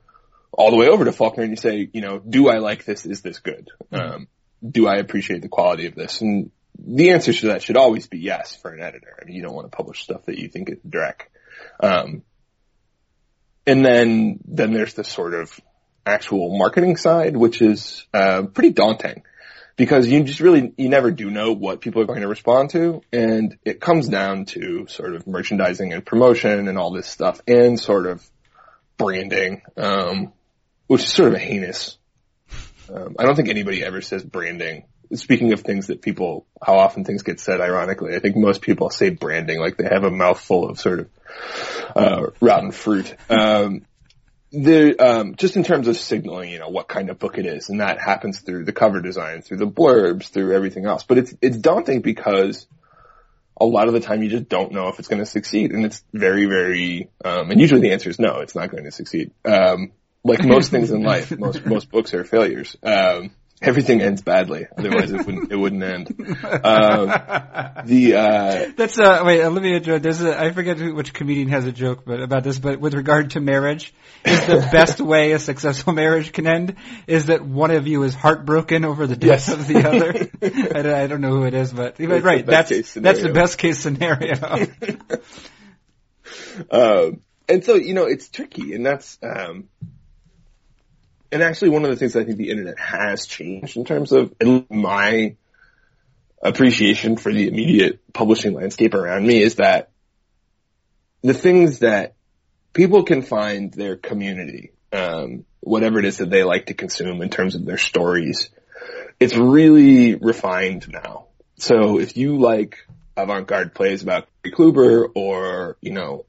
all 0.52 0.70
the 0.70 0.76
way 0.76 0.88
over 0.88 1.04
to 1.04 1.12
Faulkner 1.12 1.42
and 1.42 1.52
you 1.52 1.56
say, 1.56 1.88
you 1.92 2.00
know, 2.00 2.18
do 2.18 2.48
I 2.48 2.58
like 2.58 2.84
this? 2.84 3.06
Is 3.06 3.22
this 3.22 3.38
good? 3.38 3.68
Um, 3.92 4.28
do 4.68 4.86
I 4.86 4.96
appreciate 4.96 5.42
the 5.42 5.48
quality 5.48 5.86
of 5.86 5.94
this? 5.94 6.20
And 6.20 6.50
the 6.78 7.10
answer 7.10 7.32
to 7.32 7.46
that 7.48 7.62
should 7.62 7.76
always 7.76 8.06
be 8.06 8.18
yes 8.18 8.56
for 8.56 8.72
an 8.72 8.82
editor. 8.82 9.18
I 9.20 9.24
mean, 9.24 9.34
you 9.34 9.42
don't 9.42 9.54
want 9.54 9.70
to 9.70 9.76
publish 9.76 10.02
stuff 10.02 10.26
that 10.26 10.38
you 10.38 10.48
think 10.48 10.70
is 10.70 10.78
dreck. 10.88 11.22
Um, 11.80 12.22
and 13.66 13.84
then, 13.84 14.40
then 14.46 14.72
there's 14.72 14.94
the 14.94 15.04
sort 15.04 15.34
of 15.34 15.58
actual 16.06 16.56
marketing 16.56 16.96
side, 16.96 17.36
which 17.36 17.60
is, 17.60 18.06
uh, 18.14 18.42
pretty 18.42 18.70
daunting 18.70 19.22
because 19.78 20.08
you 20.08 20.24
just 20.24 20.40
really, 20.40 20.74
you 20.76 20.90
never 20.90 21.10
do 21.10 21.30
know 21.30 21.52
what 21.52 21.80
people 21.80 22.02
are 22.02 22.06
going 22.06 22.20
to 22.20 22.28
respond 22.28 22.70
to. 22.70 23.00
And 23.12 23.56
it 23.64 23.80
comes 23.80 24.08
down 24.08 24.44
to 24.46 24.86
sort 24.88 25.14
of 25.14 25.26
merchandising 25.26 25.92
and 25.92 26.04
promotion 26.04 26.68
and 26.68 26.76
all 26.76 26.90
this 26.90 27.06
stuff 27.06 27.40
and 27.46 27.80
sort 27.80 28.06
of 28.06 28.28
branding, 28.98 29.62
um, 29.76 30.32
which 30.88 31.02
is 31.02 31.08
sort 31.08 31.32
of 31.32 31.40
heinous, 31.40 31.96
um, 32.92 33.14
I 33.18 33.24
don't 33.24 33.36
think 33.36 33.48
anybody 33.48 33.84
ever 33.84 34.02
says 34.02 34.24
branding 34.24 34.84
speaking 35.14 35.52
of 35.52 35.60
things 35.60 35.86
that 35.86 36.02
people, 36.02 36.46
how 36.62 36.78
often 36.78 37.04
things 37.04 37.22
get 37.22 37.40
said 37.40 37.60
ironically, 37.60 38.14
I 38.14 38.18
think 38.18 38.36
most 38.36 38.60
people 38.60 38.90
say 38.90 39.10
branding 39.10 39.58
like 39.58 39.76
they 39.76 39.88
have 39.88 40.04
a 40.04 40.10
mouthful 40.10 40.68
of 40.68 40.78
sort 40.78 41.00
of, 41.00 41.08
uh, 41.96 42.26
rotten 42.40 42.72
fruit. 42.72 43.14
Um, 43.30 43.86
the, 44.50 44.96
um, 44.98 45.34
just 45.36 45.56
in 45.56 45.64
terms 45.64 45.88
of 45.88 45.96
signaling, 45.96 46.50
you 46.50 46.58
know, 46.58 46.68
what 46.68 46.88
kind 46.88 47.10
of 47.10 47.18
book 47.18 47.38
it 47.38 47.46
is, 47.46 47.68
and 47.68 47.80
that 47.80 48.00
happens 48.00 48.40
through 48.40 48.64
the 48.64 48.72
cover 48.72 49.00
design, 49.00 49.42
through 49.42 49.58
the 49.58 49.66
blurbs, 49.66 50.28
through 50.28 50.54
everything 50.54 50.86
else. 50.86 51.02
But 51.02 51.18
it's, 51.18 51.34
it's 51.42 51.56
daunting 51.56 52.00
because 52.00 52.66
a 53.60 53.66
lot 53.66 53.88
of 53.88 53.94
the 53.94 54.00
time 54.00 54.22
you 54.22 54.30
just 54.30 54.48
don't 54.48 54.72
know 54.72 54.88
if 54.88 54.98
it's 54.98 55.08
going 55.08 55.20
to 55.20 55.26
succeed, 55.26 55.72
and 55.72 55.84
it's 55.84 56.02
very, 56.12 56.46
very, 56.46 57.10
um, 57.24 57.50
and 57.50 57.60
usually 57.60 57.80
the 57.80 57.92
answer 57.92 58.08
is 58.08 58.18
no, 58.18 58.38
it's 58.38 58.54
not 58.54 58.70
going 58.70 58.84
to 58.84 58.92
succeed. 58.92 59.32
Um, 59.44 59.92
like 60.24 60.44
most 60.44 60.70
things 60.70 60.90
in 60.90 61.02
life, 61.02 61.36
most, 61.36 61.64
most 61.66 61.90
books 61.90 62.14
are 62.14 62.24
failures. 62.24 62.76
Um, 62.82 63.30
everything 63.62 64.00
ends 64.00 64.22
badly. 64.22 64.66
Otherwise, 64.76 65.10
it 65.12 65.26
wouldn't 65.26 65.52
it 65.52 65.56
wouldn't 65.56 65.82
end. 65.82 66.08
Um, 66.18 67.06
the 67.86 68.14
uh, 68.16 68.72
That's 68.76 68.98
uh 68.98 69.22
wait, 69.24 69.42
Olivia 69.42 69.74
let 69.78 69.86
me. 69.86 69.98
There's 69.98 70.22
a 70.22 70.40
I 70.40 70.52
forget 70.52 70.78
who, 70.78 70.94
which 70.94 71.12
comedian 71.12 71.48
has 71.48 71.64
a 71.66 71.72
joke 71.72 72.04
but 72.04 72.20
about 72.20 72.44
this, 72.44 72.58
but 72.58 72.80
with 72.80 72.94
regard 72.94 73.30
to 73.30 73.40
marriage, 73.40 73.94
is 74.24 74.46
the 74.46 74.56
best 74.72 75.00
way 75.00 75.32
a 75.32 75.38
successful 75.38 75.92
marriage 75.92 76.32
can 76.32 76.46
end 76.46 76.76
is 77.06 77.26
that 77.26 77.44
one 77.44 77.70
of 77.70 77.86
you 77.86 78.02
is 78.02 78.14
heartbroken 78.14 78.84
over 78.84 79.06
the 79.06 79.16
death 79.16 79.48
Yes. 79.48 79.52
of 79.52 79.66
the 79.66 79.86
other. 79.86 80.30
I, 80.42 80.82
don't, 80.82 80.94
I 80.94 81.06
don't 81.06 81.20
know 81.20 81.30
who 81.32 81.44
it 81.44 81.54
is, 81.54 81.72
but 81.72 81.96
but 81.98 82.22
right, 82.22 82.44
that's 82.44 82.94
that's 82.94 83.22
the 83.22 83.32
best 83.32 83.58
case 83.58 83.78
scenario. 83.78 84.34
Um, 86.70 87.22
and 87.48 87.64
so, 87.64 87.74
you 87.74 87.94
know, 87.94 88.04
it's 88.04 88.28
tricky 88.28 88.74
and 88.74 88.84
that's, 88.84 89.18
um, 89.22 89.68
and 91.30 91.42
actually 91.42 91.70
one 91.70 91.84
of 91.84 91.90
the 91.90 91.96
things 91.96 92.16
I 92.16 92.24
think 92.24 92.36
the 92.36 92.50
internet 92.50 92.78
has 92.78 93.26
changed 93.26 93.76
in 93.76 93.84
terms 93.84 94.12
of 94.12 94.34
my 94.70 95.36
appreciation 96.42 97.16
for 97.16 97.32
the 97.32 97.48
immediate 97.48 98.00
publishing 98.12 98.54
landscape 98.54 98.94
around 98.94 99.26
me 99.26 99.42
is 99.42 99.56
that 99.56 99.90
the 101.22 101.34
things 101.34 101.80
that 101.80 102.14
people 102.72 103.02
can 103.02 103.22
find 103.22 103.72
their 103.72 103.96
community, 103.96 104.72
um, 104.92 105.44
whatever 105.60 105.98
it 105.98 106.04
is 106.04 106.18
that 106.18 106.30
they 106.30 106.44
like 106.44 106.66
to 106.66 106.74
consume 106.74 107.22
in 107.22 107.28
terms 107.28 107.54
of 107.54 107.64
their 107.64 107.78
stories, 107.78 108.50
it's 109.18 109.36
really 109.36 110.14
refined 110.14 110.86
now. 110.88 111.26
So 111.56 111.98
if 111.98 112.16
you 112.16 112.38
like 112.38 112.78
avant-garde 113.16 113.74
plays 113.74 114.02
about 114.02 114.28
Kluber 114.46 115.08
or, 115.14 115.76
you 115.80 115.90
know, 115.90 116.24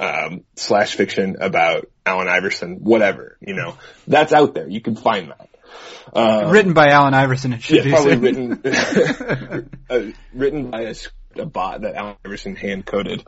um, 0.00 0.44
slash 0.56 0.94
fiction 0.94 1.36
about 1.40 1.90
Allen 2.06 2.28
Iverson, 2.28 2.76
whatever, 2.76 3.36
you 3.40 3.54
know, 3.54 3.76
that's 4.06 4.32
out 4.32 4.54
there. 4.54 4.68
You 4.68 4.80
can 4.80 4.96
find 4.96 5.30
that. 5.30 5.48
Um, 6.12 6.50
Written 6.50 6.72
by 6.72 6.88
Allen 6.88 7.14
Iverson, 7.14 7.52
it 7.52 7.62
should 7.62 7.78
yeah, 7.78 7.82
be 7.84 7.90
probably 7.90 8.12
said. 8.12 8.22
written, 8.22 9.70
uh, 9.90 10.00
written 10.32 10.70
by 10.70 10.82
a, 10.82 10.94
a 11.36 11.46
bot 11.46 11.82
that 11.82 11.94
Allen 11.94 12.16
Iverson 12.24 12.56
hand 12.56 12.86
coded. 12.86 13.24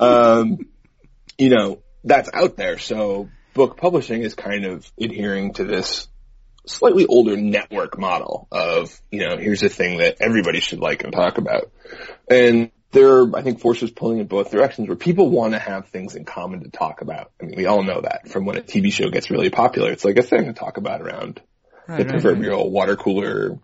Um, 0.00 0.58
you 1.38 1.50
know, 1.50 1.82
that's 2.04 2.28
out 2.32 2.56
there. 2.56 2.78
So 2.78 3.28
book 3.54 3.76
publishing 3.76 4.22
is 4.22 4.34
kind 4.34 4.64
of 4.64 4.90
adhering 5.00 5.54
to 5.54 5.64
this 5.64 6.08
slightly 6.66 7.06
older 7.06 7.36
network 7.36 7.98
model 7.98 8.46
of, 8.52 9.00
you 9.10 9.26
know, 9.26 9.36
here's 9.38 9.62
a 9.62 9.68
thing 9.68 9.98
that 9.98 10.18
everybody 10.20 10.60
should 10.60 10.80
like 10.80 11.04
and 11.04 11.12
talk 11.12 11.38
about. 11.38 11.70
And 12.28 12.70
there 12.92 13.18
are, 13.18 13.36
I 13.36 13.42
think, 13.42 13.60
forces 13.60 13.90
pulling 13.90 14.18
in 14.18 14.26
both 14.26 14.50
directions 14.50 14.88
where 14.88 14.96
people 14.96 15.30
want 15.30 15.52
to 15.52 15.58
have 15.58 15.88
things 15.88 16.14
in 16.14 16.24
common 16.24 16.62
to 16.64 16.70
talk 16.70 17.02
about. 17.02 17.32
I 17.40 17.44
mean, 17.44 17.56
we 17.56 17.66
all 17.66 17.82
know 17.82 18.00
that 18.00 18.28
from 18.28 18.46
when 18.46 18.56
a 18.56 18.62
TV 18.62 18.92
show 18.92 19.10
gets 19.10 19.30
really 19.30 19.50
popular, 19.50 19.92
it's 19.92 20.04
like 20.04 20.16
a 20.16 20.22
thing 20.22 20.46
to 20.46 20.52
talk 20.52 20.76
about 20.78 21.02
around 21.02 21.40
Right, 21.88 21.98
the 21.98 22.04
right, 22.04 22.12
right. 22.12 22.22
proverbial 22.22 22.70
water 22.70 22.96
cooler, 22.96 23.58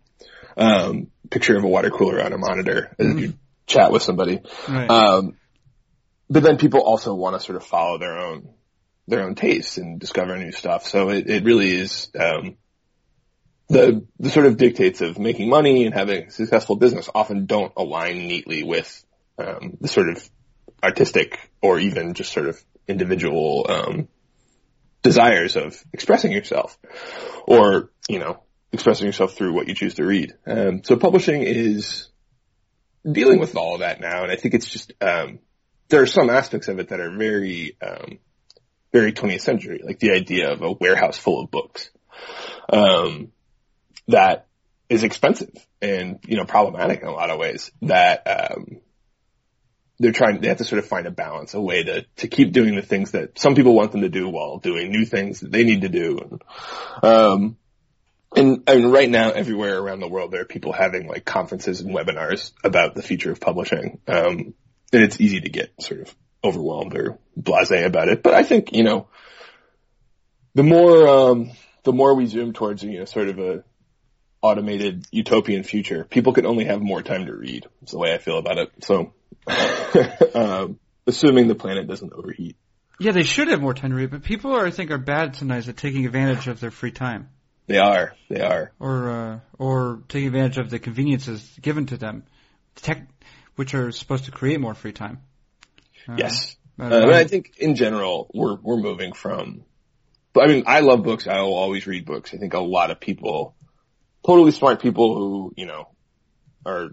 um, 0.56 1.08
picture 1.30 1.56
of 1.58 1.64
a 1.64 1.68
water 1.68 1.90
cooler 1.90 2.22
on 2.22 2.32
a 2.32 2.38
monitor 2.38 2.94
as 2.98 3.14
you 3.16 3.34
chat 3.66 3.92
with 3.92 4.02
somebody. 4.02 4.40
Right. 4.66 4.88
Um, 4.88 5.36
but 6.30 6.42
then 6.42 6.56
people 6.56 6.80
also 6.80 7.14
want 7.14 7.38
to 7.38 7.44
sort 7.44 7.56
of 7.56 7.64
follow 7.64 7.98
their 7.98 8.18
own, 8.18 8.48
their 9.06 9.24
own 9.24 9.34
tastes 9.34 9.76
and 9.76 10.00
discover 10.00 10.38
new 10.38 10.52
stuff. 10.52 10.86
So 10.86 11.10
it, 11.10 11.28
it 11.28 11.44
really 11.44 11.70
is, 11.74 12.08
um, 12.18 12.56
the, 13.68 14.06
the 14.18 14.30
sort 14.30 14.46
of 14.46 14.56
dictates 14.56 15.02
of 15.02 15.18
making 15.18 15.50
money 15.50 15.84
and 15.84 15.94
having 15.94 16.24
a 16.24 16.30
successful 16.30 16.76
business 16.76 17.10
often 17.14 17.44
don't 17.44 17.72
align 17.76 18.26
neatly 18.26 18.62
with, 18.62 19.04
um, 19.38 19.76
the 19.80 19.88
sort 19.88 20.08
of 20.08 20.28
artistic 20.82 21.50
or 21.62 21.78
even 21.78 22.14
just 22.14 22.32
sort 22.32 22.48
of 22.48 22.62
individual, 22.86 23.66
um, 23.68 24.08
desires 25.02 25.56
of 25.56 25.80
expressing 25.92 26.32
yourself 26.32 26.76
or, 27.46 27.90
you 28.08 28.18
know, 28.18 28.42
expressing 28.72 29.06
yourself 29.06 29.34
through 29.34 29.52
what 29.52 29.68
you 29.68 29.74
choose 29.74 29.94
to 29.94 30.04
read. 30.04 30.34
Um, 30.46 30.82
so 30.82 30.96
publishing 30.96 31.42
is 31.42 32.08
dealing 33.10 33.38
with 33.38 33.54
all 33.56 33.74
of 33.74 33.80
that 33.80 34.00
now. 34.00 34.22
And 34.22 34.32
I 34.32 34.36
think 34.36 34.54
it's 34.54 34.68
just, 34.68 34.92
um, 35.00 35.38
there 35.88 36.02
are 36.02 36.06
some 36.06 36.30
aspects 36.30 36.68
of 36.68 36.78
it 36.80 36.88
that 36.88 37.00
are 37.00 37.16
very, 37.16 37.76
um, 37.86 38.18
very 38.92 39.12
20th 39.12 39.42
century, 39.42 39.80
like 39.84 39.98
the 39.98 40.12
idea 40.12 40.52
of 40.52 40.62
a 40.62 40.72
warehouse 40.72 41.18
full 41.18 41.42
of 41.42 41.50
books, 41.50 41.90
um, 42.72 43.30
that 44.08 44.46
is 44.88 45.02
expensive 45.02 45.54
and, 45.82 46.18
you 46.26 46.36
know, 46.36 46.44
problematic 46.44 47.02
in 47.02 47.08
a 47.08 47.12
lot 47.12 47.30
of 47.30 47.38
ways 47.38 47.70
that, 47.82 48.26
um, 48.26 48.80
they're 49.98 50.12
trying, 50.12 50.40
they 50.40 50.48
have 50.48 50.58
to 50.58 50.64
sort 50.64 50.80
of 50.80 50.86
find 50.86 51.06
a 51.06 51.10
balance, 51.10 51.54
a 51.54 51.60
way 51.60 51.82
to, 51.84 52.04
to 52.16 52.28
keep 52.28 52.52
doing 52.52 52.74
the 52.74 52.82
things 52.82 53.12
that 53.12 53.38
some 53.38 53.54
people 53.54 53.74
want 53.74 53.92
them 53.92 54.00
to 54.00 54.08
do 54.08 54.28
while 54.28 54.58
doing 54.58 54.90
new 54.90 55.04
things 55.04 55.40
that 55.40 55.52
they 55.52 55.64
need 55.64 55.82
to 55.82 55.88
do. 55.88 56.18
And, 56.18 56.42
um, 57.02 57.56
and 58.36 58.64
I 58.66 58.76
mean, 58.76 58.90
right 58.90 59.08
now, 59.08 59.30
everywhere 59.30 59.78
around 59.78 60.00
the 60.00 60.08
world, 60.08 60.32
there 60.32 60.40
are 60.40 60.46
people 60.46 60.72
having 60.72 61.06
like 61.06 61.24
conferences 61.24 61.80
and 61.80 61.94
webinars 61.94 62.52
about 62.64 62.94
the 62.94 63.02
future 63.02 63.30
of 63.30 63.40
publishing. 63.40 64.00
Um, 64.08 64.54
and 64.92 65.02
it's 65.02 65.20
easy 65.20 65.40
to 65.40 65.48
get 65.48 65.80
sort 65.80 66.00
of 66.00 66.14
overwhelmed 66.42 66.96
or 66.96 67.18
blasé 67.40 67.84
about 67.84 68.08
it. 68.08 68.22
But 68.22 68.34
I 68.34 68.42
think, 68.42 68.72
you 68.72 68.82
know, 68.82 69.08
the 70.54 70.64
more, 70.64 71.08
um, 71.08 71.52
the 71.84 71.92
more 71.92 72.14
we 72.14 72.26
zoom 72.26 72.52
towards, 72.52 72.82
you 72.82 72.98
know, 72.98 73.04
sort 73.04 73.28
of 73.28 73.38
a 73.38 73.64
automated 74.42 75.06
utopian 75.10 75.62
future, 75.62 76.04
people 76.04 76.32
can 76.32 76.44
only 76.44 76.64
have 76.64 76.80
more 76.80 77.02
time 77.02 77.26
to 77.26 77.34
read. 77.34 77.66
It's 77.82 77.92
the 77.92 77.98
way 77.98 78.12
I 78.12 78.18
feel 78.18 78.38
about 78.38 78.58
it. 78.58 78.70
So, 78.80 79.14
um, 80.34 80.78
assuming 81.06 81.48
the 81.48 81.54
planet 81.54 81.86
doesn't 81.86 82.12
overheat. 82.12 82.56
yeah, 82.98 83.12
they 83.12 83.22
should 83.22 83.48
have 83.48 83.60
more 83.60 83.74
time 83.74 83.90
to 83.90 83.96
read, 83.96 84.10
but 84.10 84.22
people 84.22 84.52
are, 84.52 84.66
I 84.66 84.70
think, 84.70 84.90
are 84.90 84.98
bad 84.98 85.36
sometimes 85.36 85.68
at 85.68 85.76
taking 85.76 86.06
advantage 86.06 86.46
of 86.48 86.60
their 86.60 86.70
free 86.70 86.92
time. 86.92 87.28
They 87.66 87.78
are, 87.78 88.14
they 88.28 88.40
are. 88.42 88.72
or 88.78 89.10
uh, 89.10 89.40
or 89.58 90.02
taking 90.08 90.26
advantage 90.28 90.58
of 90.58 90.68
the 90.70 90.78
conveniences 90.78 91.40
given 91.62 91.86
to 91.86 91.96
them, 91.96 92.24
tech, 92.76 93.06
which 93.56 93.74
are 93.74 93.90
supposed 93.90 94.26
to 94.26 94.30
create 94.32 94.60
more 94.60 94.74
free 94.74 94.92
time. 94.92 95.20
Uh, 96.08 96.16
Yes. 96.18 96.56
but, 96.76 96.92
uh, 96.92 97.14
I 97.14 97.24
think 97.24 97.54
in 97.58 97.74
general, 97.76 98.30
we're, 98.34 98.56
we're 98.56 98.76
moving 98.76 99.14
from, 99.14 99.64
I 100.38 100.46
mean, 100.46 100.64
I 100.66 100.80
love 100.80 101.02
books. 101.04 101.26
I 101.26 101.40
will 101.40 101.54
always 101.54 101.86
read 101.86 102.04
books. 102.04 102.34
I 102.34 102.36
think 102.36 102.52
a 102.52 102.60
lot 102.60 102.90
of 102.90 103.00
people, 103.00 103.54
totally 104.26 104.50
smart 104.50 104.82
people 104.82 105.14
who, 105.14 105.54
you 105.56 105.64
know, 105.66 105.88
are, 106.66 106.88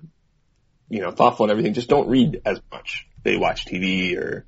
you 0.91 0.99
know, 1.01 1.11
thoughtful 1.11 1.45
and 1.45 1.51
everything, 1.51 1.73
just 1.73 1.87
don't 1.89 2.09
read 2.09 2.41
as 2.45 2.59
much. 2.71 3.07
They 3.23 3.37
watch 3.37 3.65
TV 3.65 4.17
or, 4.17 4.45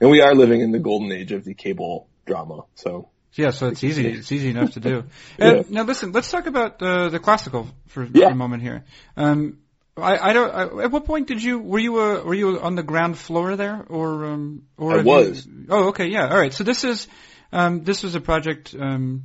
and 0.00 0.10
we 0.10 0.22
are 0.22 0.34
living 0.34 0.60
in 0.62 0.72
the 0.72 0.78
golden 0.78 1.12
age 1.12 1.32
of 1.32 1.44
the 1.44 1.54
cable 1.54 2.08
drama. 2.26 2.64
So 2.74 3.10
yeah, 3.34 3.50
so 3.50 3.68
it's 3.68 3.84
easy. 3.84 4.06
It's 4.08 4.32
easy 4.32 4.50
enough 4.50 4.72
to 4.72 4.80
do. 4.80 5.04
Yeah. 5.38 5.46
Uh, 5.46 5.62
now 5.68 5.82
listen, 5.84 6.12
let's 6.12 6.30
talk 6.30 6.46
about 6.46 6.82
uh, 6.82 7.08
the 7.10 7.18
classical 7.18 7.68
for, 7.88 8.04
Yeah. 8.04 8.26
for 8.28 8.32
a 8.32 8.36
moment 8.36 8.62
here. 8.62 8.84
Um, 9.16 9.58
I, 9.96 10.30
I 10.30 10.32
don't. 10.32 10.50
I, 10.50 10.84
at 10.84 10.90
what 10.90 11.04
point 11.04 11.28
did 11.28 11.42
you 11.42 11.58
were 11.58 11.78
you 11.78 12.00
uh, 12.00 12.22
were 12.24 12.34
you 12.34 12.58
on 12.60 12.74
the 12.76 12.82
ground 12.82 13.18
floor 13.18 13.56
there 13.56 13.84
or 13.90 14.24
um 14.32 14.62
or 14.78 14.92
I 14.92 14.96
have 14.96 15.06
you- 15.06 15.12
was. 15.12 15.48
oh, 15.68 15.88
okay, 15.88 16.06
yeah, 16.06 16.28
all 16.30 16.38
right. 16.38 16.52
So 16.54 16.64
this 16.64 16.84
is 16.84 17.06
um 17.52 17.84
this 17.84 18.02
was 18.02 18.14
a 18.14 18.20
project 18.20 18.74
um 18.78 19.24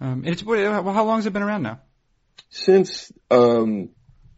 um 0.00 0.22
it's 0.24 0.44
well, 0.44 0.84
how 0.92 1.04
long 1.04 1.16
has 1.18 1.26
it 1.26 1.32
been 1.32 1.42
around 1.42 1.62
now? 1.64 1.80
since, 2.50 3.10
um, 3.30 3.88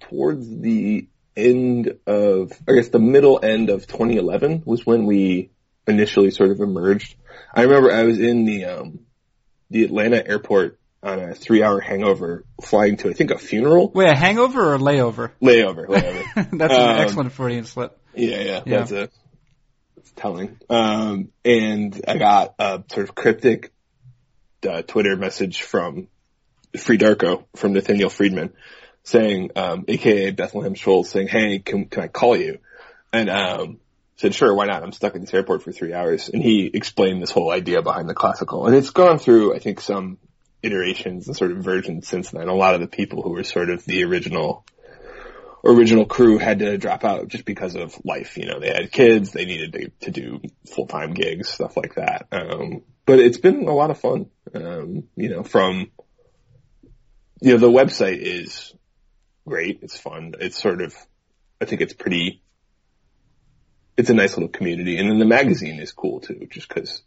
towards 0.09 0.49
the 0.49 1.09
end 1.37 1.95
of, 2.07 2.53
I 2.69 2.73
guess 2.75 2.89
the 2.89 2.99
middle 2.99 3.41
end 3.43 3.71
of 3.71 3.87
2011 3.87 4.63
was 4.65 4.87
when 4.87 5.07
we 5.07 5.51
initially 5.87 6.31
sort 6.31 6.51
of 6.51 6.61
emerged. 6.61 7.17
I 7.55 7.63
remember 7.63 7.93
I 7.93 8.05
was 8.05 8.19
in 8.19 8.45
the, 8.45 8.65
um, 8.67 9.01
the 9.71 9.85
Atlanta 9.85 10.27
airport 10.27 10.79
on 11.03 11.19
a 11.21 11.35
three 11.35 11.63
hour 11.63 11.81
hangover 11.81 12.45
flying 12.63 12.97
to, 12.99 13.11
I 13.11 13.13
think, 13.13 13.31
a 13.31 13.39
funeral 13.39 13.91
Wait, 13.91 14.09
a 14.11 14.17
hangover 14.17 14.71
or 14.71 14.75
a 14.75 14.79
layover? 14.79 15.33
layover, 15.43 15.87
layover. 15.87 16.25
That's 16.59 16.75
an 16.75 16.81
Um, 16.81 16.97
excellent 16.99 17.33
Freudian 17.33 17.65
slip. 17.65 17.99
yeah, 18.15 18.39
yeah, 18.39 18.63
Yeah. 18.65 18.79
that's 18.79 18.93
a, 18.93 19.09
it's 19.97 20.13
telling. 20.17 20.59
Um, 20.71 21.31
and 21.45 22.01
I 22.09 22.17
got 22.17 22.55
a 22.59 22.83
sort 22.91 23.09
of 23.09 23.15
cryptic, 23.15 23.73
uh, 24.69 24.83
Twitter 24.83 25.17
message 25.17 25.63
from 25.63 26.09
FreeDarko 26.73 27.45
from 27.57 27.75
Nathaniel 27.75 28.09
Friedman 28.11 28.53
saying, 29.05 29.51
um, 29.57 29.85
aka 29.87 30.31
Bethlehem 30.33 30.75
Shoals 30.75 31.11
saying, 31.11 31.29
Hey, 31.29 31.61
can, 31.61 31.87
can 31.87 32.03
I 32.03 32.09
call 32.09 32.37
you? 32.37 32.59
And, 33.13 33.31
um, 33.31 33.79
said, 34.17 34.35
sure, 34.35 34.55
why 34.55 34.67
not? 34.67 34.83
I'm 34.83 34.93
stuck 34.93 35.15
in 35.15 35.23
this 35.23 35.35
airport 35.35 35.63
for 35.63 35.73
three 35.73 35.93
hours. 35.93 36.29
And 36.29 36.43
he 36.43 36.67
explained 36.67 37.21
this 37.21 37.31
whole 37.31 37.51
idea 37.51 37.83
behind 37.83 38.09
the 38.09 38.15
classical 38.15 38.67
and 38.67 38.77
it's 38.77 38.91
gone 38.91 39.19
through, 39.19 39.55
I 39.55 39.59
think, 39.59 39.81
some 39.81 40.19
iterations 40.63 41.27
and 41.27 41.37
sort 41.37 41.53
of 41.53 41.59
versions 41.59 42.09
since 42.09 42.31
then. 42.31 42.49
A 42.49 42.55
lot 42.55 42.75
of 42.75 42.81
the 42.81 42.87
people 42.87 43.23
who 43.23 43.31
were 43.31 43.45
sort 43.45 43.71
of 43.71 43.85
the 43.85 44.05
original 44.05 44.65
original 45.65 46.05
crew 46.05 46.37
had 46.37 46.59
to 46.59 46.77
drop 46.77 47.05
out 47.05 47.29
just 47.29 47.45
because 47.45 47.75
of 47.75 47.95
life. 48.05 48.37
You 48.37 48.47
know, 48.47 48.61
they 48.61 48.69
had 48.69 48.93
kids, 48.93 49.33
they 49.33 49.47
needed 49.47 49.73
to, 49.73 49.91
to 50.07 50.11
do 50.11 50.41
full 50.71 50.87
time 50.87 51.15
gigs, 51.15 51.49
stuff 51.49 51.77
like 51.77 51.95
that. 51.95 52.27
Um, 52.33 52.83
but 53.07 53.19
it's 53.19 53.39
been 53.39 53.67
a 53.67 53.75
lot 53.75 53.91
of 53.91 54.01
fun. 54.01 54.27
Um, 54.55 55.05
you 55.17 55.31
know, 55.31 55.43
from 55.43 55.91
you 57.41 57.53
know 57.53 57.59
the 57.59 57.71
website 57.71 58.19
is 58.19 58.75
great. 59.47 59.81
It's 59.83 59.99
fun. 59.99 60.35
It's 60.41 60.61
sort 60.61 60.83
of, 60.83 60.95
I 61.61 61.65
think 61.65 61.81
it's 61.81 61.95
pretty. 61.95 62.43
It's 63.97 64.11
a 64.11 64.15
nice 64.15 64.37
little 64.37 64.49
community, 64.49 64.99
and 64.99 65.09
then 65.09 65.19
the 65.21 65.25
magazine 65.25 65.79
is 65.79 65.93
cool 65.93 66.21
too, 66.21 66.49
just 66.51 66.69
because 66.69 67.03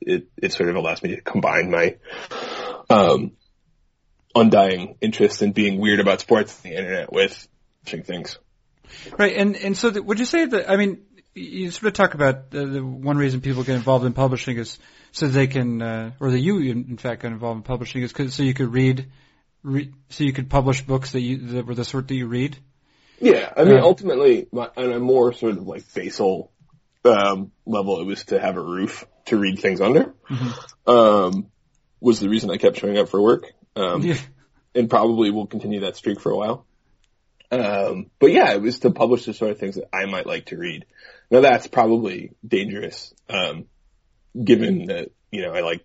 it 0.00 0.28
it 0.36 0.52
sort 0.52 0.68
of 0.68 0.76
allows 0.76 1.02
me 1.02 1.16
to 1.16 1.20
combine 1.20 1.70
my 1.70 1.96
um 2.88 3.32
undying 4.34 4.96
interest 5.00 5.42
in 5.42 5.52
being 5.52 5.80
weird 5.80 5.98
about 5.98 6.20
sports 6.20 6.56
on 6.64 6.70
the 6.70 6.76
internet 6.76 7.12
with 7.12 7.48
things. 7.84 8.38
Right, 9.18 9.36
and 9.36 9.56
and 9.56 9.76
so 9.76 9.90
the, 9.90 10.02
would 10.02 10.20
you 10.20 10.24
say 10.24 10.44
that? 10.46 10.70
I 10.70 10.76
mean, 10.76 11.02
you 11.34 11.70
sort 11.70 11.88
of 11.88 11.92
talk 11.94 12.14
about 12.14 12.50
the, 12.50 12.66
the 12.66 12.84
one 12.84 13.16
reason 13.16 13.40
people 13.40 13.64
get 13.64 13.76
involved 13.76 14.04
in 14.04 14.12
publishing 14.12 14.58
is 14.58 14.78
so 15.12 15.28
they 15.28 15.46
can, 15.46 15.82
uh, 15.82 16.12
or 16.20 16.30
that 16.30 16.38
you 16.38 16.58
in, 16.58 16.86
in 16.90 16.96
fact 16.98 17.22
got 17.22 17.32
involved 17.32 17.58
in 17.58 17.62
publishing 17.62 18.02
is 18.02 18.12
cause, 18.12 18.34
so 18.34 18.42
you 18.42 18.54
could 18.54 18.72
read, 18.72 19.06
re, 19.62 19.92
so 20.08 20.24
you 20.24 20.32
could 20.32 20.50
publish 20.50 20.82
books 20.82 21.12
that 21.12 21.20
you 21.20 21.38
that 21.54 21.66
were 21.66 21.74
the 21.74 21.84
sort 21.84 22.08
that 22.08 22.14
you 22.14 22.26
read. 22.26 22.56
Yeah, 23.20 23.52
I 23.56 23.64
mean, 23.64 23.78
Uh, 23.78 23.82
ultimately, 23.82 24.48
my, 24.52 24.68
on 24.76 24.92
a 24.92 24.98
more 24.98 25.32
sort 25.32 25.52
of 25.56 25.66
like 25.66 25.84
basal 25.94 26.50
um, 27.04 27.52
level, 27.66 28.00
it 28.00 28.04
was 28.04 28.24
to 28.26 28.40
have 28.40 28.56
a 28.56 28.60
roof 28.62 29.04
to 29.26 29.36
read 29.36 29.58
things 29.60 29.80
under. 29.80 30.14
Um, 30.86 31.46
was 32.00 32.18
the 32.18 32.28
reason 32.28 32.50
I 32.50 32.56
kept 32.56 32.78
showing 32.78 32.98
up 32.98 33.08
for 33.08 33.22
work, 33.22 33.52
um, 33.76 34.02
Yeah. 34.02 34.16
and 34.74 34.90
probably 34.90 35.30
will 35.30 35.46
continue 35.46 35.80
that 35.80 35.94
streak 35.96 36.20
for 36.20 36.32
a 36.32 36.36
while. 36.36 36.66
Um, 37.52 38.10
but 38.18 38.32
yeah, 38.32 38.52
it 38.54 38.62
was 38.62 38.80
to 38.80 38.90
publish 38.90 39.26
the 39.26 39.34
sort 39.34 39.50
of 39.52 39.58
things 39.58 39.76
that 39.76 39.88
I 39.92 40.06
might 40.06 40.26
like 40.26 40.46
to 40.46 40.56
read. 40.56 40.86
Now 41.30 41.42
that's 41.42 41.66
probably 41.68 42.32
dangerous, 42.46 43.12
um, 43.28 43.66
given 44.42 44.86
that 44.86 45.10
you 45.30 45.42
know 45.42 45.52
I 45.52 45.60
like 45.60 45.84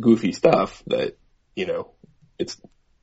goofy 0.00 0.32
stuff. 0.32 0.82
That 0.88 1.16
you 1.54 1.66
know 1.66 1.92
it's 2.38 2.60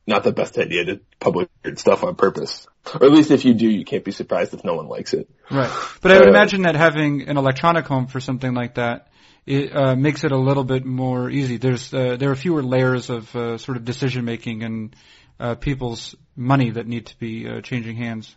not 0.07 0.23
the 0.23 0.31
best 0.31 0.57
idea 0.57 0.85
to 0.85 1.01
publish 1.19 1.47
weird 1.63 1.79
stuff 1.79 2.03
on 2.03 2.15
purpose. 2.15 2.67
Or 2.93 3.05
at 3.05 3.11
least 3.11 3.31
if 3.31 3.45
you 3.45 3.53
do, 3.53 3.67
you 3.67 3.85
can't 3.85 4.03
be 4.03 4.11
surprised 4.11 4.53
if 4.53 4.63
no 4.63 4.75
one 4.75 4.87
likes 4.87 5.13
it. 5.13 5.29
Right. 5.49 5.71
But 6.01 6.11
I 6.11 6.19
would 6.19 6.27
Uh, 6.27 6.29
imagine 6.29 6.63
that 6.63 6.75
having 6.75 7.27
an 7.27 7.37
electronic 7.37 7.85
home 7.85 8.07
for 8.07 8.19
something 8.19 8.53
like 8.53 8.75
that 8.75 9.07
it 9.45 9.75
uh, 9.75 9.95
makes 9.95 10.23
it 10.23 10.31
a 10.31 10.37
little 10.37 10.63
bit 10.63 10.85
more 10.85 11.29
easy. 11.29 11.57
There's 11.57 11.93
uh, 11.93 12.17
there 12.17 12.31
are 12.31 12.35
fewer 12.35 12.63
layers 12.63 13.09
of 13.09 13.35
uh, 13.35 13.57
sort 13.57 13.77
of 13.77 13.85
decision 13.85 14.25
making 14.25 14.63
and 14.63 14.95
uh, 15.39 15.55
people's 15.55 16.15
money 16.35 16.71
that 16.71 16.87
need 16.87 17.07
to 17.07 17.19
be 17.19 17.47
uh, 17.47 17.61
changing 17.61 17.95
hands. 17.95 18.35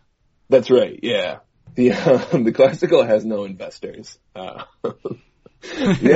That's 0.49 0.71
right. 0.71 0.99
Yeah. 1.03 1.39
The 1.75 1.93
um, 1.93 2.45
the 2.45 2.53
classical 2.53 3.05
has 3.05 3.25
no 3.25 3.45
investors. 3.45 4.19
Uh, 4.35 4.65
have, 4.85 4.93
we 6.03 6.11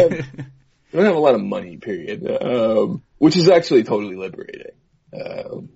don't 0.93 1.05
have 1.05 1.17
a 1.17 1.21
lot 1.21 1.35
of 1.35 1.43
money. 1.43 1.79
Period. 1.79 2.27
Um, 2.43 3.03
which 3.19 3.37
is 3.37 3.49
actually 3.49 3.85
totally 3.85 4.17
liberating. 4.17 4.73
Um, 5.13 5.71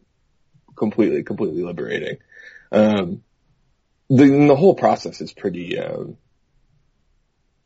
completely, 0.76 1.22
completely 1.22 1.62
liberating. 1.62 2.18
Um, 2.72 3.22
the 4.08 4.46
the 4.46 4.56
whole 4.56 4.74
process 4.74 5.20
is 5.20 5.32
pretty. 5.32 5.78
Um, 5.78 6.16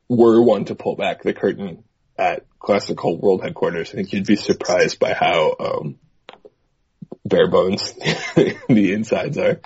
were 0.09 0.43
one 0.43 0.65
to 0.65 0.75
pull 0.75 0.97
back 0.97 1.23
the 1.23 1.33
curtain 1.33 1.85
at 2.21 2.45
classical 2.59 3.17
world 3.17 3.43
headquarters, 3.43 3.91
I 3.91 3.95
think 3.95 4.13
you'd 4.13 4.27
be 4.27 4.37
surprised 4.37 4.99
by 4.99 5.15
how 5.15 5.57
um, 5.59 5.99
bare 7.25 7.49
bones 7.49 7.93
the 8.35 8.93
insides 8.93 9.39
are. 9.39 9.61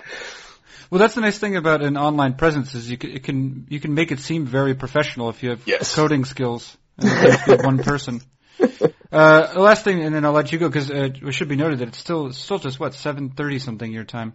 Well, 0.89 0.99
that's 0.99 1.15
the 1.15 1.21
nice 1.21 1.37
thing 1.37 1.57
about 1.57 1.81
an 1.81 1.97
online 1.97 2.35
presence 2.35 2.73
is 2.73 2.89
you 2.89 2.97
can, 2.97 3.11
it 3.11 3.23
can 3.23 3.65
you 3.69 3.79
can 3.79 3.93
make 3.93 4.11
it 4.11 4.19
seem 4.19 4.45
very 4.45 4.75
professional 4.75 5.29
if 5.29 5.43
you 5.43 5.49
have 5.49 5.61
Yes. 5.65 5.93
coding 5.93 6.25
skills 6.25 6.77
and 6.97 7.09
if 7.09 7.47
you 7.47 7.55
have 7.55 7.65
one 7.65 7.79
person. 7.79 8.21
Uh, 9.15 9.53
the 9.53 9.61
last 9.61 9.85
thing, 9.85 10.03
and 10.03 10.13
then 10.13 10.25
I'll 10.25 10.33
let 10.33 10.51
you 10.51 10.59
go 10.59 10.67
because 10.67 10.91
uh, 10.91 11.09
it 11.13 11.33
should 11.33 11.47
be 11.47 11.55
noted 11.55 11.79
that 11.79 11.87
it's 11.87 11.97
still 11.97 12.27
it's 12.27 12.37
still 12.37 12.59
just 12.59 12.79
what 12.79 12.93
seven 12.93 13.29
thirty 13.29 13.59
something 13.59 13.89
your 13.89 14.03
time. 14.03 14.33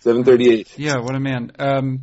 Seven 0.00 0.24
thirty 0.24 0.50
eight. 0.50 0.76
Yeah, 0.76 0.98
what 0.98 1.14
a 1.14 1.20
man. 1.20 1.52
Um, 1.60 2.00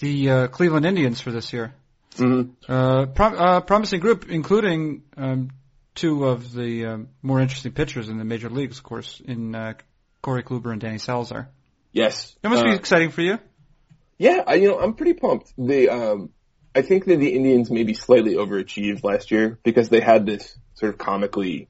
the 0.00 0.30
uh, 0.30 0.46
Cleveland 0.48 0.84
Indians 0.84 1.22
for 1.22 1.30
this 1.30 1.50
year. 1.52 1.74
Mm-hmm. 2.16 2.70
Uh, 2.70 3.06
prom- 3.06 3.38
uh, 3.38 3.60
promising 3.62 4.00
group, 4.00 4.28
including 4.28 5.02
um, 5.16 5.50
two 5.94 6.26
of 6.26 6.52
the 6.52 6.86
um, 6.86 7.08
more 7.22 7.40
interesting 7.40 7.72
pitchers 7.72 8.08
in 8.10 8.18
the 8.18 8.24
major 8.24 8.50
leagues, 8.50 8.76
of 8.76 8.84
course, 8.84 9.22
in 9.24 9.54
uh, 9.54 9.74
Corey 10.20 10.42
Kluber 10.42 10.72
and 10.72 10.80
Danny 10.80 10.98
Salazar. 10.98 11.48
Yes. 11.92 12.34
That 12.42 12.50
must 12.50 12.64
be 12.64 12.70
Uh, 12.70 12.74
exciting 12.74 13.10
for 13.10 13.22
you. 13.22 13.38
Yeah, 14.18 14.42
I, 14.46 14.54
you 14.54 14.68
know, 14.68 14.78
I'm 14.78 14.94
pretty 14.94 15.14
pumped. 15.14 15.52
They, 15.56 15.88
um, 15.88 16.30
I 16.74 16.82
think 16.82 17.06
that 17.06 17.18
the 17.18 17.34
Indians 17.34 17.70
maybe 17.70 17.94
slightly 17.94 18.34
overachieved 18.34 19.02
last 19.02 19.30
year 19.30 19.58
because 19.62 19.88
they 19.88 20.00
had 20.00 20.26
this 20.26 20.56
sort 20.84 20.94
of 20.94 20.98
comically 20.98 21.68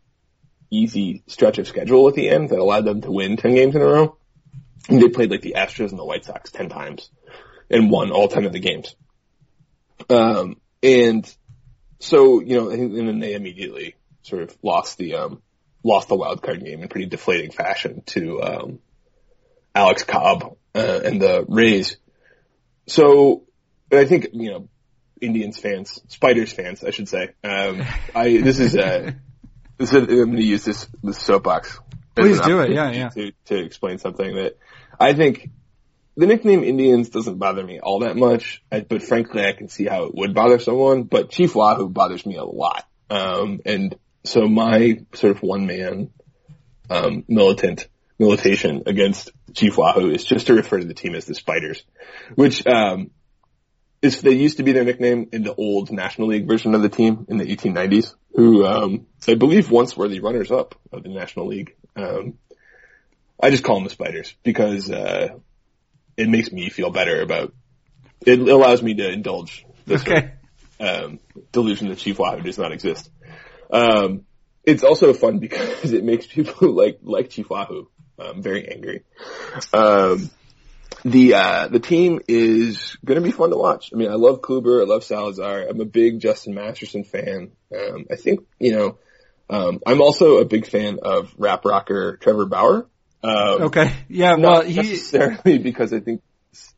easy 0.70 1.22
stretch 1.28 1.58
of 1.58 1.68
schedule 1.68 2.08
at 2.08 2.14
the 2.14 2.28
end 2.28 2.48
that 2.48 2.58
allowed 2.58 2.84
them 2.84 3.00
to 3.00 3.12
win 3.12 3.36
10 3.36 3.54
games 3.54 3.76
in 3.76 3.82
a 3.82 3.84
row. 3.84 4.16
And 4.88 5.00
they 5.00 5.08
played 5.08 5.30
like 5.30 5.40
the 5.40 5.54
Astros 5.56 5.90
and 5.90 5.98
the 5.98 6.04
White 6.04 6.24
Sox 6.24 6.50
10 6.50 6.68
times 6.68 7.10
and 7.70 7.90
won 7.90 8.10
all 8.10 8.26
10 8.26 8.44
of 8.44 8.52
the 8.52 8.58
games. 8.58 8.96
Um, 10.10 10.60
and 10.82 11.32
so, 12.00 12.40
you 12.40 12.56
know, 12.56 12.70
and, 12.70 12.92
and 12.96 13.08
then 13.08 13.18
they 13.20 13.34
immediately 13.34 13.94
sort 14.22 14.42
of 14.42 14.56
lost 14.62 14.98
the, 14.98 15.14
um, 15.14 15.42
lost 15.84 16.08
the 16.08 16.16
wild 16.16 16.42
card 16.42 16.64
game 16.64 16.82
in 16.82 16.88
pretty 16.88 17.06
deflating 17.06 17.52
fashion 17.52 18.02
to, 18.06 18.42
um, 18.42 18.78
Alex 19.76 20.02
Cobb, 20.02 20.56
uh, 20.74 21.00
and 21.04 21.22
the 21.22 21.44
Rays. 21.48 21.96
So, 22.88 23.44
I 23.92 24.06
think, 24.06 24.28
you 24.32 24.50
know, 24.50 24.68
Indians 25.24 25.58
fans, 25.58 26.00
Spiders 26.08 26.52
fans, 26.52 26.84
I 26.84 26.90
should 26.90 27.08
say. 27.08 27.30
Um, 27.42 27.84
I, 28.14 28.38
this 28.38 28.60
is, 28.60 28.76
uh, 28.76 29.12
this 29.78 29.92
is, 29.92 30.02
I'm 30.02 30.06
going 30.06 30.36
to 30.36 30.42
use 30.42 30.64
this, 30.64 30.86
this 31.02 31.18
soapbox. 31.18 31.80
Please 32.14 32.40
do 32.40 32.60
it. 32.60 32.70
Yeah, 32.70 32.86
opportunity 32.86 33.32
To, 33.46 33.56
to 33.56 33.64
explain 33.64 33.98
something 33.98 34.36
that 34.36 34.58
I 35.00 35.14
think 35.14 35.50
the 36.16 36.26
nickname 36.26 36.62
Indians 36.62 37.08
doesn't 37.08 37.38
bother 37.38 37.64
me 37.64 37.80
all 37.80 38.00
that 38.00 38.16
much, 38.16 38.62
I, 38.70 38.80
but 38.80 39.02
frankly, 39.02 39.44
I 39.44 39.52
can 39.52 39.68
see 39.68 39.86
how 39.86 40.04
it 40.04 40.14
would 40.14 40.34
bother 40.34 40.58
someone, 40.58 41.04
but 41.04 41.30
Chief 41.30 41.54
Wahoo 41.54 41.88
bothers 41.88 42.24
me 42.24 42.36
a 42.36 42.44
lot. 42.44 42.86
Um, 43.10 43.60
and 43.66 43.96
so 44.22 44.46
my 44.46 45.00
sort 45.14 45.36
of 45.36 45.42
one 45.42 45.66
man, 45.66 46.10
um, 46.88 47.24
militant 47.26 47.88
militation 48.18 48.84
against 48.86 49.30
Chief 49.54 49.76
Wahoo 49.76 50.10
is 50.10 50.24
just 50.24 50.46
to 50.46 50.54
refer 50.54 50.78
to 50.78 50.86
the 50.86 50.94
team 50.94 51.14
as 51.14 51.24
the 51.24 51.34
Spiders, 51.34 51.82
which, 52.36 52.64
um, 52.66 53.10
is, 54.04 54.20
they 54.20 54.32
used 54.32 54.58
to 54.58 54.62
be 54.62 54.72
their 54.72 54.84
nickname 54.84 55.28
in 55.32 55.42
the 55.42 55.54
old 55.54 55.90
National 55.90 56.28
League 56.28 56.46
version 56.46 56.74
of 56.74 56.82
the 56.82 56.88
team 56.88 57.26
in 57.28 57.38
the 57.38 57.44
1890s, 57.44 58.14
who, 58.34 58.64
um, 58.64 59.06
I 59.26 59.34
believe 59.34 59.70
once 59.70 59.96
were 59.96 60.08
the 60.08 60.20
runners 60.20 60.50
up 60.50 60.74
of 60.92 61.02
the 61.02 61.08
National 61.08 61.46
League. 61.46 61.74
Um, 61.96 62.34
I 63.42 63.50
just 63.50 63.64
call 63.64 63.76
them 63.76 63.84
the 63.84 63.90
Spiders 63.90 64.34
because, 64.42 64.90
uh, 64.90 65.28
it 66.16 66.28
makes 66.28 66.52
me 66.52 66.68
feel 66.70 66.90
better 66.90 67.20
about, 67.20 67.52
it 68.24 68.38
allows 68.40 68.82
me 68.82 68.94
to 68.94 69.10
indulge 69.10 69.66
this 69.86 70.02
Okay. 70.02 70.32
um, 70.80 71.18
delusion 71.52 71.88
that 71.88 71.98
Chief 71.98 72.18
Wahoo 72.18 72.42
does 72.42 72.58
not 72.58 72.72
exist. 72.72 73.10
Um, 73.70 74.24
it's 74.64 74.84
also 74.84 75.12
fun 75.12 75.38
because 75.46 75.92
it 75.92 76.04
makes 76.04 76.26
people 76.26 76.72
like 76.74 77.00
like 77.02 77.30
Chief 77.30 77.48
Wahoo 77.50 77.88
um, 78.18 78.42
very 78.42 78.68
angry. 78.68 79.02
Um, 79.72 80.30
the 81.04 81.34
uh, 81.34 81.68
the 81.68 81.80
team 81.80 82.20
is 82.28 82.96
going 83.04 83.16
to 83.16 83.24
be 83.24 83.30
fun 83.30 83.50
to 83.50 83.56
watch. 83.56 83.90
I 83.92 83.96
mean, 83.96 84.10
I 84.10 84.14
love 84.14 84.40
Kluber, 84.40 84.80
I 84.82 84.86
love 84.86 85.04
Salazar. 85.04 85.62
I'm 85.68 85.80
a 85.80 85.84
big 85.84 86.20
Justin 86.20 86.54
Masterson 86.54 87.04
fan. 87.04 87.52
Um, 87.74 88.06
I 88.10 88.16
think 88.16 88.40
you 88.58 88.72
know. 88.76 88.98
Um, 89.50 89.80
I'm 89.86 90.00
also 90.00 90.38
a 90.38 90.46
big 90.46 90.66
fan 90.66 91.00
of 91.02 91.34
rap 91.36 91.66
rocker 91.66 92.16
Trevor 92.16 92.46
Bauer. 92.46 92.86
Um, 93.22 93.62
Okay. 93.64 93.92
Yeah. 94.08 94.36
not 94.36 94.40
Well, 94.40 94.62
he. 94.62 94.76
necessarily 94.76 95.58
because 95.62 95.92
I 95.92 96.00
think 96.00 96.22
it's 96.50 96.72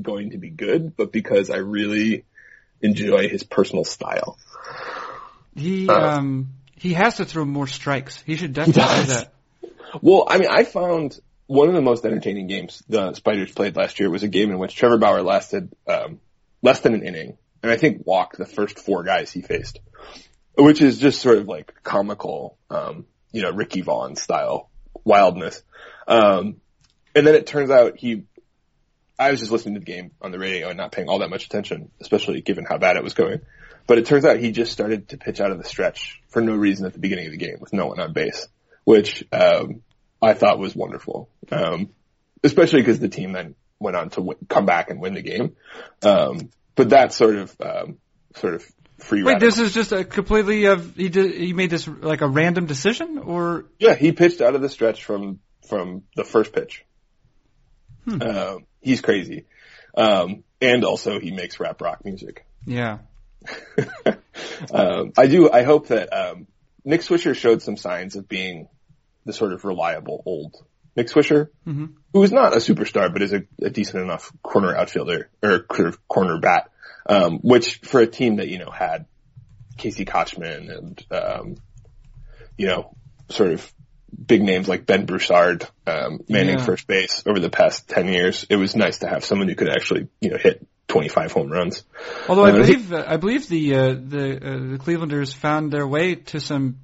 going 0.00 0.30
to 0.30 0.38
be 0.38 0.50
good, 0.50 0.96
but 0.96 1.10
because 1.10 1.50
I 1.50 1.56
really 1.56 2.24
enjoy 2.80 3.28
his 3.28 3.42
personal 3.42 3.82
style. 3.84 4.38
He 5.56 5.88
Uh, 5.88 6.18
um 6.18 6.50
he 6.76 6.92
has 6.94 7.16
to 7.16 7.24
throw 7.24 7.44
more 7.44 7.66
strikes. 7.66 8.22
He 8.24 8.36
should 8.36 8.52
definitely 8.52 8.82
do 8.82 9.06
that. 9.12 9.32
Well, 10.02 10.26
I 10.28 10.38
mean, 10.38 10.48
I 10.50 10.64
found 10.64 11.18
one 11.46 11.68
of 11.68 11.74
the 11.74 11.82
most 11.82 12.04
entertaining 12.04 12.46
games 12.46 12.82
the 12.88 13.12
Spiders 13.14 13.52
played 13.52 13.76
last 13.76 14.00
year 14.00 14.10
was 14.10 14.22
a 14.22 14.28
game 14.28 14.50
in 14.50 14.58
which 14.58 14.74
Trevor 14.74 14.98
Bauer 14.98 15.22
lasted 15.22 15.72
um, 15.86 16.20
less 16.62 16.80
than 16.80 16.94
an 16.94 17.02
inning, 17.02 17.36
and 17.62 17.70
I 17.70 17.76
think 17.76 18.06
walked 18.06 18.38
the 18.38 18.46
first 18.46 18.78
four 18.78 19.04
guys 19.04 19.30
he 19.30 19.42
faced, 19.42 19.80
which 20.56 20.80
is 20.80 20.98
just 20.98 21.20
sort 21.20 21.38
of 21.38 21.48
like 21.48 21.74
comical, 21.82 22.58
um, 22.70 23.06
you 23.32 23.42
know, 23.42 23.50
Ricky 23.50 23.82
Vaughn 23.82 24.16
style 24.16 24.70
wildness. 25.04 25.62
Um, 26.08 26.56
and 27.14 27.26
then 27.26 27.34
it 27.34 27.46
turns 27.46 27.70
out 27.70 27.96
he, 27.98 28.24
I 29.18 29.30
was 29.30 29.40
just 29.40 29.52
listening 29.52 29.74
to 29.74 29.80
the 29.80 29.86
game 29.86 30.12
on 30.20 30.32
the 30.32 30.38
radio 30.38 30.68
and 30.68 30.76
not 30.76 30.92
paying 30.92 31.08
all 31.08 31.20
that 31.20 31.30
much 31.30 31.46
attention, 31.46 31.90
especially 32.00 32.40
given 32.40 32.64
how 32.64 32.78
bad 32.78 32.96
it 32.96 33.04
was 33.04 33.14
going. 33.14 33.40
But 33.86 33.98
it 33.98 34.06
turns 34.06 34.24
out 34.24 34.38
he 34.38 34.50
just 34.50 34.72
started 34.72 35.10
to 35.10 35.18
pitch 35.18 35.40
out 35.40 35.50
of 35.50 35.58
the 35.58 35.68
stretch 35.68 36.22
for 36.28 36.40
no 36.40 36.54
reason 36.54 36.86
at 36.86 36.94
the 36.94 36.98
beginning 36.98 37.26
of 37.26 37.32
the 37.32 37.38
game 37.38 37.58
with 37.60 37.74
no 37.74 37.86
one 37.86 38.00
on 38.00 38.14
base, 38.14 38.48
which 38.84 39.24
um, 39.30 39.82
I 40.24 40.34
thought 40.34 40.58
was 40.58 40.74
wonderful. 40.74 41.28
Um, 41.50 41.90
especially 42.42 42.82
because 42.82 43.00
the 43.00 43.08
team 43.08 43.32
then 43.32 43.54
went 43.78 43.96
on 43.96 44.10
to 44.10 44.16
w- 44.16 44.38
come 44.48 44.66
back 44.66 44.90
and 44.90 45.00
win 45.00 45.14
the 45.14 45.22
game. 45.22 45.56
Um, 46.02 46.50
but 46.74 46.90
that 46.90 47.12
sort 47.12 47.36
of 47.36 47.56
um, 47.60 47.98
sort 48.36 48.54
of 48.54 48.64
free. 48.98 49.22
Wait, 49.22 49.34
radical- 49.34 49.48
this 49.48 49.58
is 49.58 49.74
just 49.74 49.92
a 49.92 50.04
completely 50.04 50.66
uh, 50.66 50.76
he 50.76 51.08
did 51.08 51.34
he 51.34 51.52
made 51.52 51.70
this 51.70 51.86
like 51.86 52.20
a 52.20 52.28
random 52.28 52.66
decision 52.66 53.18
or 53.18 53.66
Yeah, 53.78 53.94
he 53.94 54.12
pitched 54.12 54.40
out 54.40 54.54
of 54.54 54.62
the 54.62 54.68
stretch 54.68 55.04
from 55.04 55.40
from 55.68 56.02
the 56.16 56.24
first 56.24 56.52
pitch. 56.52 56.84
Um, 58.06 58.66
he's 58.82 59.00
crazy, 59.00 59.46
um, 59.96 60.44
and 60.60 60.84
also 60.84 61.18
he 61.20 61.30
makes 61.30 61.58
rap 61.58 61.80
rock 61.80 62.04
music. 62.04 62.44
yeah. 62.66 62.98
um, 64.70 65.12
I 65.16 65.26
do. 65.26 65.50
I 65.50 65.62
hope 65.62 65.88
that 65.88 66.12
um, 66.12 66.46
Nick 66.84 67.00
Swisher 67.00 67.34
showed 67.34 67.62
some 67.62 67.76
signs 67.78 68.16
of 68.16 68.28
being 68.28 68.68
the 69.24 69.32
sort 69.32 69.52
of 69.52 69.64
reliable 69.64 70.22
old 70.26 70.54
Nick 70.96 71.08
Swisher, 71.08 71.48
mm-hmm. 71.66 71.86
who 72.12 72.22
is 72.22 72.32
not 72.32 72.52
a 72.52 72.58
superstar, 72.58 73.12
but 73.12 73.22
is 73.22 73.32
a, 73.32 73.42
a 73.60 73.70
decent 73.70 74.02
enough 74.02 74.32
corner 74.42 74.74
outfielder 74.74 75.28
or 75.42 75.60
corner 75.60 76.38
bat, 76.38 76.70
um, 77.06 77.38
which 77.40 77.78
for 77.78 78.00
a 78.00 78.06
team 78.06 78.36
that, 78.36 78.48
you 78.48 78.58
know, 78.58 78.70
had 78.70 79.06
Casey 79.76 80.04
Kotchman 80.04 80.76
and, 80.76 81.06
um, 81.10 81.56
you 82.56 82.68
know, 82.68 82.94
sort 83.28 83.52
of 83.52 83.74
big 84.26 84.42
names 84.42 84.68
like 84.68 84.86
Ben 84.86 85.06
Broussard, 85.06 85.66
um, 85.86 86.20
manning 86.28 86.58
yeah. 86.58 86.64
first 86.64 86.86
base 86.86 87.24
over 87.26 87.40
the 87.40 87.50
past 87.50 87.88
10 87.88 88.08
years, 88.08 88.46
it 88.48 88.56
was 88.56 88.76
nice 88.76 88.98
to 88.98 89.08
have 89.08 89.24
someone 89.24 89.48
who 89.48 89.56
could 89.56 89.68
actually, 89.68 90.08
you 90.20 90.30
know, 90.30 90.36
hit 90.36 90.64
25 90.86 91.32
home 91.32 91.50
runs. 91.50 91.84
Although 92.28 92.44
I 92.44 92.50
uh, 92.50 92.52
believe, 92.52 92.92
I 92.92 93.16
believe 93.16 93.48
the, 93.48 93.74
uh, 93.74 93.94
the, 93.94 94.36
uh, 94.36 94.58
the 94.72 94.78
Clevelanders 94.78 95.34
found 95.34 95.72
their 95.72 95.88
way 95.88 96.14
to 96.14 96.38
some 96.38 96.78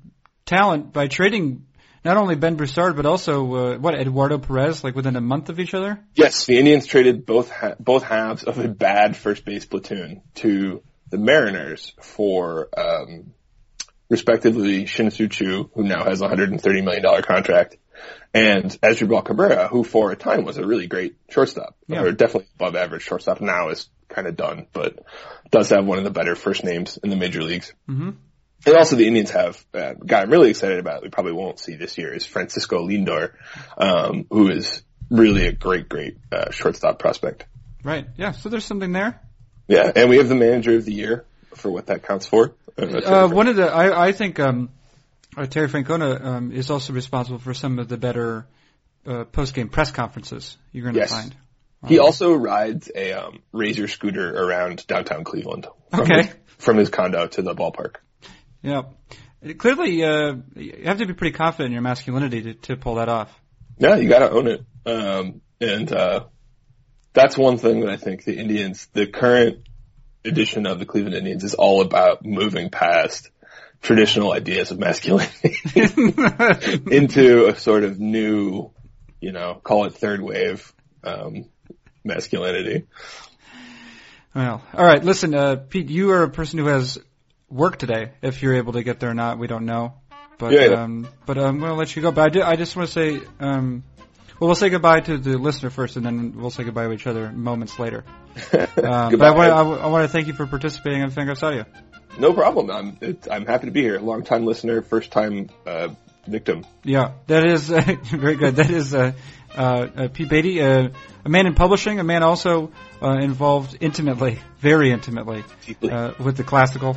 talent 0.46 0.92
by 0.92 1.06
trading 1.06 1.66
not 2.04 2.16
only 2.16 2.34
Ben 2.34 2.56
Broussard 2.56 2.96
but 2.96 3.06
also 3.06 3.54
uh, 3.54 3.78
what 3.78 3.94
Eduardo 3.94 4.38
Perez, 4.38 4.82
like 4.84 4.94
within 4.94 5.16
a 5.16 5.20
month 5.20 5.48
of 5.48 5.60
each 5.60 5.74
other. 5.74 6.02
Yes, 6.14 6.46
the 6.46 6.58
Indians 6.58 6.86
traded 6.86 7.26
both 7.26 7.50
ha- 7.50 7.74
both 7.78 8.02
halves 8.02 8.44
of 8.44 8.58
a 8.58 8.68
bad 8.68 9.16
first 9.16 9.44
base 9.44 9.64
platoon 9.64 10.22
to 10.36 10.82
the 11.10 11.18
Mariners 11.18 11.92
for 12.00 12.68
um, 12.76 13.32
respectively 14.08 14.86
Shin-Soo 14.86 15.28
Choo, 15.28 15.70
who 15.74 15.82
now 15.84 16.04
has 16.04 16.20
a 16.20 16.28
$130 16.28 16.84
million 16.84 17.22
contract, 17.22 17.76
and 18.32 18.64
Asdrubal 18.82 19.24
Cabrera, 19.24 19.68
who 19.68 19.84
for 19.84 20.10
a 20.10 20.16
time 20.16 20.44
was 20.44 20.56
a 20.56 20.66
really 20.66 20.86
great 20.86 21.16
shortstop, 21.30 21.76
yeah. 21.86 22.02
or 22.02 22.12
definitely 22.12 22.48
above 22.56 22.76
average 22.76 23.02
shortstop. 23.02 23.40
Now 23.40 23.70
is 23.70 23.88
kind 24.08 24.26
of 24.26 24.36
done, 24.36 24.66
but 24.72 24.98
does 25.50 25.70
have 25.70 25.84
one 25.84 25.98
of 25.98 26.04
the 26.04 26.10
better 26.10 26.34
first 26.34 26.64
names 26.64 26.98
in 27.02 27.10
the 27.10 27.16
major 27.16 27.42
leagues. 27.42 27.72
Mm-hmm. 27.88 28.10
And 28.66 28.76
also 28.76 28.96
the 28.96 29.06
Indians 29.06 29.30
have 29.30 29.64
uh, 29.74 29.94
a 30.00 30.04
guy 30.04 30.22
I'm 30.22 30.30
really 30.30 30.50
excited 30.50 30.78
about. 30.78 31.02
We 31.02 31.08
probably 31.08 31.32
won't 31.32 31.58
see 31.58 31.76
this 31.76 31.96
year 31.96 32.12
is 32.12 32.26
Francisco 32.26 32.86
Lindor, 32.86 33.32
um, 33.78 34.26
who 34.30 34.50
is 34.50 34.82
really 35.10 35.46
a 35.46 35.52
great, 35.52 35.88
great 35.88 36.18
uh, 36.30 36.50
shortstop 36.50 36.98
prospect. 36.98 37.46
Right. 37.82 38.06
Yeah. 38.16 38.32
So 38.32 38.48
there's 38.48 38.64
something 38.64 38.92
there. 38.92 39.20
Yeah, 39.66 39.90
and 39.94 40.10
we 40.10 40.16
have 40.16 40.28
the 40.28 40.34
manager 40.34 40.76
of 40.76 40.84
the 40.84 40.92
year 40.92 41.24
for 41.54 41.70
what 41.70 41.86
that 41.86 42.02
counts 42.02 42.26
for. 42.26 42.54
Uh, 42.76 42.82
uh 42.84 43.28
one 43.28 43.46
of 43.46 43.56
the 43.56 43.70
I, 43.70 44.08
I 44.08 44.12
think 44.12 44.40
um, 44.40 44.70
uh, 45.36 45.46
Terry 45.46 45.68
Francona 45.68 46.24
um, 46.24 46.52
is 46.52 46.70
also 46.70 46.92
responsible 46.92 47.38
for 47.38 47.54
some 47.54 47.78
of 47.78 47.88
the 47.88 47.96
better 47.96 48.46
uh, 49.06 49.24
post 49.24 49.54
game 49.54 49.68
press 49.68 49.90
conferences 49.90 50.56
you're 50.72 50.82
going 50.82 50.94
to 50.94 51.00
yes. 51.00 51.12
find. 51.12 51.34
He 51.86 51.98
also 51.98 52.34
rides 52.34 52.90
a 52.94 53.12
um, 53.12 53.40
razor 53.52 53.88
scooter 53.88 54.30
around 54.36 54.86
downtown 54.86 55.24
Cleveland. 55.24 55.66
From 55.90 56.00
okay. 56.00 56.22
His, 56.24 56.34
from 56.58 56.76
his 56.76 56.90
condo 56.90 57.26
to 57.26 57.42
the 57.42 57.54
ballpark. 57.54 57.96
Yeah. 58.62 58.82
Clearly, 59.58 60.04
uh, 60.04 60.34
you 60.54 60.82
have 60.84 60.98
to 60.98 61.06
be 61.06 61.14
pretty 61.14 61.36
confident 61.36 61.66
in 61.66 61.72
your 61.72 61.82
masculinity 61.82 62.42
to, 62.42 62.54
to 62.54 62.76
pull 62.76 62.96
that 62.96 63.08
off. 63.08 63.32
Yeah, 63.78 63.96
you 63.96 64.08
gotta 64.08 64.30
own 64.30 64.46
it. 64.46 64.64
Um, 64.84 65.40
and, 65.60 65.90
uh, 65.92 66.24
that's 67.12 67.36
one 67.36 67.58
thing 67.58 67.80
that 67.80 67.90
I 67.90 67.96
think 67.96 68.24
the 68.24 68.36
Indians, 68.36 68.86
the 68.92 69.06
current 69.06 69.66
edition 70.24 70.66
of 70.66 70.78
the 70.78 70.86
Cleveland 70.86 71.16
Indians 71.16 71.44
is 71.44 71.54
all 71.54 71.80
about 71.80 72.24
moving 72.24 72.70
past 72.70 73.30
traditional 73.82 74.32
ideas 74.32 74.70
of 74.70 74.78
masculinity 74.78 75.56
into 75.74 77.46
a 77.46 77.56
sort 77.56 77.84
of 77.84 77.98
new, 77.98 78.70
you 79.20 79.32
know, 79.32 79.60
call 79.62 79.86
it 79.86 79.94
third 79.94 80.20
wave, 80.20 80.72
um, 81.02 81.46
masculinity. 82.04 82.86
Well, 84.34 84.62
all 84.74 84.84
right. 84.84 85.02
Listen, 85.02 85.34
uh, 85.34 85.56
Pete, 85.56 85.88
you 85.88 86.10
are 86.10 86.22
a 86.22 86.30
person 86.30 86.58
who 86.58 86.66
has 86.66 86.98
work 87.50 87.78
today. 87.78 88.12
If 88.22 88.42
you're 88.42 88.54
able 88.54 88.74
to 88.74 88.82
get 88.82 89.00
there 89.00 89.10
or 89.10 89.14
not, 89.14 89.38
we 89.38 89.46
don't 89.46 89.66
know. 89.66 89.94
But 90.38 90.52
yeah, 90.52 90.66
yeah. 90.66 90.82
um, 90.82 91.08
but 91.26 91.36
I'm 91.36 91.58
going 91.58 91.70
to 91.70 91.76
let 91.76 91.94
you 91.94 92.02
go. 92.02 92.12
But 92.12 92.22
I, 92.22 92.28
do, 92.30 92.42
I 92.42 92.56
just 92.56 92.74
want 92.74 92.88
to 92.88 92.92
say, 92.92 93.20
um, 93.40 93.84
well, 94.38 94.48
we'll 94.48 94.54
say 94.54 94.70
goodbye 94.70 95.00
to 95.00 95.18
the 95.18 95.36
listener 95.36 95.68
first, 95.68 95.96
and 95.96 96.06
then 96.06 96.32
we'll 96.34 96.50
say 96.50 96.64
goodbye 96.64 96.86
to 96.86 96.92
each 96.92 97.06
other 97.06 97.30
moments 97.30 97.78
later. 97.78 98.04
um, 98.52 98.68
but 98.76 99.22
I 99.22 99.30
want, 99.32 99.52
I, 99.52 99.60
I 99.60 99.86
want 99.88 100.04
to 100.04 100.08
thank 100.08 100.28
you 100.28 100.32
for 100.32 100.46
participating 100.46 101.02
on 101.02 101.10
Fangraphs 101.10 101.42
Audio. 101.42 101.66
No 102.18 102.32
problem. 102.32 102.70
I'm 102.70 103.18
I'm 103.30 103.46
happy 103.46 103.66
to 103.66 103.70
be 103.70 103.82
here. 103.82 104.00
Long 104.00 104.24
time 104.24 104.44
listener, 104.44 104.82
first 104.82 105.10
time 105.10 105.50
uh, 105.66 105.88
victim. 106.26 106.66
Yeah, 106.84 107.12
that 107.26 107.44
is 107.44 107.70
uh, 107.70 107.80
very 108.02 108.36
good. 108.36 108.56
That 108.56 108.70
is 108.70 108.94
uh, 108.94 109.12
uh, 109.54 110.08
Pete 110.12 110.28
Beatty, 110.28 110.62
uh, 110.62 110.88
a 111.24 111.28
man 111.28 111.46
in 111.46 111.54
publishing, 111.54 112.00
a 112.00 112.04
man 112.04 112.22
also 112.22 112.72
uh, 113.02 113.10
involved 113.10 113.76
intimately, 113.80 114.38
very 114.58 114.90
intimately, 114.90 115.44
uh, 115.82 116.12
with 116.18 116.36
the 116.36 116.44
classical. 116.44 116.96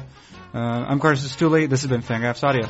Uh, 0.53 0.85
I'm 0.87 0.99
Carson 0.99 1.27
Cistulli. 1.27 1.67
This 1.67 1.81
has 1.81 1.89
been 1.89 2.03
Fangraphs 2.03 2.43
Audio. 2.43 2.67